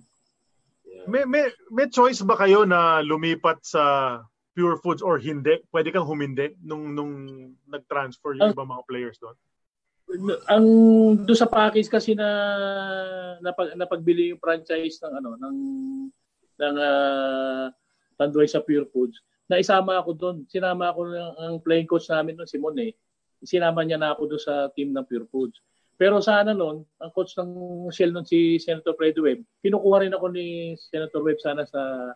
[1.10, 3.82] May, may, may choice ba kayo na lumipat sa
[4.54, 5.58] Pure Foods or hindi?
[5.74, 7.14] Pwede kang humindi nung, nung
[7.66, 8.54] nag-transfer yung Ah.
[8.54, 9.34] ibang mga players doon?
[10.50, 10.66] Ang
[11.22, 12.28] do sa package kasi na
[13.38, 15.56] napag, napagbili yung franchise ng ano ng
[16.60, 17.66] ng uh,
[18.20, 20.36] Tanduay sa Pure Foods na isama ako doon.
[20.46, 22.92] Sinama ako ng ang playing coach namin noon si Mon eh.
[23.40, 25.58] Sinama niya na ako doon sa team ng Pure Foods.
[25.96, 27.50] Pero sana noon ang coach ng
[27.92, 32.12] Shell noon si Senator Fredo Webb kinukuha rin ako ni Senator Webb sana sa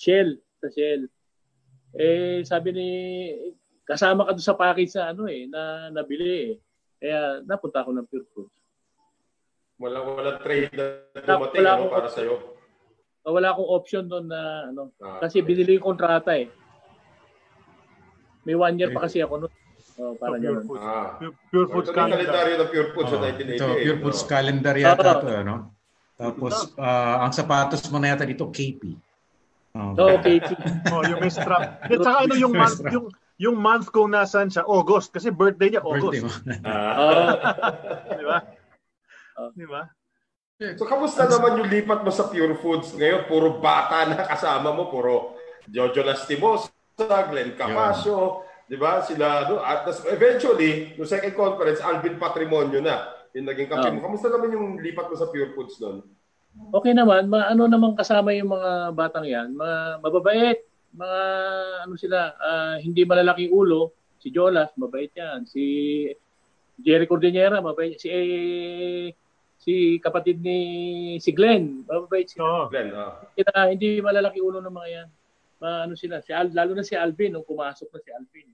[0.00, 1.08] Shell sa Shell.
[1.96, 2.88] Eh sabi ni
[3.86, 6.54] kasama ka doon sa package na ano eh na nabili eh
[6.96, 8.54] kaya napunta ako ng Pure Foods.
[9.76, 12.34] Wala, wala trade na dumating wala ano, akong- para sa'yo.
[13.26, 16.46] Wala akong option doon na ano Ah, kasi binili yung kontrata eh.
[18.42, 19.52] May one year pa kasi ako noon.
[19.96, 20.64] Oh, para Pure ganun.
[20.64, 20.84] Foods.
[20.84, 21.08] Ah.
[21.18, 22.18] Pure, Pure Foods yung calendar.
[22.22, 23.56] kalendaryo ng Pure Foods sa Oh, 1988.
[23.56, 24.28] ito, Pure Foods no?
[24.28, 25.16] calendar yata Oo.
[25.16, 25.54] ito, ano?
[26.16, 28.82] Tapos, ah, ang sapatos mo na yata dito, KP.
[29.74, 29.92] Oh.
[29.92, 30.36] So, okay.
[30.94, 31.82] Oh, yung may strap.
[31.82, 32.54] At saka ano yung
[32.88, 33.04] yung,
[33.36, 35.12] yung month kung nasan siya, August.
[35.12, 36.24] Kasi birthday niya, Birthday August.
[36.24, 36.30] mo.
[36.64, 36.94] Ah.
[36.96, 37.10] Oh,
[38.20, 38.38] Di ba?
[39.36, 39.50] Oh.
[39.52, 39.82] Di ba?
[40.80, 42.96] So, kamusta naman yung lipat mo sa Pure Foods?
[42.96, 44.88] Ngayon, puro bata na kasama mo.
[44.88, 45.36] Puro
[45.68, 46.72] Jojo Lastimosa,
[47.28, 49.04] Glenn Capasio, di ba?
[49.04, 49.60] Sila, no?
[49.60, 53.12] At eventually, no second conference, Alvin Patrimonio na.
[53.36, 54.08] Yung naging kampi mo.
[54.08, 56.00] Kamusta naman yung lipat mo sa Pure Foods doon?
[56.72, 60.58] okay naman, ma ano naman kasama yung mga batang 'yan, mga mababait,
[60.96, 61.20] mga
[61.84, 63.92] ano sila, ah, hindi malalaking ulo.
[64.16, 65.44] Si Jolas, mabait 'yan.
[65.44, 65.62] Si
[66.80, 68.00] Jerry Cordillera, mabait.
[68.00, 69.12] Si eh,
[69.60, 70.58] si kapatid ni
[71.20, 72.42] si Glenn, mababait sila.
[72.44, 72.64] Oo.
[72.72, 73.20] Glenn, ah.
[73.36, 75.08] Kaya hindi malalaki ulo ng mga yan.
[75.56, 78.48] Ma, ano sila, si Al, lalo na si Alvin nung pumasok na si Alvin.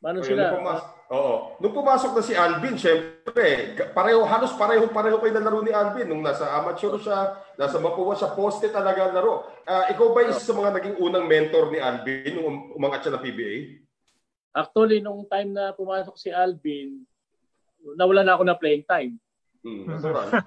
[0.00, 0.42] Ano Ayun, sila?
[0.48, 1.34] Nung pumas- Oo.
[1.60, 6.08] Nung pumasok na si Alvin, syempre, pareho, halos pareho-pareho kayo na laro ni Alvin.
[6.08, 9.44] Nung nasa amateur siya, nasa Mapua siya, poste talaga ang laro.
[9.68, 13.18] Ah, ikaw ba isa sa mga naging unang mentor ni Alvin nung um- umangat siya
[13.18, 13.54] ng PBA?
[14.56, 17.04] Actually, nung time na pumasok si Alvin,
[17.98, 19.20] nawala na ako na playing time.
[19.60, 20.26] Hmm, natural.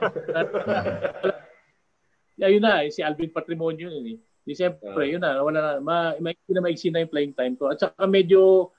[2.41, 4.17] Ayun na, eh, si Alvin Patrimonio yun eh.
[4.43, 7.69] Di siyempre, yun na, wala na, ma, na maiksi na yung playing time ko.
[7.71, 8.73] At saka medyo,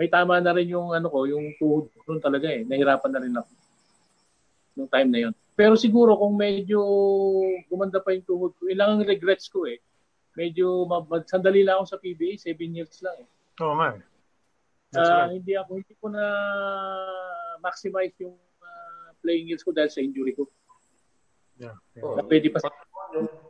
[0.00, 2.64] may tama na rin yung ano ko, yung tuhod ko nun talaga eh.
[2.64, 3.50] Nahirapan na rin ako.
[4.80, 5.34] Nung time na yun.
[5.52, 6.80] Pero siguro kung medyo
[7.68, 9.76] gumanda pa yung tuhod ko, ilang regrets ko eh.
[10.32, 13.28] Medyo mab- sandali lang ako sa PBA, 7 years lang eh.
[13.60, 14.00] Oo nga.
[14.88, 15.36] That's Ah, right.
[15.36, 16.24] hindi ako hindi ko na
[17.60, 20.48] maximize yung ah, playing years ko dahil sa injury ko.
[21.60, 21.76] Yeah.
[22.00, 22.16] Oo.
[22.16, 22.64] Na pwede pa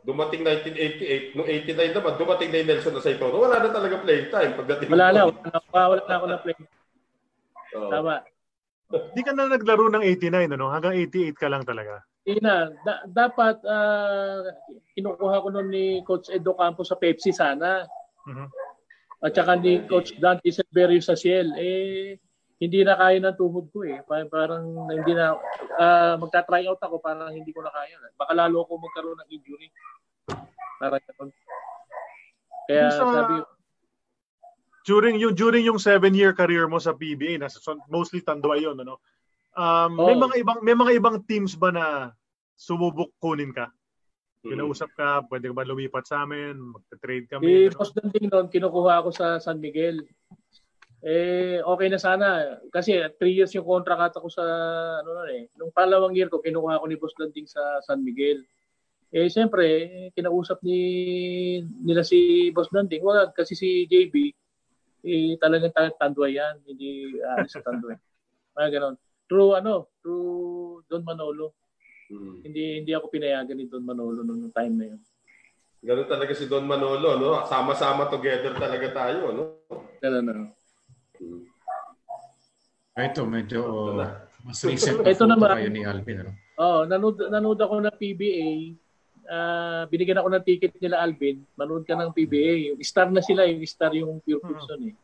[0.01, 3.37] Dumating 1988, noong 89 naman, dumating na yung Nelson Aceitono.
[3.37, 4.51] Wala na talaga playing time.
[4.57, 6.65] Pagdating wala na, wala na, wala na ako na playing.
[7.77, 7.89] Oo.
[7.93, 8.13] Tama.
[9.15, 10.67] Di ka na naglaro ng 89, ano?
[10.73, 12.03] Hanggang 88 ka lang talaga.
[12.25, 12.69] Hindi na.
[12.83, 14.43] Da- dapat ah,
[14.93, 17.85] kinukuha ko noon ni Coach Edo Campos sa Pepsi sana.
[18.27, 18.47] Mhm.
[19.21, 21.53] At saka ni Coach Dante Silverio sa Ciel.
[21.57, 22.17] Eh,
[22.61, 24.05] hindi na kaya ng tuhod ko eh.
[24.05, 25.33] Pa- Parang hindi na,
[25.75, 27.97] ah, magta-try out ako, parang hindi ko na kaya.
[28.13, 29.67] Baka lalo ako magkaroon ng injury.
[30.77, 31.29] Parang ganun.
[32.69, 33.41] Kaya sa- sabi,
[34.81, 38.97] During yung during yung seven-year career mo sa PBA, nasa mostly Tanduay yun, ano?
[39.53, 40.21] Um, may Oo.
[40.25, 41.85] mga ibang may mga ibang teams ba na
[42.57, 43.69] sumubok kunin ka?
[44.41, 44.49] Hmm.
[44.57, 46.57] Kinausap ka, pwede ka ba lumipat sa amin?
[46.73, 47.45] Magta-trade Si kami?
[47.69, 47.77] ano?
[47.77, 50.01] Boss Danding noon, kinukuha ako sa San Miguel.
[51.01, 52.61] Eh, okay na sana.
[52.69, 54.45] Kasi three years yung contract ko sa,
[55.01, 55.49] ano na eh.
[55.57, 58.45] Nung palawang year ko, kinukuha ko ni Boss Danding sa San Miguel.
[59.11, 60.79] Eh, siyempre, eh, kinausap ni
[61.81, 63.01] nila si Boss Danding.
[63.01, 64.29] Wala, kasi si JB,
[65.01, 66.61] eh, talagang ta- tanduay yan.
[66.69, 67.97] Hindi aalis sa tanduay.
[68.55, 68.95] Mga ganon.
[69.25, 71.57] True, ano, true Don Manolo.
[72.11, 72.43] Hmm.
[72.43, 75.01] Hindi hindi ako pinayagan ni Don Manolo nung time na yun.
[75.81, 77.41] Ganun talaga si Don Manolo, no?
[77.49, 79.43] Sama-sama together talaga tayo, no?
[79.97, 80.60] Ganun, ano.
[81.21, 81.45] Hmm.
[82.91, 84.07] Ito, medyo Ito na.
[84.43, 85.49] mas recent Ito photo naman.
[85.53, 86.17] kayo ni Alvin.
[86.19, 86.31] Ano?
[86.57, 88.49] Oo, nanood, nanood ako ng PBA
[89.27, 92.53] ah, binigyan ako ng ticket nila Alvin, manood ka ng PBA.
[92.67, 94.59] Yung star na sila, yung star yung Pure Hmm.
[94.59, 94.95] nun eh.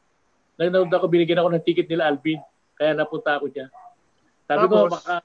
[0.59, 2.41] Nanood ako, binigyan ako ng ticket nila Alvin.
[2.73, 3.69] Kaya napunta ako dyan.
[4.43, 4.91] Sabi ko, Tapos?
[4.99, 5.15] baka,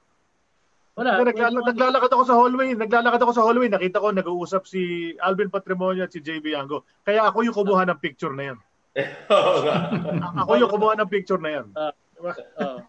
[0.93, 1.09] wala.
[1.15, 4.81] Nag- nagla- naglalakad ako sa hallway, naglalakad ako sa hallway, nakita ko nag-uusap si
[5.17, 6.85] Alvin Patrimonio at si JB Yango.
[7.01, 8.57] Kaya ako yung kumuha ng picture na yan.
[10.43, 11.67] Ako yung kumuha ng picture na yan.
[11.73, 12.81] Oo.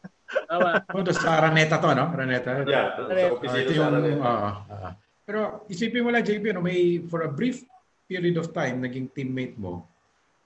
[0.50, 0.82] Tama.
[0.90, 2.10] Oh, doon sa Araneta to, no?
[2.10, 2.64] Araneta.
[2.66, 4.24] Yeah, sa Ah, opisina ito yung, Araneta.
[4.24, 4.92] ah, ah.
[5.22, 7.62] pero isipin mo lang, JP, no, may, for a brief
[8.04, 9.86] period of time, naging teammate mo,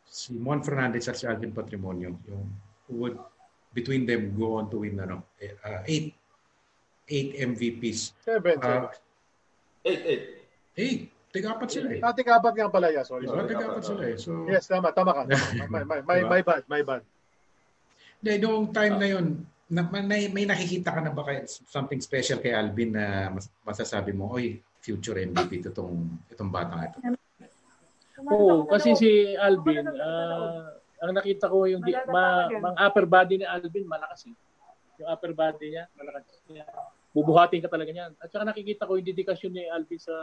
[0.05, 2.47] si Juan Fernandez at si Alvin Patrimonio, yung
[2.87, 3.17] who would,
[3.73, 6.15] between them, go on to win, ano, uh, eight,
[7.09, 8.13] eight MVPs.
[8.23, 8.89] Seven, Ah, seven.
[9.85, 10.25] Eight, eight.
[10.77, 11.01] eight,
[11.33, 12.01] tigapat sila eh.
[12.01, 13.05] Ah, tigapat nga pala, yeah.
[13.05, 13.49] Sorry, Oh, sorry.
[13.49, 14.17] tigapat sila eh.
[14.17, 15.23] So, Yes, tama, tama ka.
[15.69, 17.03] My, my, my, my bad, my bad.
[18.19, 19.27] Hindi, noong time na yun,
[19.69, 24.17] na, may, may nakikita ka na ba kaya something special kay Alvin na mas, masasabi
[24.17, 26.99] mo, oy, future MVP to itong, itong batang ito.
[28.27, 33.47] Oo, kasi si Alvin, ah, ang nakita ko yung di, ma, mang upper body ni
[33.47, 34.35] Alvin malakas eh.
[34.99, 36.67] Yung upper body niya, malakas niya.
[37.15, 38.13] Bubuhatin ka talaga niyan.
[38.19, 40.15] At saka nakikita ko yung dedikasyon ni Alvin sa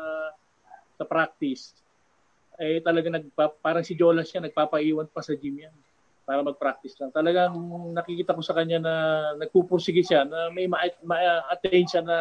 [0.96, 1.76] sa practice.
[2.56, 5.76] Eh talaga nagpa, parang si Jolas siya nagpapaiwan pa sa gym yan
[6.26, 7.14] para mag-practice lang.
[7.14, 7.54] Talagang
[7.94, 8.96] nakikita ko sa kanya na
[9.38, 12.18] nagpupursige siya na may ma-attain siya na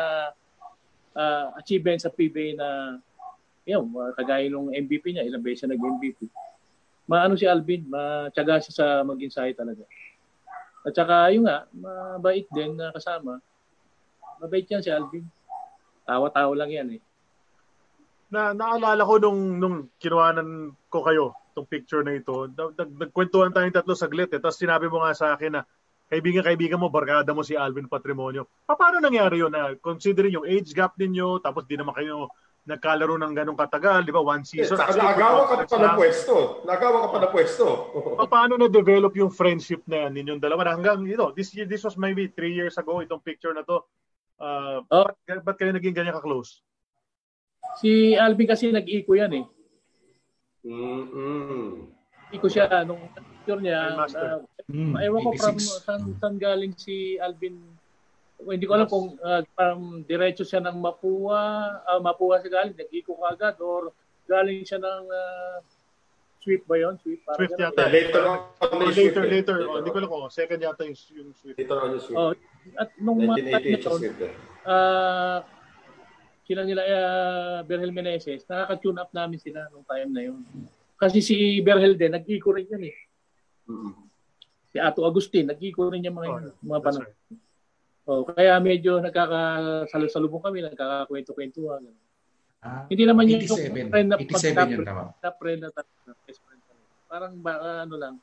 [1.17, 3.01] ah, achievement sa PBA na
[3.65, 6.29] yun, kagaya nung MVP niya, ilang beses siya nag-MVP.
[7.09, 9.89] Maano si Alvin, matyaga siya sa mag-insight talaga.
[10.85, 13.41] At saka yun nga, mabait din na kasama.
[14.37, 15.25] Mabait yan si Alvin.
[16.05, 17.03] Tawa-tawa lang yan eh.
[18.35, 21.24] Na naalala ko nung nung kinuhanan ko kayo
[21.55, 22.51] tong picture na ito.
[22.51, 24.43] Nag- nag- Nagkwentuhan tayong tatlo saglit eh.
[24.43, 25.62] Tapos sinabi mo nga sa akin na
[26.11, 28.51] kaibigan-kaibigan mo, barkada mo si Alvin Patrimonio.
[28.66, 32.27] Pa- Paano nangyari yun na considering yung age gap ninyo, tapos di naman kayo
[32.65, 34.24] nagkalaro ng ganong katagal, di ba?
[34.24, 34.81] One season.
[34.81, 36.35] Actually, naagawa ka pa ng pwesto.
[36.65, 37.65] Naagawa ka pa ng pwesto.
[38.19, 40.74] Pa- Paano na-develop yung friendship na yan ninyong dalawa?
[40.74, 43.85] Hanggang, you know, this, year, this was maybe three years ago, itong picture na to.
[44.40, 45.06] Uh, Oh.
[45.06, 46.65] ba't, ba't kayo naging ganyan ka-close?
[47.77, 49.45] Si Alvin kasi nag-iko yan eh.
[50.65, 51.91] Mm-mm.
[52.33, 53.95] Iko siya nung picture niya.
[53.95, 55.85] Ah, Mm, Ewan ko from 86.
[55.85, 57.61] saan, saan galing si Alvin.
[58.41, 61.37] Well, hindi ko alam kung uh, parang diretso siya ng Mapua,
[61.85, 63.93] ah, Mapua siya galing, nag-iko ka agad or
[64.25, 65.61] galing siya ng ah,
[66.41, 66.97] sweep ba yun?
[66.97, 67.77] Sweep, Swift ganun.
[67.77, 67.85] yata.
[67.93, 68.39] Later on,
[68.89, 68.97] later, eh.
[68.97, 69.25] later.
[69.29, 70.01] Later Oh, Hindi ko on.
[70.01, 71.57] alam kung second yata yung, yung Swift.
[71.61, 72.17] Later on yung Swift.
[72.17, 72.33] Oh,
[72.81, 74.21] at nung mga time 1988 na yun, Swift.
[76.45, 80.41] Sila nila uh, Berhel Meneses, nakaka-tune up namin sila nung time na yun.
[80.95, 82.97] Kasi si Berhel din, nag-iko rin yan eh.
[83.66, 83.93] Mm-mm.
[84.69, 87.09] Si Ato Agustin, nag-iko rin yung mga, Oh, yun, mga panahon.
[87.09, 87.43] right.
[88.05, 91.89] Oh, kaya medyo nagkakasalubong kami, nagkakakwento-kwentuhan.
[92.61, 93.49] Ah, Hindi naman yun 87.
[93.49, 95.03] yung friend na 87 yun, tama.
[95.16, 95.69] na friend na
[96.29, 96.61] best friend.
[97.09, 97.53] Parang ba,
[97.89, 98.15] ano lang,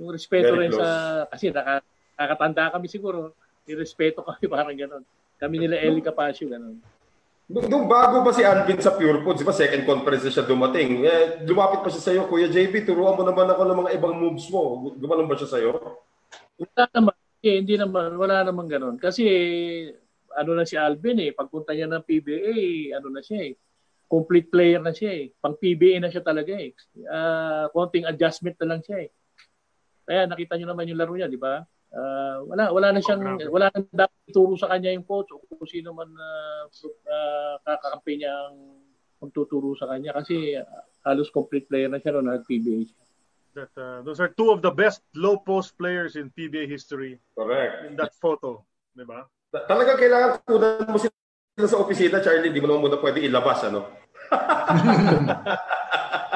[0.00, 0.86] yung respeto Very rin sa,
[1.28, 1.84] kasi naka,
[2.16, 3.36] nakakatanda kami siguro,
[3.68, 5.04] yung respeto kami parang gano'n.
[5.36, 6.80] Kami nila Eli Capasio, gano'n.
[7.50, 11.02] Nung, bago ba si Alvin sa Pure Foods, di ba second conference na siya dumating,
[11.02, 14.46] eh, lumapit pa siya sa'yo, Kuya JB, turuan mo naman ako ng mga ibang moves
[14.54, 14.94] mo.
[14.94, 15.74] Gumanon ba siya sa'yo?
[16.62, 19.02] Wala naman, eh, hindi naman, wala naman gano'n.
[19.02, 19.26] Kasi,
[20.30, 22.54] ano na si Alvin eh, pagpunta niya ng PBA,
[22.94, 23.58] ano na siya eh,
[24.06, 25.34] complete player na siya eh.
[25.42, 26.70] Pang PBA na siya talaga eh.
[27.10, 29.10] Ah, konting adjustment na lang siya eh.
[30.06, 31.66] Kaya nakita niyo naman yung laro niya, di ba?
[31.90, 35.66] Ah, wala wala na siyang wala nang dapat ituro sa kanya yung coach o kung
[35.66, 38.78] sino man uh, uh, kakakampi niya ang
[39.18, 43.02] magtuturo sa kanya kasi ah, halos complete player na siya noon nag PBA siya.
[43.50, 47.90] That, uh, those are two of the best low post players in PBA history Correct.
[47.90, 48.62] in that photo.
[48.94, 49.26] Di ba?
[49.50, 52.54] Ta- Talagang kailangan kunan mo sila sa opisina, Charlie.
[52.54, 53.90] Di mo naman muna pwede ilabas, ano?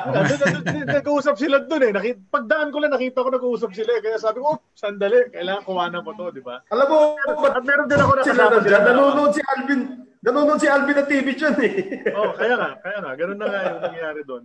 [0.04, 1.92] Nag-uusap sila doon eh.
[1.94, 4.00] Nakita, pagdaan ko lang nakita ko nag-uusap sila eh.
[4.04, 6.60] Kaya sabi ko, oh, sandali, kailangan kuwanan ko to, di ba?
[6.68, 6.98] Alam mo,
[7.40, 8.78] ba't At meron din ako nakasama sila.
[8.84, 9.80] Nanonood si Alvin.
[10.24, 11.74] Nanonood si Alvin na TV dyan eh.
[12.18, 13.12] Oh, kaya nga, kaya nga.
[13.16, 14.44] Ganun na nga yung nangyari doon.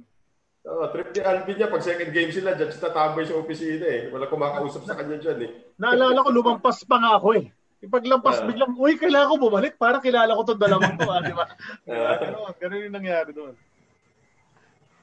[0.69, 4.01] Oh, trip ni Alvin niya, pag second game sila, dyan siya tatambay sa opisina eh.
[4.11, 5.51] Wala kumakausap sa kanya dyan eh.
[5.79, 7.47] Naalala ko, lumampas pa nga ako eh.
[7.79, 8.47] Ipaglampas, Ah.
[8.51, 9.79] biglang, uy, kailangan ko bumalik.
[9.79, 11.47] Parang kilala ko itong dalawang to, ah, di ba?
[11.87, 12.11] Diba?
[12.27, 13.55] Ganun, ganun yung nangyari doon.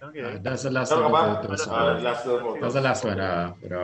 [0.06, 0.38] Uh, Okay.
[0.38, 1.22] that's the last Tama one ba?
[1.42, 2.54] Uh, last po.
[2.62, 3.18] that's the last one.
[3.18, 3.80] Uh, pero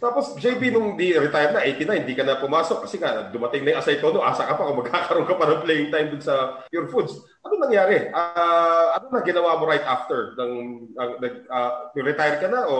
[0.00, 3.76] Tapos JB nung di retire na 89, hindi ka na pumasok kasi nga dumating na
[3.76, 6.88] yung Asaytono, asa ka pa kung magkakaroon ka pa ng playing time dun sa Pure
[6.88, 7.20] Foods.
[7.44, 8.08] Ano nangyari?
[8.16, 10.52] Ah, ano na ginawa mo right after ng
[10.96, 11.20] uh,
[11.52, 12.76] ah, retire ka na o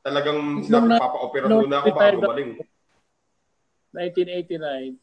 [0.00, 2.50] talagang Nung sinabi na- papa-opera nung muna ako na- gumaling?
[3.92, 4.96] 1989,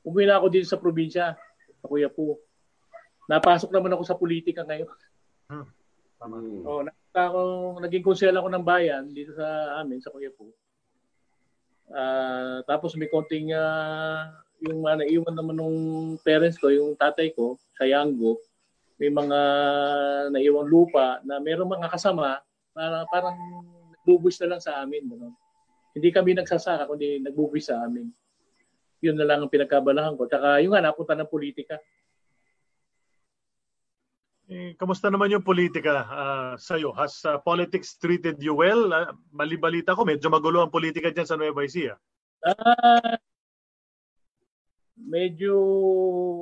[0.00, 2.40] umuwi na ako dito sa probinsya, sa Kuya Po.
[3.28, 4.88] napasok naman ako sa politika ngayon.
[6.20, 6.36] Tama.
[6.68, 7.40] Oh, nakita ko,
[7.80, 10.52] naging konsel ako ng bayan dito sa amin, sa Kuya po.
[11.90, 14.28] Ah, tapos may konting ah,
[14.60, 15.78] yung uh, naiwan naman nung
[16.20, 18.36] parents ko, yung tatay ko, sa Yango,
[19.00, 19.38] may mga
[20.28, 22.44] naiwang lupa na mayroong mga kasama
[22.76, 23.36] para parang
[23.96, 25.08] nagbubuwis na lang sa amin.
[25.08, 25.32] Ano?
[25.96, 28.12] Hindi kami nagsasaka, kundi nagbubuwis sa amin.
[29.00, 30.28] Yun na lang ang pinagkabalahan ko.
[30.28, 31.80] Tsaka yung nga, napunta ng politika.
[34.50, 36.90] Eh, kamusta naman yung politika uh, sa'yo?
[36.98, 38.90] Has uh, politics treated you well?
[38.90, 41.94] Uh, malibalita ko, medyo magulo ang politika dyan sa Nueva Ecija.
[42.42, 43.14] Ah,
[44.98, 45.54] medyo,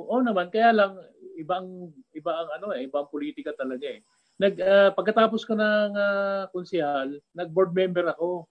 [0.09, 0.97] oh naman, kaya lang,
[1.37, 4.01] ibang, iba ang ano eh, ibang politika talaga eh.
[4.41, 8.49] Nag, uh, pagkatapos ko ng uh, konsihal, nag-board member ako.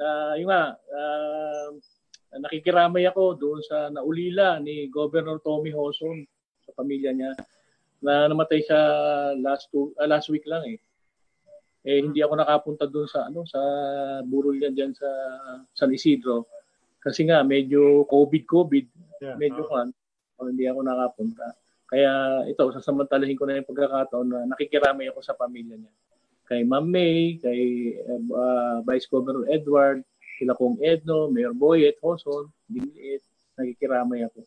[0.00, 1.76] Uh, yung nga, uh,
[2.40, 6.24] nakikiramay ako doon sa naulila ni Governor Tommy Hoson
[6.64, 7.36] sa pamilya niya
[8.00, 8.80] na namatay siya
[9.38, 10.78] last two, uh, last week lang eh.
[11.84, 13.60] Eh hindi ako nakapunta doon sa ano sa
[14.24, 15.08] burol niya diyan sa
[15.76, 16.48] San Isidro
[16.98, 18.86] kasi nga medyo COVID COVID
[19.24, 19.40] Yeah.
[19.40, 19.88] medyo kan
[20.36, 21.56] oh, hindi ako nakapunta.
[21.88, 25.92] Kaya ito sasamantalahin ko na yung pagkakataon na nakikiramay ako sa pamilya niya.
[26.44, 30.04] Kay Ma'am May, kay uh, Vice Governor Edward,
[30.36, 33.24] sila kong Edno, Mayor Boyet, Hoson, Diliit,
[33.56, 34.44] nakikiramay ako.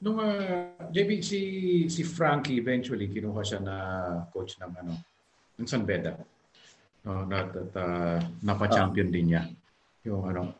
[0.00, 1.40] Nung uh, JB, si,
[1.92, 3.76] si Frankie eventually kinuha siya na
[4.32, 4.92] coach ng ano,
[5.60, 6.16] ng San Beda.
[7.04, 9.44] No, na, at, uh, napa-champion din niya.
[10.08, 10.56] Yung ano,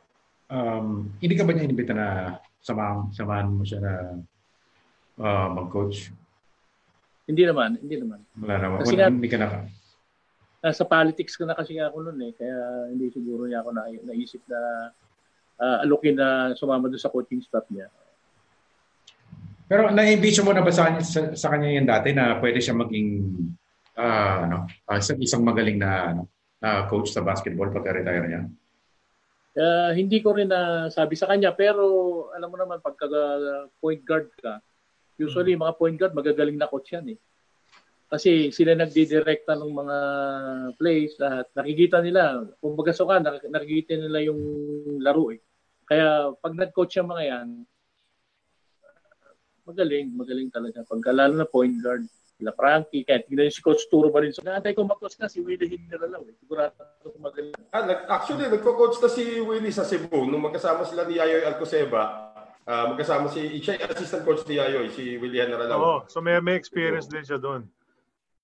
[0.52, 3.92] um, hindi ka ba niya inimbita na samahan, samahan mo siya na
[5.16, 6.12] uh, mag-coach?
[7.24, 8.20] Hindi naman, hindi naman.
[8.36, 9.48] Wala na, Kasi wala, nga- hindi ka na,
[10.60, 14.44] Nasa politics ko na kasi ako noon eh, kaya hindi siguro niya ako na, naisip
[14.44, 14.92] na
[15.56, 17.88] uh, alukin na sumama doon sa coaching staff niya.
[19.70, 23.22] Pero na-envision mo na ba sa, sa, sa kanya yan dati na pwede siya maging
[23.94, 24.56] ah, ano,
[24.90, 26.22] ah, isang, isang magaling na ano,
[26.58, 28.42] na coach sa basketball pagka-retire niya?
[29.54, 31.86] Uh, hindi ko rin na sabi sa kanya pero
[32.34, 34.58] alam mo naman pagka uh, point guard ka,
[35.22, 37.18] usually mga point guard magagaling na coach yan eh.
[38.10, 39.96] Kasi sila nagdidirekta ng mga
[40.74, 41.46] plays lahat.
[41.54, 44.42] Nakikita nila, kung bagaso ka, nakikita nila yung
[44.98, 45.38] laro eh.
[45.86, 47.48] Kaya pag nag-coach yung mga yan,
[49.64, 50.84] magaling, magaling talaga.
[50.84, 52.04] Pagka lalo na point guard,
[52.40, 54.32] sila Frankie, kahit tignan yung si Coach Turo ba rin.
[54.32, 56.34] So, naantay ko mag-coach na si Willie Hinderalaw eh.
[56.40, 56.72] Sigurado
[57.04, 57.52] ako magaling.
[57.68, 62.32] Ah, nag- actually, nagko-coach na si Willie sa Cebu nung magkasama sila ni Yayoy Alcoseba.
[62.64, 65.78] Ah, magkasama si siya yung assistant coach ni Yayoy, si Willie Henralao.
[65.78, 67.68] Oo, so may, may experience din siya doon.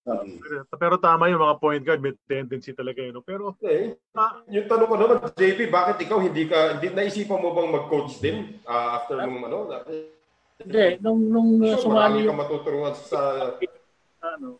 [0.06, 3.18] Um, Pero, pero tama yung mga point guard, may tendency talaga yun.
[3.26, 7.50] Pero Eh, ah, yung tanong ko naman, JP, bakit ikaw hindi ka, hindi, naisipan mo
[7.50, 9.66] bang mag-coach din ah, after nung ano?
[10.56, 13.52] Hindi, nung, nung uh, Sure, sumali yung matuturuan sa...
[14.24, 14.58] ano,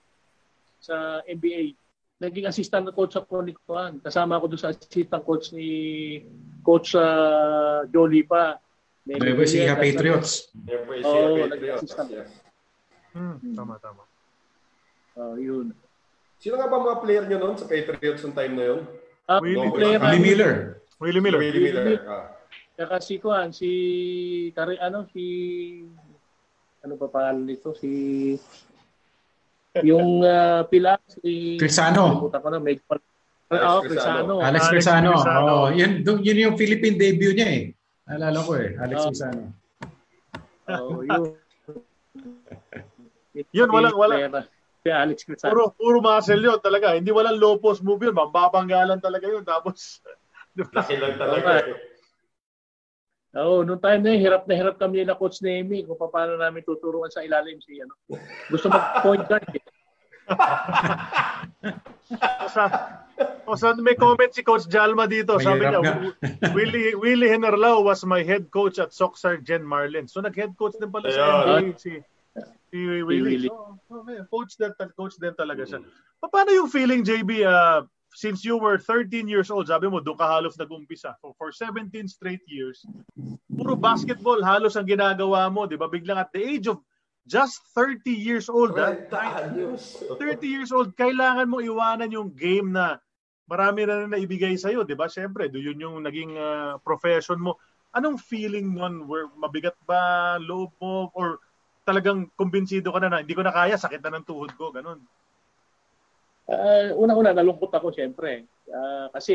[0.77, 1.73] sa NBA,
[2.21, 3.99] naging assistant coach ako ni Kuan.
[4.05, 5.69] Kasama ako doon sa assistant coach ni
[6.61, 8.61] Coach uh, Jolie pa.
[9.09, 10.53] May- Nueva Ecija Patriots.
[10.53, 12.11] Never Oo, oh, nag-assistant.
[13.17, 14.03] hmm, tama, tama.
[15.17, 15.73] Oh, yun.
[16.37, 18.81] Sino nga ba mga player nyo noon sa Patriots yung time na yun?
[19.25, 20.55] Ah, Willie yung player Willie namin, Miller.
[21.01, 21.41] Willie Miller.
[21.41, 21.89] Willie Miller.
[22.05, 22.36] Ah.
[22.77, 23.71] Saka si Kuan, si
[24.53, 25.25] Kari, ano, si
[26.85, 27.73] ano pa pangalan nito?
[27.73, 27.91] Si
[29.81, 32.29] yung uh, pila, si Crisano.
[32.29, 33.05] Ko na, medyo Alex
[33.63, 33.89] Ah, oh, Crisano.
[33.89, 34.35] Crisano.
[34.43, 35.13] Alex Alex Crisano.
[35.49, 37.63] Oh, yun, yun yung Philippine debut niya eh.
[38.09, 39.09] Naalala ko eh, Alex Oh.
[39.13, 39.43] Crisano.
[40.69, 41.23] Oh, yun.
[43.53, 44.49] Yun, walang- wala.
[44.81, 45.53] Si Alex Crisano.
[45.53, 46.97] Puro, puro muscle yun talaga.
[46.97, 48.17] Hindi walang low post move yun.
[48.17, 49.45] Mababanggalan talaga yun.
[49.45, 50.01] Tapos,
[50.57, 51.69] Laki lang talaga.
[53.37, 56.65] Oo, noong time na yun, hirap na hirap kami na Coach Nemi kung paano namin
[56.65, 57.93] tuturuan sa ilalim si ano.
[58.49, 59.45] Gusto mag-point guard.
[59.53, 59.65] Eh.
[62.43, 62.65] o sa,
[63.45, 65.37] o sa may comment si Coach Jalma dito.
[65.37, 66.17] Sabi niya, Mahirap
[66.57, 70.09] Willie, Willie Hennerlao was my head coach at Soxar Jen Marlin.
[70.09, 71.77] So nag-head coach din pala sa Ayun.
[71.77, 71.93] NBA si,
[72.73, 73.37] si Willie.
[73.45, 73.53] Willie.
[73.87, 75.85] So, may coach din, coach din talaga siya.
[76.25, 77.85] Paano yung feeling, JB, uh,
[78.17, 81.13] since you were 13 years old, sabi mo, doon ka halos nag-umpisa.
[81.21, 82.81] For, for 17 straight years,
[83.53, 85.85] puro basketball halos ang ginagawa mo, di ba?
[85.85, 86.81] Biglang at the age of
[87.29, 88.97] just 30 years old, ah,
[90.17, 92.97] 30 years old, kailangan mo iwanan yung game na
[93.45, 95.13] marami na na naibigay sa'yo, di ba?
[95.13, 97.61] Siyempre, do yun yung naging ah, profession mo.
[97.93, 99.05] Anong feeling nun?
[99.05, 101.13] Where, mabigat ba loob mo?
[101.13, 101.45] Or
[101.85, 105.05] talagang kumbinsido ka na na, hindi ko na kaya, sakit na ng tuhod ko, ganun.
[106.47, 108.47] Uh, una-una, nalungkot ako siyempre.
[108.71, 109.35] Ah, kasi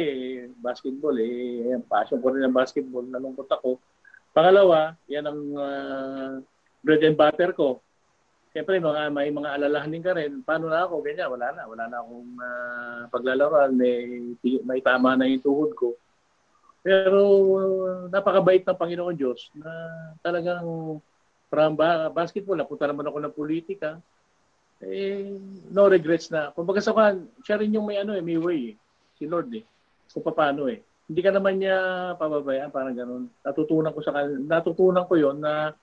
[0.60, 3.80] basketball, eh, yan, passion ko rin ang basketball, nalungkot ako.
[4.32, 6.32] Pangalawa, yan ang ah,
[6.84, 7.80] bread and butter ko.
[8.52, 10.44] Siyempre, mga, may mga alalahanin ka rin.
[10.44, 11.00] Paano na ako?
[11.00, 11.64] Ganyan, wala na.
[11.72, 13.72] Wala na akong uh, paglalaroan.
[13.80, 14.36] May,
[14.68, 15.96] may tama na yung tuhod ko.
[16.84, 17.22] Pero
[18.12, 19.72] napakabait ng Panginoon Diyos na
[20.20, 21.00] talagang
[21.48, 24.04] from ba- basketball, napunta naman ako ng politika.
[24.82, 25.38] Eh,
[25.70, 26.50] no regrets na.
[26.58, 28.76] Kung baga sa kan, siya rin yung may ano eh, may way eh.
[29.18, 29.62] Si Lord eh.
[30.10, 30.82] Kung paano eh.
[31.06, 31.78] Hindi ka naman niya
[32.18, 33.24] pababayaan, parang ganun.
[33.46, 35.76] Natutunan ko sa kan, natutunan ko yon na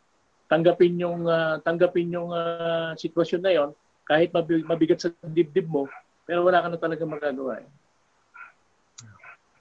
[0.49, 3.71] tanggapin yung uh, tanggapin yung uh, sitwasyon na yon
[4.09, 5.85] kahit mabigat sa dibdib mo,
[6.25, 7.69] pero wala ka na talaga magagawa eh.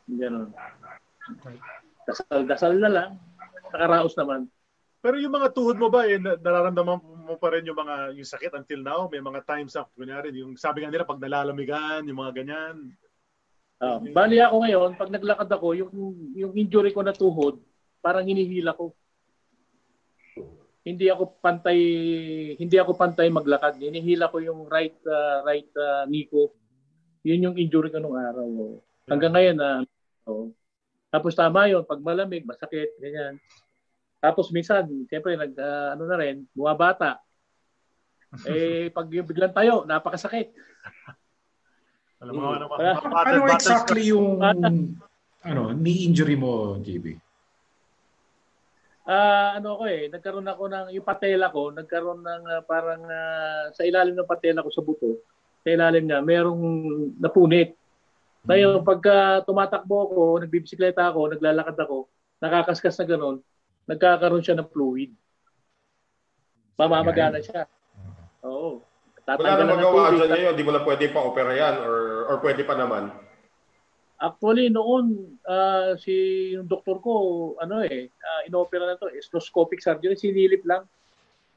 [0.07, 0.55] Ganun.
[2.07, 3.09] Dasal-dasal na lang.
[3.75, 4.47] Nakaraos naman.
[5.07, 8.51] Pero yung mga tuhod mo ba, eh, nararamdaman mo pa rin yung mga yung sakit
[8.59, 9.07] until now?
[9.07, 12.91] May mga times na, kunyari, yung sabi nga nila, pag nalalamigan, yung mga ganyan.
[13.79, 15.91] Uh, bali ako ngayon, pag naglakad ako, yung,
[16.35, 17.55] yung injury ko na tuhod,
[18.03, 18.91] parang hinihila ko.
[20.83, 21.79] Hindi ako pantay
[22.59, 23.79] hindi ako pantay maglakad.
[23.79, 26.51] Hinihila ko yung right uh, right uh, knee ko.
[27.23, 28.75] Yun yung injury ko nung araw.
[29.07, 29.87] Hanggang ngayon na
[30.27, 30.51] uh, oh.
[31.07, 33.39] Tapos tama yun, pag malamig, masakit, ganyan.
[34.17, 37.21] Tapos minsan, siyempre, nag, uh, ano na rin, bumabata.
[38.49, 40.51] eh, pag yung biglang tayo, napakasakit.
[42.17, 47.13] Alam mo, ano, uh, ano exactly yung ano, knee injury mo, JB?
[49.07, 52.99] Ah, uh, ano ako eh, nagkaroon ako ng yung patela ko, nagkaroon ng uh, parang
[53.07, 55.23] uh, sa ilalim ng patela ko sa buto.
[55.63, 56.59] Sa ilalim niya, merong
[57.15, 57.71] napunit.
[58.43, 62.11] Ngayon, pagka tumatakbo ako, nagbibisikleta ako, naglalakad ako,
[62.43, 63.37] nakakaskas na gano'n,
[63.87, 65.11] nagkakaroon siya ng fluid.
[66.77, 67.65] Mamamagana siya.
[68.45, 68.83] Oo.
[69.27, 72.63] Wala na magawa dyan ngayon, di mo na pwede pa opera yan or, or pwede
[72.63, 73.11] pa naman?
[74.17, 77.13] Actually, noon, uh, si yung doktor ko,
[77.59, 80.87] ano eh, uh, inopera na to, endoscopic surgery, sinilip lang.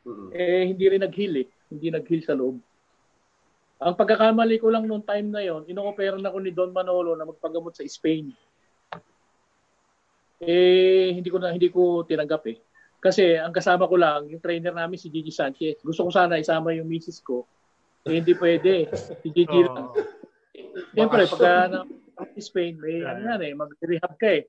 [0.03, 0.29] Mm-hmm.
[0.35, 1.49] Eh, hindi rin nag-heal eh.
[1.71, 2.59] Hindi nag-heal sa loob.
[3.81, 7.25] Ang pagkakamali ko lang noong time na yon, inoopera na ako ni Don Manolo na
[7.25, 8.29] magpagamot sa Spain.
[10.41, 12.57] Eh, hindi ko na hindi ko tinanggap eh.
[13.01, 15.81] Kasi ang kasama ko lang, yung trainer namin si Gigi Sanchez.
[15.81, 17.49] Gusto ko sana isama yung misis ko.
[18.05, 18.89] Eh, hindi pwede.
[18.93, 19.93] Si Gigi lang.
[20.93, 21.81] Siyempre, pagka na
[22.37, 24.45] Spain, may yeah, ano yan eh, mag-rehab ka eh.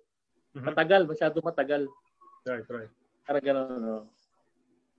[0.51, 1.87] Matagal, masyado matagal.
[2.43, 2.91] Right, right.
[3.23, 3.97] Para ganun, no?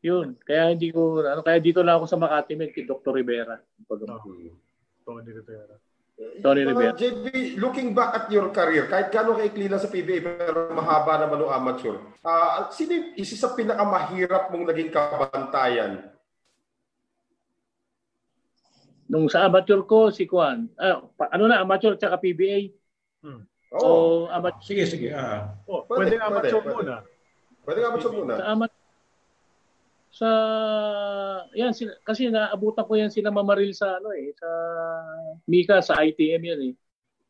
[0.00, 0.34] Yun.
[0.40, 3.12] Kaya hindi ko, ano, kaya dito lang ako sa Makati med kay Dr.
[3.12, 3.60] Rivera.
[3.86, 4.24] Oh.
[5.04, 5.76] Tony Rivera.
[6.42, 6.94] Tony Rivera.
[6.94, 11.42] JB, looking back at your career, kahit gano'ng kaikli lang sa PBA pero mahaba naman
[11.42, 16.12] ng amateur, uh, sino yung isa sa pinakamahirap mong naging kabantayan?
[19.12, 20.72] Nung sa amateur ko, si Kwan.
[20.78, 22.72] Uh, ano na, amateur tsaka PBA.
[23.20, 23.44] Hmm.
[23.72, 23.80] Oh.
[23.80, 23.88] So,
[24.32, 24.64] amateur.
[24.64, 25.08] Sige, sige.
[25.12, 26.94] Uh, oh, pwede, pwede amateur pwede, muna.
[27.62, 28.34] Pwede amateur muna.
[28.40, 28.71] Sa amateur
[30.22, 30.30] sa
[31.50, 34.48] yan sila, kasi naabutan ko yan sila mamaril sa ano eh sa
[35.50, 36.74] Mika sa ITM yan eh.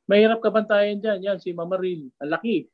[0.04, 2.12] Mahirap ka bantayan diyan yan si Mamaril.
[2.20, 2.68] Ang laki.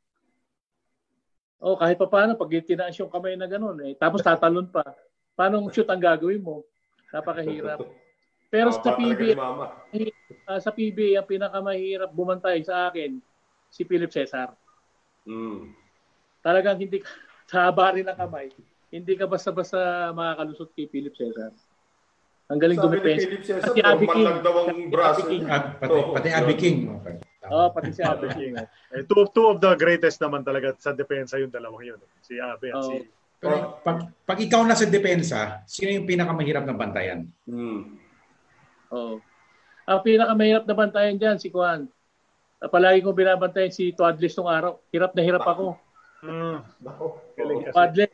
[1.62, 4.82] Oh, kahit pa paano pag tinaas yung kamay na ganun eh tapos tatalon pa.
[5.38, 6.66] Paano shoot ang gagawin mo?
[7.14, 7.86] Napakahirap.
[8.50, 13.22] Pero sa PBA, uh, sa PBA ang pinakamahirap bumantay sa akin
[13.70, 14.50] si Philip Cesar.
[15.30, 15.70] Mm.
[16.42, 17.06] Talagang hindi
[17.50, 18.50] sa haba rin ng kamay
[18.88, 21.52] hindi ka basta-basta makakalusot kay Philip Cesar.
[22.48, 23.28] Ang galing dumipensa.
[23.28, 24.26] Philip Cesar, pati Abby King.
[24.26, 25.22] ang braso.
[25.44, 26.78] Ah, pati, pati Abby King.
[27.00, 27.16] Okay.
[27.48, 28.52] Oh, pati si Abby King.
[28.96, 32.00] eh, two, two of the greatest naman talaga sa depensa yung dalawang yun.
[32.24, 32.88] Si Abby at oh.
[32.88, 33.04] si...
[33.38, 37.28] Pero pag, pag ikaw na sa depensa, sino yung pinakamahirap na bantayan?
[37.46, 38.00] Hmm.
[38.90, 39.16] Oo.
[39.16, 39.16] Oh.
[39.88, 41.88] Ang pinakamahirap na bantayan dyan, si Juan.
[42.58, 44.82] Palagi kong binabantayan si Tuadlis nung araw.
[44.90, 45.78] Hirap na hirap ako.
[46.26, 46.58] Mm.
[47.70, 48.10] Tuadlis,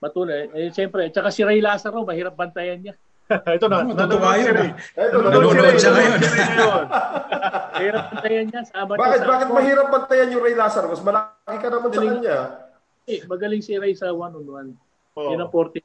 [0.00, 0.48] Matulay.
[0.56, 2.96] Eh, siyempre, tsaka si Ray Lazaro, mahirap bantayan niya.
[3.56, 4.70] Ito na, oh, nanonood si Ray.
[4.96, 6.18] Ito, nanonood siya ngayon.
[7.76, 8.60] mahirap bantayan niya.
[8.64, 10.88] Sama bakit, bakit mahirap bantayan yung Ray Lazaro?
[10.88, 12.38] Mas malaki ka naman sa kanya.
[13.04, 14.72] Eh, magaling si Ray sa one-on-one.
[15.14, 15.36] Oh.
[15.36, 15.84] Yun ang 40.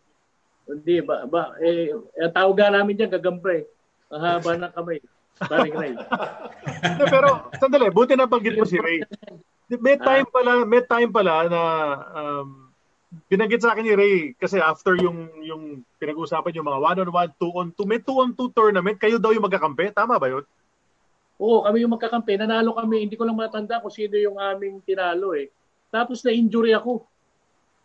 [0.65, 3.65] Hindi, ba, ba, eh, ang tawag namin dyan, gagambra eh.
[4.09, 4.97] Ang haba ng kamay.
[5.35, 5.93] Paring Ray.
[7.13, 9.03] pero, sandali, buti na banggit mo si Ray.
[9.77, 11.61] May time pala, may time pala na
[12.15, 12.64] um,
[13.29, 17.99] binanggit sa akin ni Ray kasi after yung yung pinag-uusapan yung mga one-on-one, two-on-two, may
[18.01, 19.91] two-on-two tournament, kayo daw yung magkakampi.
[19.91, 20.45] Tama ba yun?
[21.35, 22.39] Oo, kami yung magkakampi.
[22.39, 23.03] Nanalo kami.
[23.03, 25.51] Hindi ko lang matanda kung sino yung aming tinalo eh.
[25.91, 27.03] Tapos na-injury ako.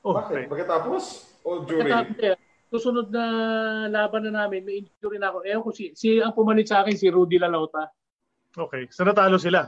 [0.07, 0.31] Oh, Bakit?
[0.31, 0.45] Okay.
[0.47, 1.03] Pagkatapos?
[1.43, 1.91] O jury?
[1.91, 2.37] Pagkatapos, eh,
[2.71, 3.25] susunod na
[3.91, 5.39] laban na namin, may injury na ako.
[5.43, 7.91] Eh, ko si, si ang pumanit sa akin, si Rudy Lalauta.
[8.55, 8.87] Okay.
[8.95, 9.67] So natalo sila?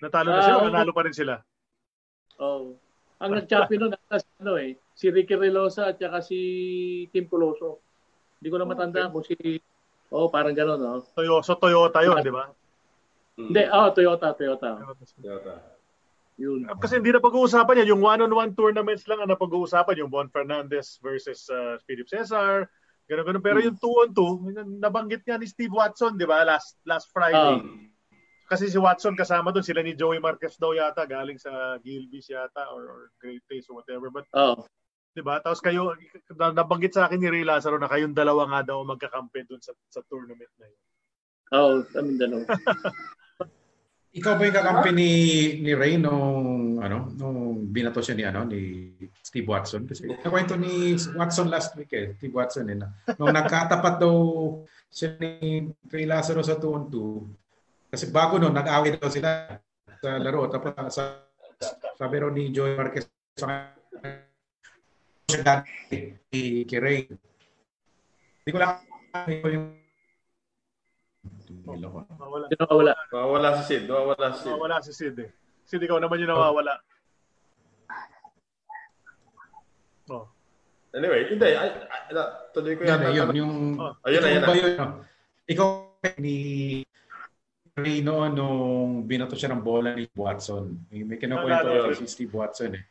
[0.00, 1.40] Natalo na sila uh, o nanalo pa rin sila?
[2.40, 2.76] Oo.
[2.76, 2.85] Oh.
[3.16, 6.38] Ang nag-champion nun, nasa, ano eh, si Ricky Relosa at saka si
[7.12, 7.80] Tim Coloso.
[8.40, 9.36] Hindi ko na matanda kung si
[10.06, 11.02] Oh, parang gano'n, no?
[11.18, 12.46] Toyota, so Toyota 'yon, di ba?
[13.34, 14.86] Hindi, oh, Toyota, Toyota.
[15.18, 15.54] Toyota.
[16.36, 16.68] Yun.
[16.78, 17.96] Kasi hindi na pag-uusapan yan.
[17.96, 20.04] Yung one-on-one tournaments lang ang napag-uusapan.
[20.04, 22.68] Yung Bon Fernandez versus uh, Philip Cesar.
[23.08, 23.44] Ganun, ganun.
[23.44, 26.44] Pero yung two-on-two, nabanggit nga ni Steve Watson, di ba?
[26.44, 27.60] Last last Friday.
[27.60, 27.64] Ah.
[28.46, 29.66] Kasi si Watson kasama doon.
[29.66, 31.02] Sila ni Joey Marquez daw yata.
[31.04, 34.08] Galing sa Gilbis yata or, or Great Taste or whatever.
[34.08, 34.62] But, Oh.
[35.10, 35.42] di ba?
[35.42, 35.96] Tapos kayo,
[36.36, 39.72] na- nabanggit sa akin ni Ray Lazaro na kayong dalawa nga daw magkakampi doon sa,
[39.90, 40.82] sa tournament na yun.
[41.56, 42.44] Oh, kami dalawa.
[44.16, 45.10] Ikaw ba yung kakampi ni,
[45.60, 49.84] ni Ray nung, ano, nung binato siya ni, ano, ni Steve Watson?
[49.84, 52.76] Kasi nakwento ni Watson last week eh, Steve Watson eh.
[52.80, 52.88] Na,
[53.20, 54.16] nung nagkatapat daw
[54.88, 57.45] siya ni Ray Lazaro sa 2 on 2,
[57.96, 59.56] kasi bago nun, nag-away daw sila
[60.04, 60.44] sa laro.
[60.52, 61.24] Tapos sa,
[61.96, 63.72] sabi raw ni Joey Marquez sa
[65.24, 66.12] siya dati
[66.68, 67.08] kay Ray.
[68.44, 68.84] Hindi ko lang
[69.32, 69.66] yung
[71.66, 72.46] Nawawala.
[72.52, 72.92] Sino wala?
[73.10, 73.82] Nawawala si Sid.
[73.88, 74.50] Nawawala si Sid.
[74.52, 75.30] Nawawala si Sid eh.
[75.66, 76.74] Sid, ikaw naman yung nawawala.
[80.06, 80.30] Oh.
[80.94, 81.48] Anyway, hindi.
[81.50, 83.10] Ay, ay, ay, tuloy ko Yan, yata.
[83.10, 83.52] yun, yung,
[83.82, 84.78] Oh, ayun ayun ba yun?
[85.50, 85.68] Ikaw
[86.22, 86.36] ni
[87.76, 90.80] Ray noon nung binato siya ng bola ni Watson.
[90.88, 92.84] May, may Naalala kasi si Steve Watson eh.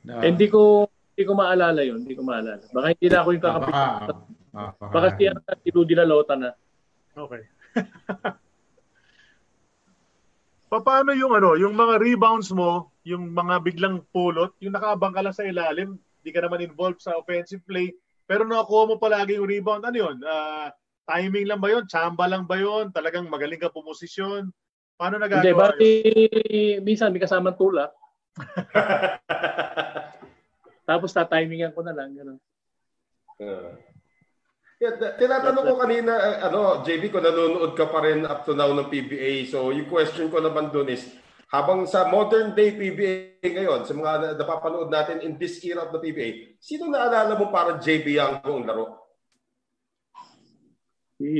[0.00, 2.08] Na, Eh, hindi ko hindi ko maalala yun.
[2.08, 2.64] Hindi ko maalala.
[2.72, 3.68] Baka hindi na ako yung ah, kakapit.
[3.68, 3.84] baka,
[4.56, 6.56] ah, baka, Baka si, ano, si Rudy Lalota na.
[7.12, 7.42] Okay.
[10.72, 15.20] Pa- Paano yung ano, yung mga rebounds mo, yung mga biglang pulot, yung nakaabang ka
[15.20, 17.92] lang sa ilalim, di ka naman involved sa offensive play,
[18.24, 19.84] pero nakuha mo palagi yung rebound.
[19.84, 20.16] Ano yun?
[20.24, 20.72] Ah,
[21.08, 21.88] timing lang ba yun?
[21.88, 22.92] Chamba lang ba yun?
[22.92, 24.52] Talagang magaling ka pumosisyon?
[25.00, 25.90] Paano Hindi, nagagawa bati
[26.76, 26.84] yun?
[26.84, 27.88] minsan may kasamang tulak.
[30.88, 32.12] Tapos tatimingan ko na lang.
[32.12, 32.38] Ganun.
[33.38, 33.72] Uh,
[34.82, 38.68] yeah, tinatanong ko kanina, eh, ano, JB, kung nanonood ka pa rin up to now
[38.74, 39.48] ng PBA.
[39.48, 41.06] So, yung question ko naman doon is,
[41.48, 45.92] habang sa modern day PBA ngayon, sa mga na- napapanood natin in this era of
[45.96, 49.07] the PBA, sino naalala mo para JB Yango ang laro?
[51.18, 51.30] Si,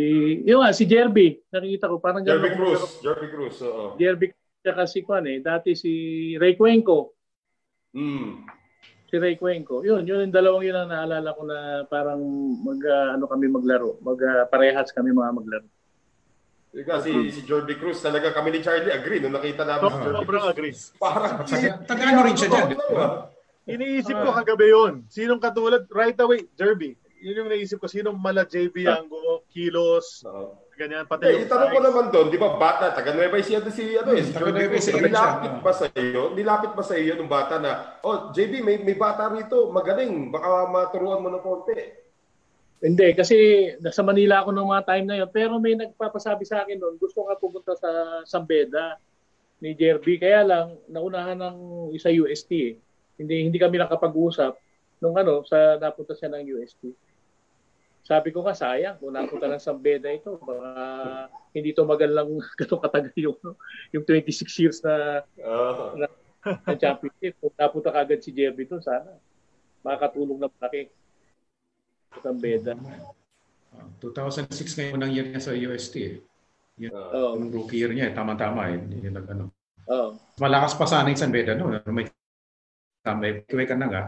[0.43, 1.39] yun nga, si Jerby.
[1.49, 2.59] Nakikita ko, parang Jerby ganun.
[2.75, 2.99] Cruz.
[2.99, 3.95] Jerby Cruz, oo.
[3.95, 5.39] Jerby tsaka si Kwan eh.
[5.39, 5.93] Dati si
[6.35, 7.15] Ray Cuenco.
[7.95, 8.43] Mm.
[9.07, 9.87] Si Ray Cuenco.
[9.87, 12.19] Yun, yun yung dalawang yun ang naalala ko na parang
[12.59, 14.03] mag, ah, ano kami maglaro.
[14.03, 15.69] Mag, ah, parehas kami mga maglaro.
[16.69, 20.03] Ika, si, si Jerby Cruz, talaga kami ni Charlie agree nung nakita namin si So,
[20.05, 20.53] Jerby sobrang Cruz.
[20.53, 20.75] agree.
[21.01, 22.69] Parang Taga- Taga-ano rin siya dyan?
[23.69, 24.93] Iniisip ko kagabi yun.
[25.07, 25.87] Sinong katulad?
[25.89, 26.99] Right away, Derby.
[27.19, 27.91] Yun yung naisip ko.
[27.91, 30.63] Sinong mala JB Yango, Kilos, Oo.
[30.79, 31.05] ganyan.
[31.05, 34.15] Pati Eh, yung itanong ko naman doon, di ba bata, taga Nueva Ecija si ano
[34.15, 34.79] eh, si Taga Nueva.
[34.79, 36.23] Ecija Nilapit ba sa iyo?
[36.33, 40.71] Nilapit ba sa iyo nung bata na, oh, JB, may, may bata rito, magaling, baka
[40.71, 41.79] maturuan mo ng konti.
[42.79, 43.37] Hindi, kasi
[43.83, 45.31] nasa Manila ako nung mga time na yun.
[45.35, 48.95] Pero may nagpapasabi sa akin noon, gusto nga pumunta sa Sambeda
[49.59, 50.23] ni Jerby.
[50.23, 51.57] Kaya lang, naunahan ng
[51.91, 52.75] isa UST eh.
[53.19, 54.55] Hindi, hindi kami nakapag-usap
[55.03, 56.95] nung ano, sa napunta siya ng UST.
[58.09, 60.73] Sabi ko nga, sayang, kung napunta ng Sambeda ito, baka
[61.53, 62.29] hindi to magal lang
[62.59, 63.37] ganun katagal yung,
[63.93, 65.93] yung 26 years na, Ah.
[66.65, 67.37] na championship.
[67.37, 69.13] Kung napunta kagad si Jerby doon, sana
[69.85, 70.89] makakatulong na malaki
[72.09, 72.73] sa Sambeda.
[73.77, 76.17] Ah, 2006 ngayon unang year niya sa UST eh.
[76.81, 77.37] Yun, Oo.
[77.37, 78.81] yung rookie year niya, eh, tama-tama eh.
[79.05, 79.53] Yun, nag, ano.
[79.93, 80.17] Oo.
[80.41, 81.77] Malakas pa sana yung San Beda, no?
[81.93, 82.09] May
[83.09, 84.03] may tuwi ka na nga.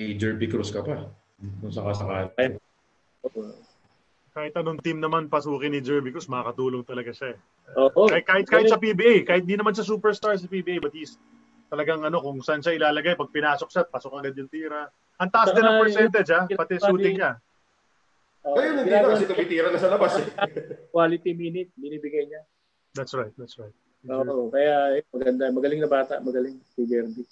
[0.00, 1.12] May Jerby Cruz ka pa.
[1.60, 2.32] Kung saka-saka.
[4.30, 7.38] Kahit anong team naman pasukin ni Jerby Cruz, makakatulong talaga siya eh.
[7.76, 8.06] Oo.
[8.06, 11.18] Kahit, kahit, kahit sa PBA, kahit di naman siya superstar sa PBA, but he's
[11.70, 14.90] talagang ano, kung saan siya ilalagay, pag pinasok siya, pasok agad yung tira.
[15.20, 17.32] Ang taas din ng Saka, percentage ha, pati ginagawa shooting ni- niya.
[18.40, 18.56] Oo.
[18.56, 20.26] Ngayon, hindi na kasi tumitira na sa labas eh.
[20.94, 22.42] Quality minute, binibigay niya.
[22.96, 23.74] That's right, that's right.
[24.08, 24.48] Oo.
[24.48, 27.28] Kaya eh, maganda, magaling na bata, magaling si Jerby.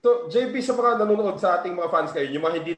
[0.00, 2.72] So, JB, sa mga nanonood sa ating mga fans kayo, yung mga hindi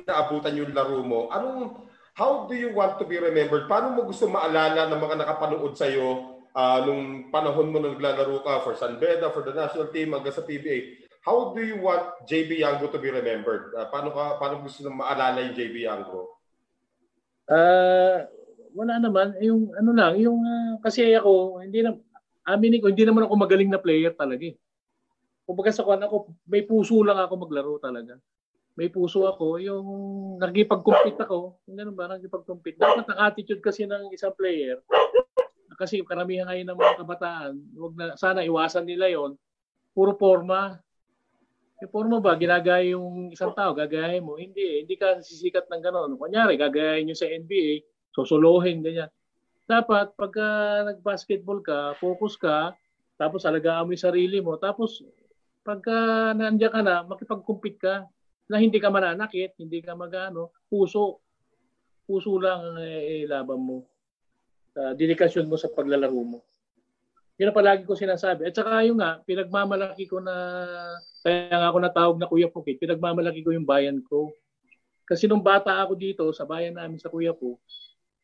[0.00, 3.68] naabutan yung laro mo, anong, how do you want to be remembered?
[3.68, 8.64] Paano mo gusto maalala ng mga nakapanood sa'yo ah, nung panahon mo na naglalaro ka
[8.64, 11.02] for San Beda, for the national team, hanggang sa PBA?
[11.22, 13.70] How do you want JB Yango to be remembered?
[13.78, 16.42] Ah, paano ka paano gusto nang maalala yung JB Yango?
[17.46, 18.26] Ah,
[18.74, 21.94] wala naman yung ano lang, yung ah, kasi ako hindi na
[22.42, 24.58] aminin ko hindi naman ako magaling na player talaga eh.
[25.46, 28.18] Kumbaga sa kwan ako, may puso lang ako maglaro talaga.
[28.72, 29.86] May puso ako, yung
[30.40, 32.80] nagkipag-compete ako, yung ganun ba, nagkipag-compete.
[32.80, 34.80] Dapat ang attitude kasi ng isang player,
[35.76, 39.34] kasi karamihan ngayon ng mga kabataan, wag na, sana iwasan nila yon
[39.92, 40.80] puro forma.
[41.82, 44.38] Yung forma ba, ginagaya yung isang tao, gagayahin mo.
[44.38, 44.76] Hindi eh.
[44.86, 46.14] Hindi ka sisikat ng gano'n.
[46.14, 47.82] Kunyari, gagayahin nyo sa NBA,
[48.14, 49.10] susuluhin, ganyan.
[49.66, 50.46] Dapat, pagka
[50.86, 52.72] nag-basketball ka, focus ka,
[53.18, 55.02] tapos alagaan mo yung sarili mo, tapos
[55.66, 57.94] pagka nandiyan ka na, makipag-compete ka,
[58.50, 61.22] na hindi ka mananakit, hindi ka magano, puso.
[62.02, 63.86] Puso lang ang eh, laban mo.
[64.72, 66.38] Uh, dedikasyon mo sa paglalaro mo.
[67.40, 68.48] Yan ang palagi ko sinasabi.
[68.48, 70.34] At saka yung nga, pinagmamalaki ko na,
[71.24, 74.34] kaya nga ako natawag na Kuya Pukit, pinagmamalaki ko yung bayan ko.
[75.08, 77.58] Kasi nung bata ako dito, sa bayan namin sa Kuya Po,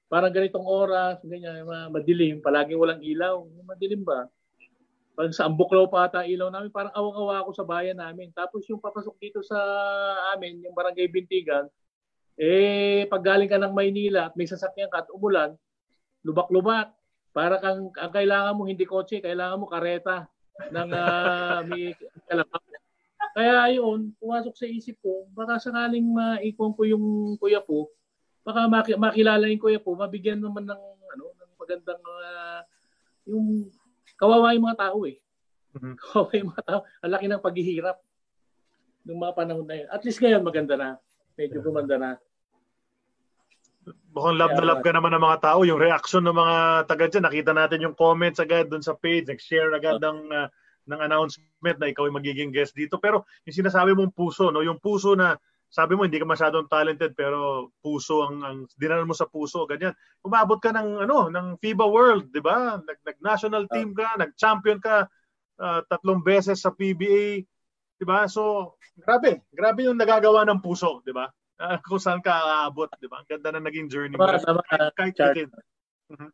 [0.09, 3.45] parang ganitong oras, ganyan, madilim, palagi walang ilaw.
[3.65, 4.28] Madilim ba?
[5.19, 8.31] Pag sa Ambuklaw pa ata ilaw namin, parang awang-awa ako sa bayan namin.
[8.31, 9.59] Tapos yung papasok dito sa
[10.31, 11.66] amin, yung barangay Bintigan,
[12.39, 15.59] eh, pag galing ka ng Maynila at may sasakyan ka at umulan,
[16.23, 16.95] lubak-lubak.
[17.35, 20.31] Para kang ang kailangan mo hindi kotse, kailangan mo kareta
[20.70, 21.99] ng uh, may
[22.31, 22.62] kalabaw.
[23.35, 27.90] Kaya yun, pumasok sa isip ko, baka sakaling maikon ko yung kuya po,
[28.47, 30.82] baka makilala yung kuya po, mabigyan naman ng
[31.15, 32.62] ano, ng magandang uh,
[33.27, 33.66] yung
[34.19, 35.16] kawawa yung mga tao eh.
[35.78, 35.95] Mm-hmm.
[36.03, 36.81] Kawawa yung mga tao.
[37.07, 37.97] Ang laki ng paghihirap
[39.09, 39.89] ng mga panahon na yun.
[39.89, 40.89] At least ngayon maganda na.
[41.39, 42.11] Medyo gumanda na.
[44.12, 45.62] Mukhang love na love ka naman ng mga tao.
[45.65, 46.57] Yung reaction ng mga
[46.90, 50.49] taga dyan, nakita natin yung comments agad dun sa page, nag-share agad ng, uh,
[50.90, 52.99] ng announcement na ikaw ay magiging guest dito.
[52.99, 54.61] Pero yung sinasabi mong puso, no?
[54.61, 55.39] yung puso na
[55.69, 59.93] sabi mo hindi ka masyadong talented pero puso ang, ang dinala mo sa puso ganyan
[60.24, 64.32] umabot ka ng ano ng FIBA World di ba nag, nag national team ka nag
[64.35, 65.05] champion ka
[65.61, 67.45] uh, tatlong beses sa PBA
[67.99, 71.28] di ba so grabe grabe yung nagagawa ng puso di ba
[71.59, 73.23] uh, kung saan ka aabot, di ba?
[73.23, 74.24] Ang ganda na naging journey mo.
[74.24, 74.62] Tama, tama.
[74.95, 75.51] Kahit kid.
[76.09, 76.31] Mm-hmm.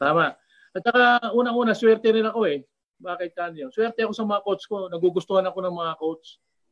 [0.00, 0.26] Tama.
[0.70, 2.64] At saka, unang-una, swerte rin ako eh.
[3.00, 3.68] Bakit kanyo?
[3.74, 4.86] Swerte ako sa mga coach ko.
[4.86, 6.26] Nagugustuhan ako ng mga coach,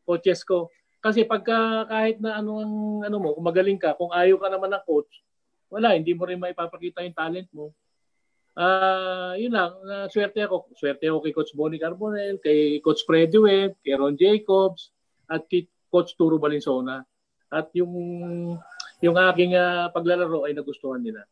[0.06, 0.70] coaches ko.
[0.98, 2.74] Kasi pagka kahit na ano ang
[3.06, 5.22] ano mo, kung magaling ka, kung ayaw ka naman ng coach,
[5.70, 7.70] wala, hindi mo rin maipapakita yung talent mo.
[8.58, 10.74] Ah, uh, yun lang, uh, swerte ako.
[10.74, 14.90] Swerte ako kay Coach Bonnie Carbonell, kay Coach Freddy Webb, kay Ron Jacobs,
[15.30, 17.06] at kay Coach Turo Valenzuela.
[17.54, 17.94] At yung
[18.98, 21.22] yung aking uh, paglalaro ay nagustuhan nila.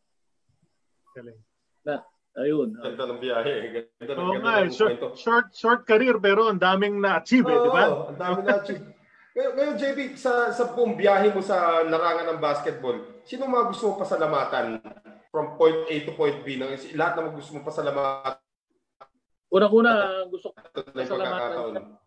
[1.11, 1.35] Galing.
[1.83, 1.99] Na,
[2.39, 2.79] ayun.
[2.79, 3.55] Ganda ng biyahe.
[3.99, 4.71] Ganda, Oo ganda nga, eh.
[4.71, 8.07] short, short, short career pero ang daming na-achieve, eh, di ba?
[8.07, 8.85] ang daming na-achieve.
[9.37, 13.93] Ngayon, ngayon, JB, sa, sa buong biyahe mo sa larangan ng basketball, sino mga gusto
[13.93, 14.81] mo pasalamatan
[15.29, 16.57] from point A to point B?
[16.57, 18.41] Nang, lahat na gusto mo pasalamatan?
[19.53, 20.57] Unang-una, gusto ko
[20.89, 22.01] pasalamatan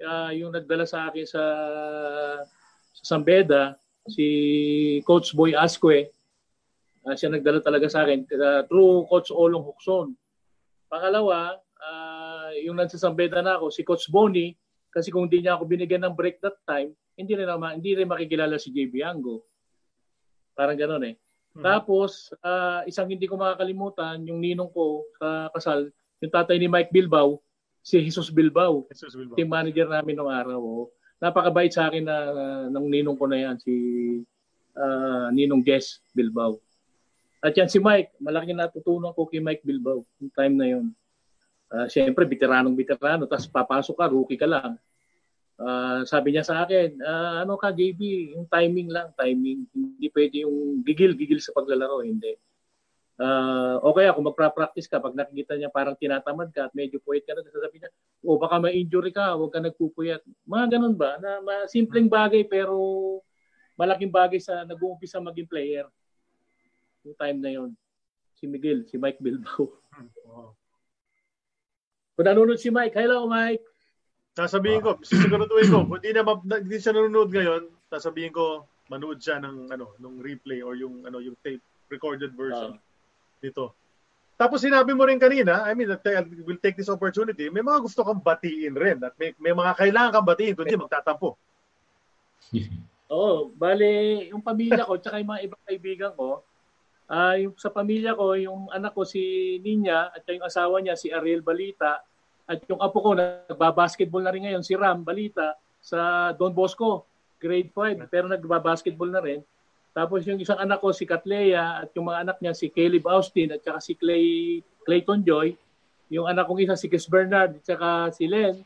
[0.00, 1.42] uh, yung nagdala sa akin sa
[2.94, 3.78] sa Sambeda,
[4.10, 4.26] si
[5.06, 6.10] Coach Boy Asque.
[7.04, 10.16] Uh, siya nagdala talaga sa akin uh, through Coach Olong Hukson.
[10.88, 14.56] Pangalawa, uh, yung nasa Sambeda na ako, si Coach Boni,
[14.94, 18.06] kasi kung hindi niya ako binigyan ng break that time, hindi rin, naman, hindi rin
[18.06, 19.42] makikilala si JB Ango.
[20.54, 21.14] Parang ganoon eh.
[21.54, 21.66] Hmm.
[21.66, 25.90] Tapos, uh, isang hindi ko makakalimutan, yung ninong ko sa kasal,
[26.22, 27.42] yung tatay ni Mike Bilbao,
[27.82, 29.34] si Jesus Bilbao, Jesus Bilbao.
[29.34, 30.62] team manager namin nung araw.
[30.62, 30.86] Oh.
[31.18, 33.74] Napakabait sa akin na uh, ng ninong ko na yan, si
[34.78, 36.58] uh, Ninong Jess Bilbao.
[37.44, 40.86] At yan si Mike, malaki natutunan ko kay Mike Bilbao yung time na yun.
[41.74, 44.78] Uh, Siyempre, veteranong veterano, tapos papasok ka, rookie ka lang.
[45.58, 49.66] Uh, sabi niya sa akin, uh, ano ka JB, yung timing lang, timing.
[49.74, 52.38] Hindi pwede yung gigil-gigil sa paglalaro, hindi.
[53.14, 57.22] Uh, o kaya kung magpra-practice ka, pag nakikita niya parang tinatamad ka at medyo puyat
[57.26, 57.90] ka na, sasabihin niya,
[58.22, 60.22] o baka ma-injury ka, huwag ka nagpupuyat.
[60.46, 61.18] Mga ganun ba?
[61.22, 62.74] Na, ma- simpleng bagay pero
[63.74, 65.86] malaking bagay sa nag-uumpisa maging player.
[67.02, 67.70] Yung time na yon
[68.34, 69.78] Si Miguel, si Mike Bilbao.
[72.14, 73.62] Kung nanonood si Mike, hello Mike.
[74.38, 76.22] Sasabihin ko, siguraduhin ko, kung hindi na
[76.58, 81.18] hindi siya nanonood ngayon, sasabihin ko manood siya ng ano, nung replay or yung ano,
[81.18, 82.78] yung tape recorded version.
[82.78, 82.82] Uh,
[83.42, 83.74] dito.
[84.34, 85.90] Tapos sinabi mo rin kanina, I mean,
[86.42, 90.10] we'll take this opportunity, may mga gusto kang batiin rin at may, may mga kailangan
[90.10, 91.38] kang batiin kundi magtatampo.
[93.14, 96.42] Oo, oh, bale yung pamilya ko tsaka yung mga ibang kaibigan ko,
[97.08, 101.10] uh, yung sa pamilya ko, yung anak ko si Ninya at yung asawa niya si
[101.12, 102.00] Ariel Balita
[102.44, 107.08] at yung apo ko nagba-basketball na rin ngayon si Ram Balita sa Don Bosco,
[107.40, 109.40] grade 5, pero nagba-basketball na rin.
[109.94, 113.54] Tapos yung isang anak ko, si Katleya, at yung mga anak niya, si Caleb Austin,
[113.54, 115.54] at saka si Clay, Clayton Joy.
[116.10, 118.58] Yung anak kong isa, si Chris Bernard, at saka si Len.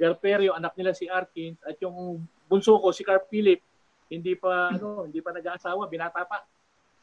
[0.00, 1.60] Garper, yung anak nila si Arkins.
[1.68, 3.60] At yung bunso ko, si Carp Philip,
[4.08, 6.48] hindi pa, ano, hindi pa nag-aasawa, binata pa.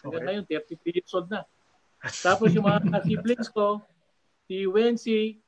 [0.04, 0.28] Hanggang okay.
[0.42, 1.42] ngayon, 33 years old na.
[2.22, 3.82] Tapos yung mga siblings ko,
[4.46, 5.42] si Wency,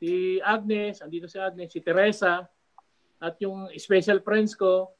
[0.00, 2.48] si Agnes, andito si Agnes, si Teresa,
[3.20, 4.92] at yung special friends ko,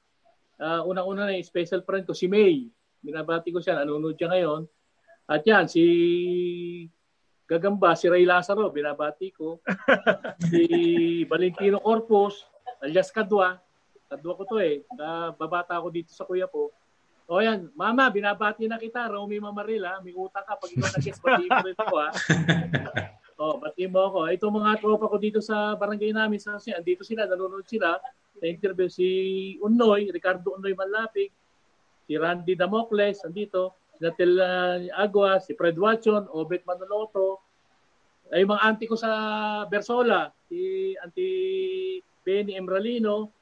[0.61, 2.69] uh, unang-una na yung special friend ko, si May.
[3.05, 4.62] Binabati ko siya, nanonood siya ngayon.
[5.28, 5.85] At yan, si
[7.44, 9.61] Gagamba, si Ray Lazaro, binabati ko.
[10.48, 10.65] si
[11.28, 12.48] Valentino Corpus,
[12.81, 13.61] alias Kadwa.
[14.09, 14.85] Kadwa ko to eh.
[15.36, 16.73] Babata ako dito sa kuya po.
[17.25, 19.97] O yan, mama, binabati na kita, Romy Mamaril ha.
[20.05, 22.11] May utang ka pag ikaw nag-guess, pati mo rin ako ha.
[23.41, 24.19] Oh, bati mo ako.
[24.29, 27.97] Ito mga tropa ko dito sa barangay namin sa andito sila, nanonood sila.
[28.37, 29.07] Sa interview si
[29.65, 31.33] Unoy, Ricardo Unoy Malapig,
[32.05, 37.41] si Randy Damocles, andito, si Natel uh, Agua, si Fred Watson, Obet Manoloto,
[38.31, 39.11] ay mga auntie ko sa
[39.67, 43.33] Bersola, si Auntie Benny Emralino,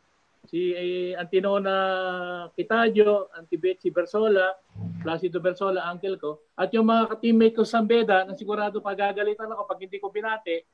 [0.53, 4.53] si eh, Antinona Kitadio, Auntie Betsy Bersola,
[5.01, 9.65] Placido Bersola, uncle ko, at yung mga teammate ko sa Beda na sigurado pagagalitan ako
[9.65, 10.69] pag hindi ko binate,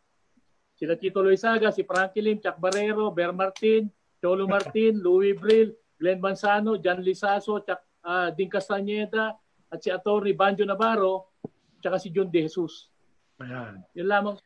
[0.74, 3.86] sila Tito Loizaga, si Frankie Lim, Chuck Barrero, Ber Martin,
[4.18, 9.38] Cholo Martin, Louis Brill, Glenn Manzano, Jan Lisaso, Chuck, uh, Din Castañeda,
[9.70, 10.34] at si Atty.
[10.34, 11.38] Banjo Navarro,
[11.78, 12.90] tsaka si John De Jesus.
[13.38, 13.78] Ayan.
[13.94, 14.36] Yun lamang.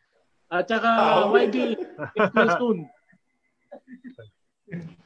[0.52, 1.80] At saka oh, YB,
[2.60, 2.84] soon.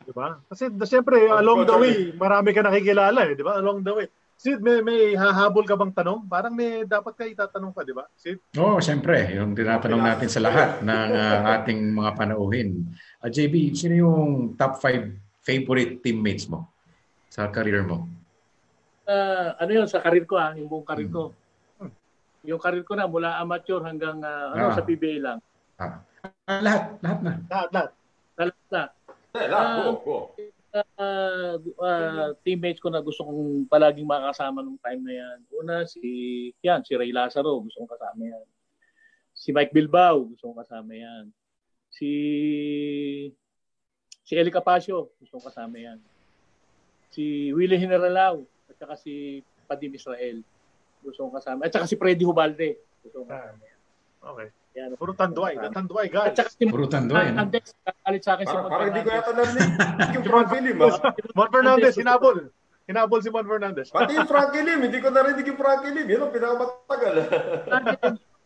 [0.07, 0.39] Diba?
[0.47, 3.59] Kasi siyempre, along the way, marami ka nakikilala eh, di ba?
[3.59, 4.07] Along the way.
[4.37, 6.29] Sid, may, may hahabol ka bang tanong?
[6.29, 8.05] Parang may dapat ka itatanong pa, di ba?
[8.21, 8.37] Sid?
[8.61, 9.33] Oo, oh, siyempre.
[9.33, 12.85] Yung tinatanong natin sa lahat ng uh, ating mga panauhin.
[13.17, 16.69] Uh, ah, JB, sino yung top 5 favorite teammates mo
[17.33, 18.05] sa career mo?
[19.09, 21.33] Uh, ano yun, sa career ko ah, yung buong career ko.
[21.81, 21.93] Hmm.
[22.45, 24.77] Yung career ko na mula amateur hanggang uh, ano, ah.
[24.77, 25.39] sa PBA lang.
[25.81, 26.05] Ah.
[26.61, 27.33] lahat, lahat na.
[27.49, 27.91] Lahat, lahat.
[28.37, 28.83] Lahat na.
[30.77, 35.39] Uh, uh, uh, teammates ko na gusto kong palaging makasama nung time na yan.
[35.57, 38.47] Una, si, yan, si Ray Lazaro, gusto kong kasama yan.
[39.33, 41.25] Si Mike Bilbao, gusto kong kasama yan.
[41.89, 42.11] Si
[44.27, 45.99] si Eli Capacio, gusto kong kasama yan.
[47.09, 50.45] Si Willie Generalao, at saka si Padim Israel,
[51.01, 51.65] gusto kong kasama.
[51.65, 53.81] At saka si Freddy Hubalde, gusto kong kasama yan.
[54.27, 54.49] Okay.
[54.77, 54.93] Yan.
[55.01, 55.57] Puro tanduay.
[55.57, 56.37] Uh, tanduay, guys.
[56.37, 57.33] At saka si Puro tanduay.
[57.33, 57.49] No?
[57.49, 59.71] Andex, kalit sa akin si Mon Parang hindi ko yata narinig
[60.21, 60.77] yung Frank Lim.
[61.33, 62.37] Mon Fernandez, hinabol.
[62.85, 63.89] Hinabol si Mon Fernandez.
[63.89, 66.07] Pati yung Frankie Lim, hindi ko narinig yung Frankie Lim.
[66.13, 67.15] Yun ang pinakamatagal.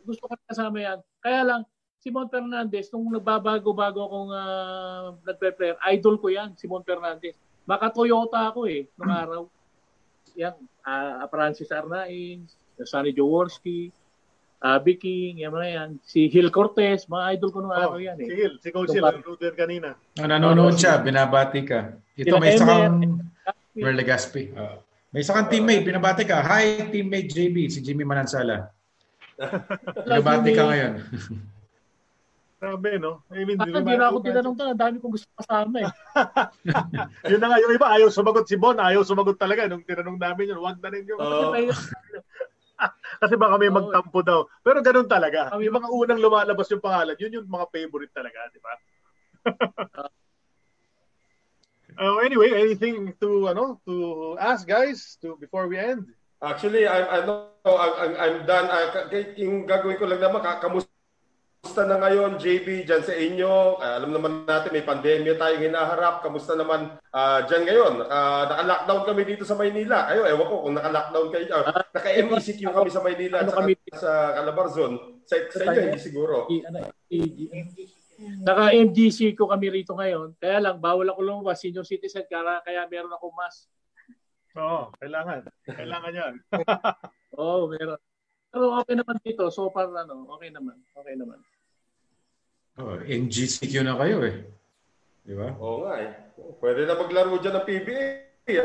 [0.07, 0.99] gusto ko kasama yan.
[1.19, 1.61] Kaya lang,
[1.99, 7.35] si Mon Fernandez, nung nagbabago-bago akong uh, nagpe-player, idol ko yan, si Mon Fernandez.
[7.67, 9.43] Maka Toyota ako eh, nung araw.
[10.39, 10.55] Yan,
[10.87, 12.47] uh, Francis Arnain,
[12.87, 13.91] Sonny Jaworski,
[14.61, 15.91] uh, Viking, yan mga yan.
[16.05, 18.29] Si Hill Cortez, mga idol ko nung oh, araw yan eh.
[18.29, 19.89] Si Hill, si Coach Hill, nanonood yan kanina.
[20.21, 21.97] Oh, nanonood siya, binabati ka.
[22.17, 23.25] Ito may isa kang
[23.75, 24.53] Merle Gaspi.
[24.53, 24.77] Uh,
[25.11, 26.45] may isa kang teammate, binabati ka.
[26.45, 28.69] Hi, teammate JB, si Jimmy Manansala.
[30.05, 30.93] binabati ka ngayon.
[32.61, 33.25] Grabe, no?
[33.33, 34.53] I mean, hindi na ako tinanong.
[34.53, 35.89] Ang dami kong gusto kasama eh.
[37.33, 39.65] yun na nga, yung iba ayaw sumagot si Bon, ayaw sumagot talaga.
[39.65, 41.17] Nung tinanong namin yun, wag na rin yung...
[41.17, 41.57] Uh,
[43.23, 44.47] Kasi baka may magtampo daw.
[44.65, 45.53] Pero ganun talaga.
[45.61, 48.73] Yung mga unang lumalabas yung pangalan, yun yung mga favorite talaga, di ba?
[52.01, 56.05] uh, anyway, anything to ano to ask guys to before we end?
[56.41, 57.33] Actually, I'm ano
[57.65, 58.69] I'm, I'm done.
[58.69, 60.90] Uh, yung gagawin ko lang naman kamusta
[61.61, 63.77] Kamusta na ngayon, JB, dyan sa inyo?
[63.77, 66.25] Uh, alam naman natin may pandemya tayong hinaharap.
[66.25, 67.95] Kamusta naman uh, dyan ngayon?
[68.09, 70.09] Uh, naka-lockdown kami dito sa Maynila.
[70.09, 71.47] Ayo, ewan ko kung naka-lockdown kayo.
[71.53, 75.21] Uh, naka-MECQ kami sa Maynila at kami sa Calabarzon.
[75.29, 76.49] Sa, sa inyo, hindi siguro.
[78.41, 80.41] Naka-MGC ko kami rito ngayon.
[80.41, 81.61] Kaya lang, bawal ako lumabas.
[81.61, 83.69] Senior citizen, kaya, kaya meron ako mask.
[84.57, 85.45] Oo, kailangan.
[85.69, 86.35] Kailangan yan.
[87.37, 88.01] Oo, oh, meron.
[88.51, 89.47] Pero okay naman dito.
[89.55, 90.75] So far, ano, okay naman.
[90.91, 91.39] Okay naman.
[92.81, 94.41] Oh, NGCQ na kayo eh.
[95.21, 95.53] Di ba?
[95.61, 96.17] Oo nga eh.
[96.57, 98.05] Pwede na maglaro dyan ng PBA.
[98.49, 98.51] Eh.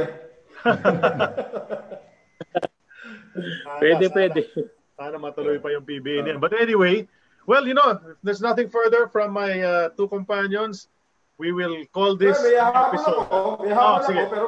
[3.83, 4.47] pwede, sana, pwede.
[4.95, 6.39] Sana matuloy pa yung PBA niyan.
[6.39, 7.03] But anyway,
[7.43, 10.87] well, you know, there's nothing further from my uh, two companions.
[11.35, 13.27] We will call this may episode.
[13.27, 13.67] Ako.
[13.67, 14.23] May oh, sige.
[14.23, 14.45] Ako, pero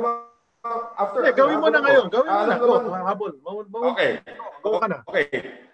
[0.96, 2.08] after, yeah, gawin mo na ngayon.
[2.08, 2.56] Gawin mo na.
[2.56, 3.36] Go, habol.
[3.92, 4.24] Okay.
[4.64, 5.04] Go ka na.
[5.04, 5.67] Okay.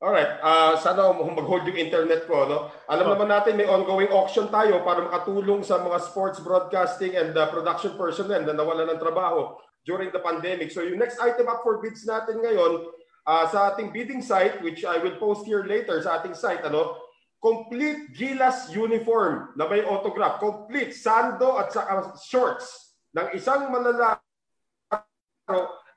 [0.00, 2.48] Alright, uh, sana mag-hold yung internet ko.
[2.48, 2.72] No?
[2.88, 3.12] Alam oh.
[3.12, 7.92] naman natin may ongoing auction tayo para makatulong sa mga sports broadcasting and uh, production
[8.00, 10.72] personnel na nawala ng trabaho during the pandemic.
[10.72, 12.88] So yung next item up for bids natin ngayon
[13.28, 16.96] uh, sa ating bidding site, which I will post here later sa ating site, ano,
[17.36, 20.40] complete Gilas uniform na may autograph.
[20.40, 24.24] Complete sando at saka shorts ng isang manlalaro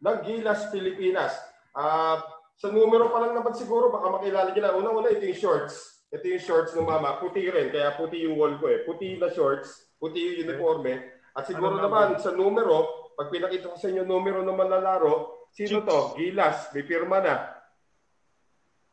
[0.03, 1.39] ng Gilas Pilipinas.
[1.71, 2.19] Uh,
[2.57, 4.77] sa numero pa lang naman siguro, baka makilala nila.
[4.77, 6.05] Una-una, ito yung shorts.
[6.13, 7.17] Ito yung shorts ng mama.
[7.17, 7.73] Puti rin.
[7.73, 8.85] Kaya puti yung wall ko eh.
[8.85, 9.97] Puti na shorts.
[9.97, 11.01] Puti yung uniforme.
[11.33, 15.81] At siguro Ano naman sa numero, pag pinakita ko sa inyo numero ng manlalaro, sino
[15.81, 16.13] to?
[16.13, 16.69] Gilas.
[16.77, 17.35] May pirma na.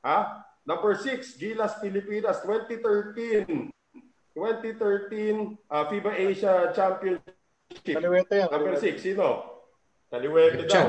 [0.01, 0.19] Ha?
[0.65, 3.69] Number 6, Gilas Pilipinas, 2013.
[4.33, 7.37] 2013 uh, FIBA Asia Championship.
[7.85, 8.49] Kaliwete yan.
[8.49, 8.97] Number kaliwete.
[8.97, 9.27] 6, sino?
[10.67, 10.89] Chan.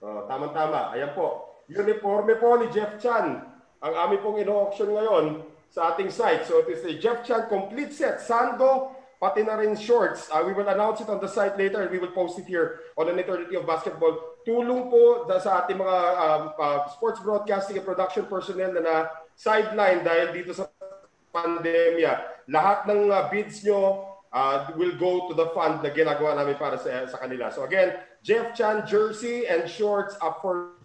[0.00, 0.94] Oh, tama-tama.
[0.94, 1.49] Ayan po.
[1.70, 3.46] Uniforme po ni Jeff Chan.
[3.80, 6.42] Ang aming pong ino-auction ngayon sa ating site.
[6.44, 8.18] So it is a Jeff Chan complete set.
[8.18, 8.90] Sando,
[9.22, 10.26] pati na rin shorts.
[10.34, 12.90] Uh, we will announce it on the site later and we will post it here
[12.98, 14.18] on an eternity of basketball.
[14.42, 18.94] Tulong po sa ating mga um, uh, sports broadcasting and production personnel na na
[19.38, 20.66] sideline dahil dito sa
[21.30, 22.44] pandemya.
[22.50, 26.80] Lahat ng uh, bids nyo uh, will go to the fund na ginagawa namin para
[26.80, 27.52] sa, sa kanila.
[27.54, 27.94] So again,
[28.26, 30.79] Jeff Chan jersey and shorts up for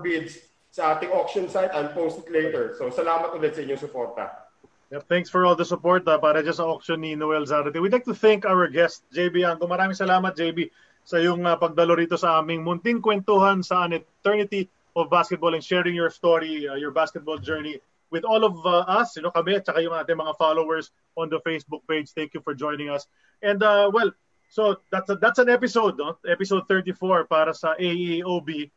[0.00, 1.70] bids sa ating auction site.
[1.72, 2.74] I'll post it later.
[2.78, 4.50] So salamat ulit sa inyong suporta.
[4.90, 7.78] Yep, thanks for all the support uh, para dyan sa auction ni Noel Zarate.
[7.78, 9.70] We'd like to thank our guest, JB Ango.
[9.70, 10.66] Maraming salamat, JB,
[11.06, 14.66] sa iyong uh, pagdalo rito sa aming munting kwentuhan sa an eternity
[14.98, 17.78] of basketball and sharing your story, uh, your basketball journey
[18.10, 21.30] with all of uh, us, you know, kami at saka yung ating mga followers on
[21.30, 22.10] the Facebook page.
[22.10, 23.06] Thank you for joining us.
[23.42, 24.10] And uh, well,
[24.50, 26.18] so that's a, that's an episode, no?
[26.26, 28.70] episode 34 para sa AEOB.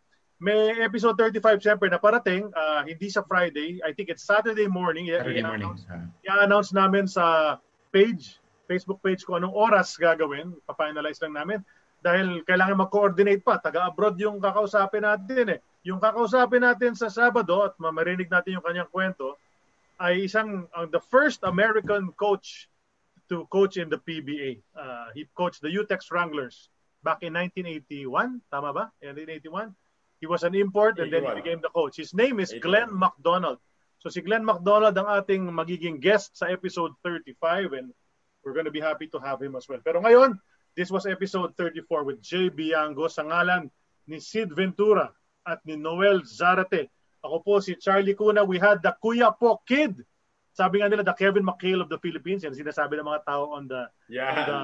[0.43, 3.79] May episode 35 siyempre na parating, uh, hindi sa Friday.
[3.79, 5.07] I think it's Saturday morning.
[5.07, 5.71] Saturday morning.
[5.71, 6.03] i-announce- Ah.
[6.27, 7.55] i-announce namin sa
[7.95, 10.51] page, Facebook page ko anong oras gagawin.
[10.67, 11.63] Pa-finalize lang namin.
[12.03, 13.55] Dahil kailangan mag-coordinate pa.
[13.55, 15.59] Taga-abroad yung kakausapin natin eh.
[15.87, 19.39] Yung kakausapin natin sa Sabado at mamarinig natin yung kanyang kwento
[19.95, 22.67] ay isang ang the first American coach
[23.31, 24.59] to coach in the PBA.
[24.75, 26.67] Uh, he coached the UTEX Wranglers
[26.99, 28.43] back in 1981.
[28.51, 28.91] Tama ba?
[28.99, 29.71] 1981.
[30.23, 31.43] He was an import and then he 81.
[31.43, 31.99] became the coach.
[31.99, 32.63] His name is 81.
[32.63, 33.59] Glenn McDonald.
[33.99, 37.91] So si Glenn McDonald ang ating magiging guest sa episode 35 and
[38.39, 39.83] we're going to be happy to have him as well.
[39.83, 40.39] Pero ngayon,
[40.79, 43.67] this was episode 34 with Jay Biango sa ngalan
[44.07, 45.11] ni Sid Ventura
[45.43, 46.87] at ni Noel Zarate.
[47.19, 48.47] Ako po si Charlie Cuna.
[48.47, 49.99] We had the Kuya Po Kid.
[50.55, 52.47] Sabi nga nila, the Kevin McHale of the Philippines.
[52.47, 54.43] Yan sinasabi ng mga tao on the, on Yeah.
[54.47, 54.59] the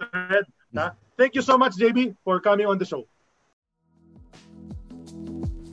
[0.00, 0.44] thread.
[0.72, 0.96] Na?
[1.20, 3.04] Thank you so much, JB, for coming on the show.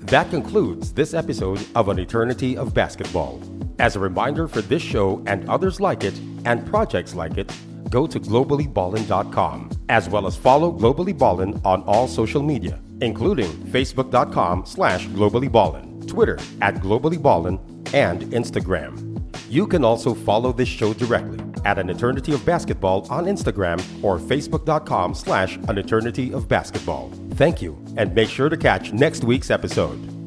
[0.05, 3.39] That concludes this episode of An Eternity of Basketball.
[3.79, 7.51] As a reminder for this show and others like it and projects like it,
[7.89, 14.65] go to globallyballin.com as well as follow Globally Ballin on all social media, including facebook.com
[14.65, 17.59] slash globallyballin, Twitter at globallyballin,
[17.93, 19.21] and Instagram.
[19.49, 24.17] You can also follow this show directly at An Eternity of Basketball on Instagram or
[24.17, 27.11] facebook.com slash An Eternity of Basketball.
[27.35, 30.20] Thank you, and make sure to catch next week's episode.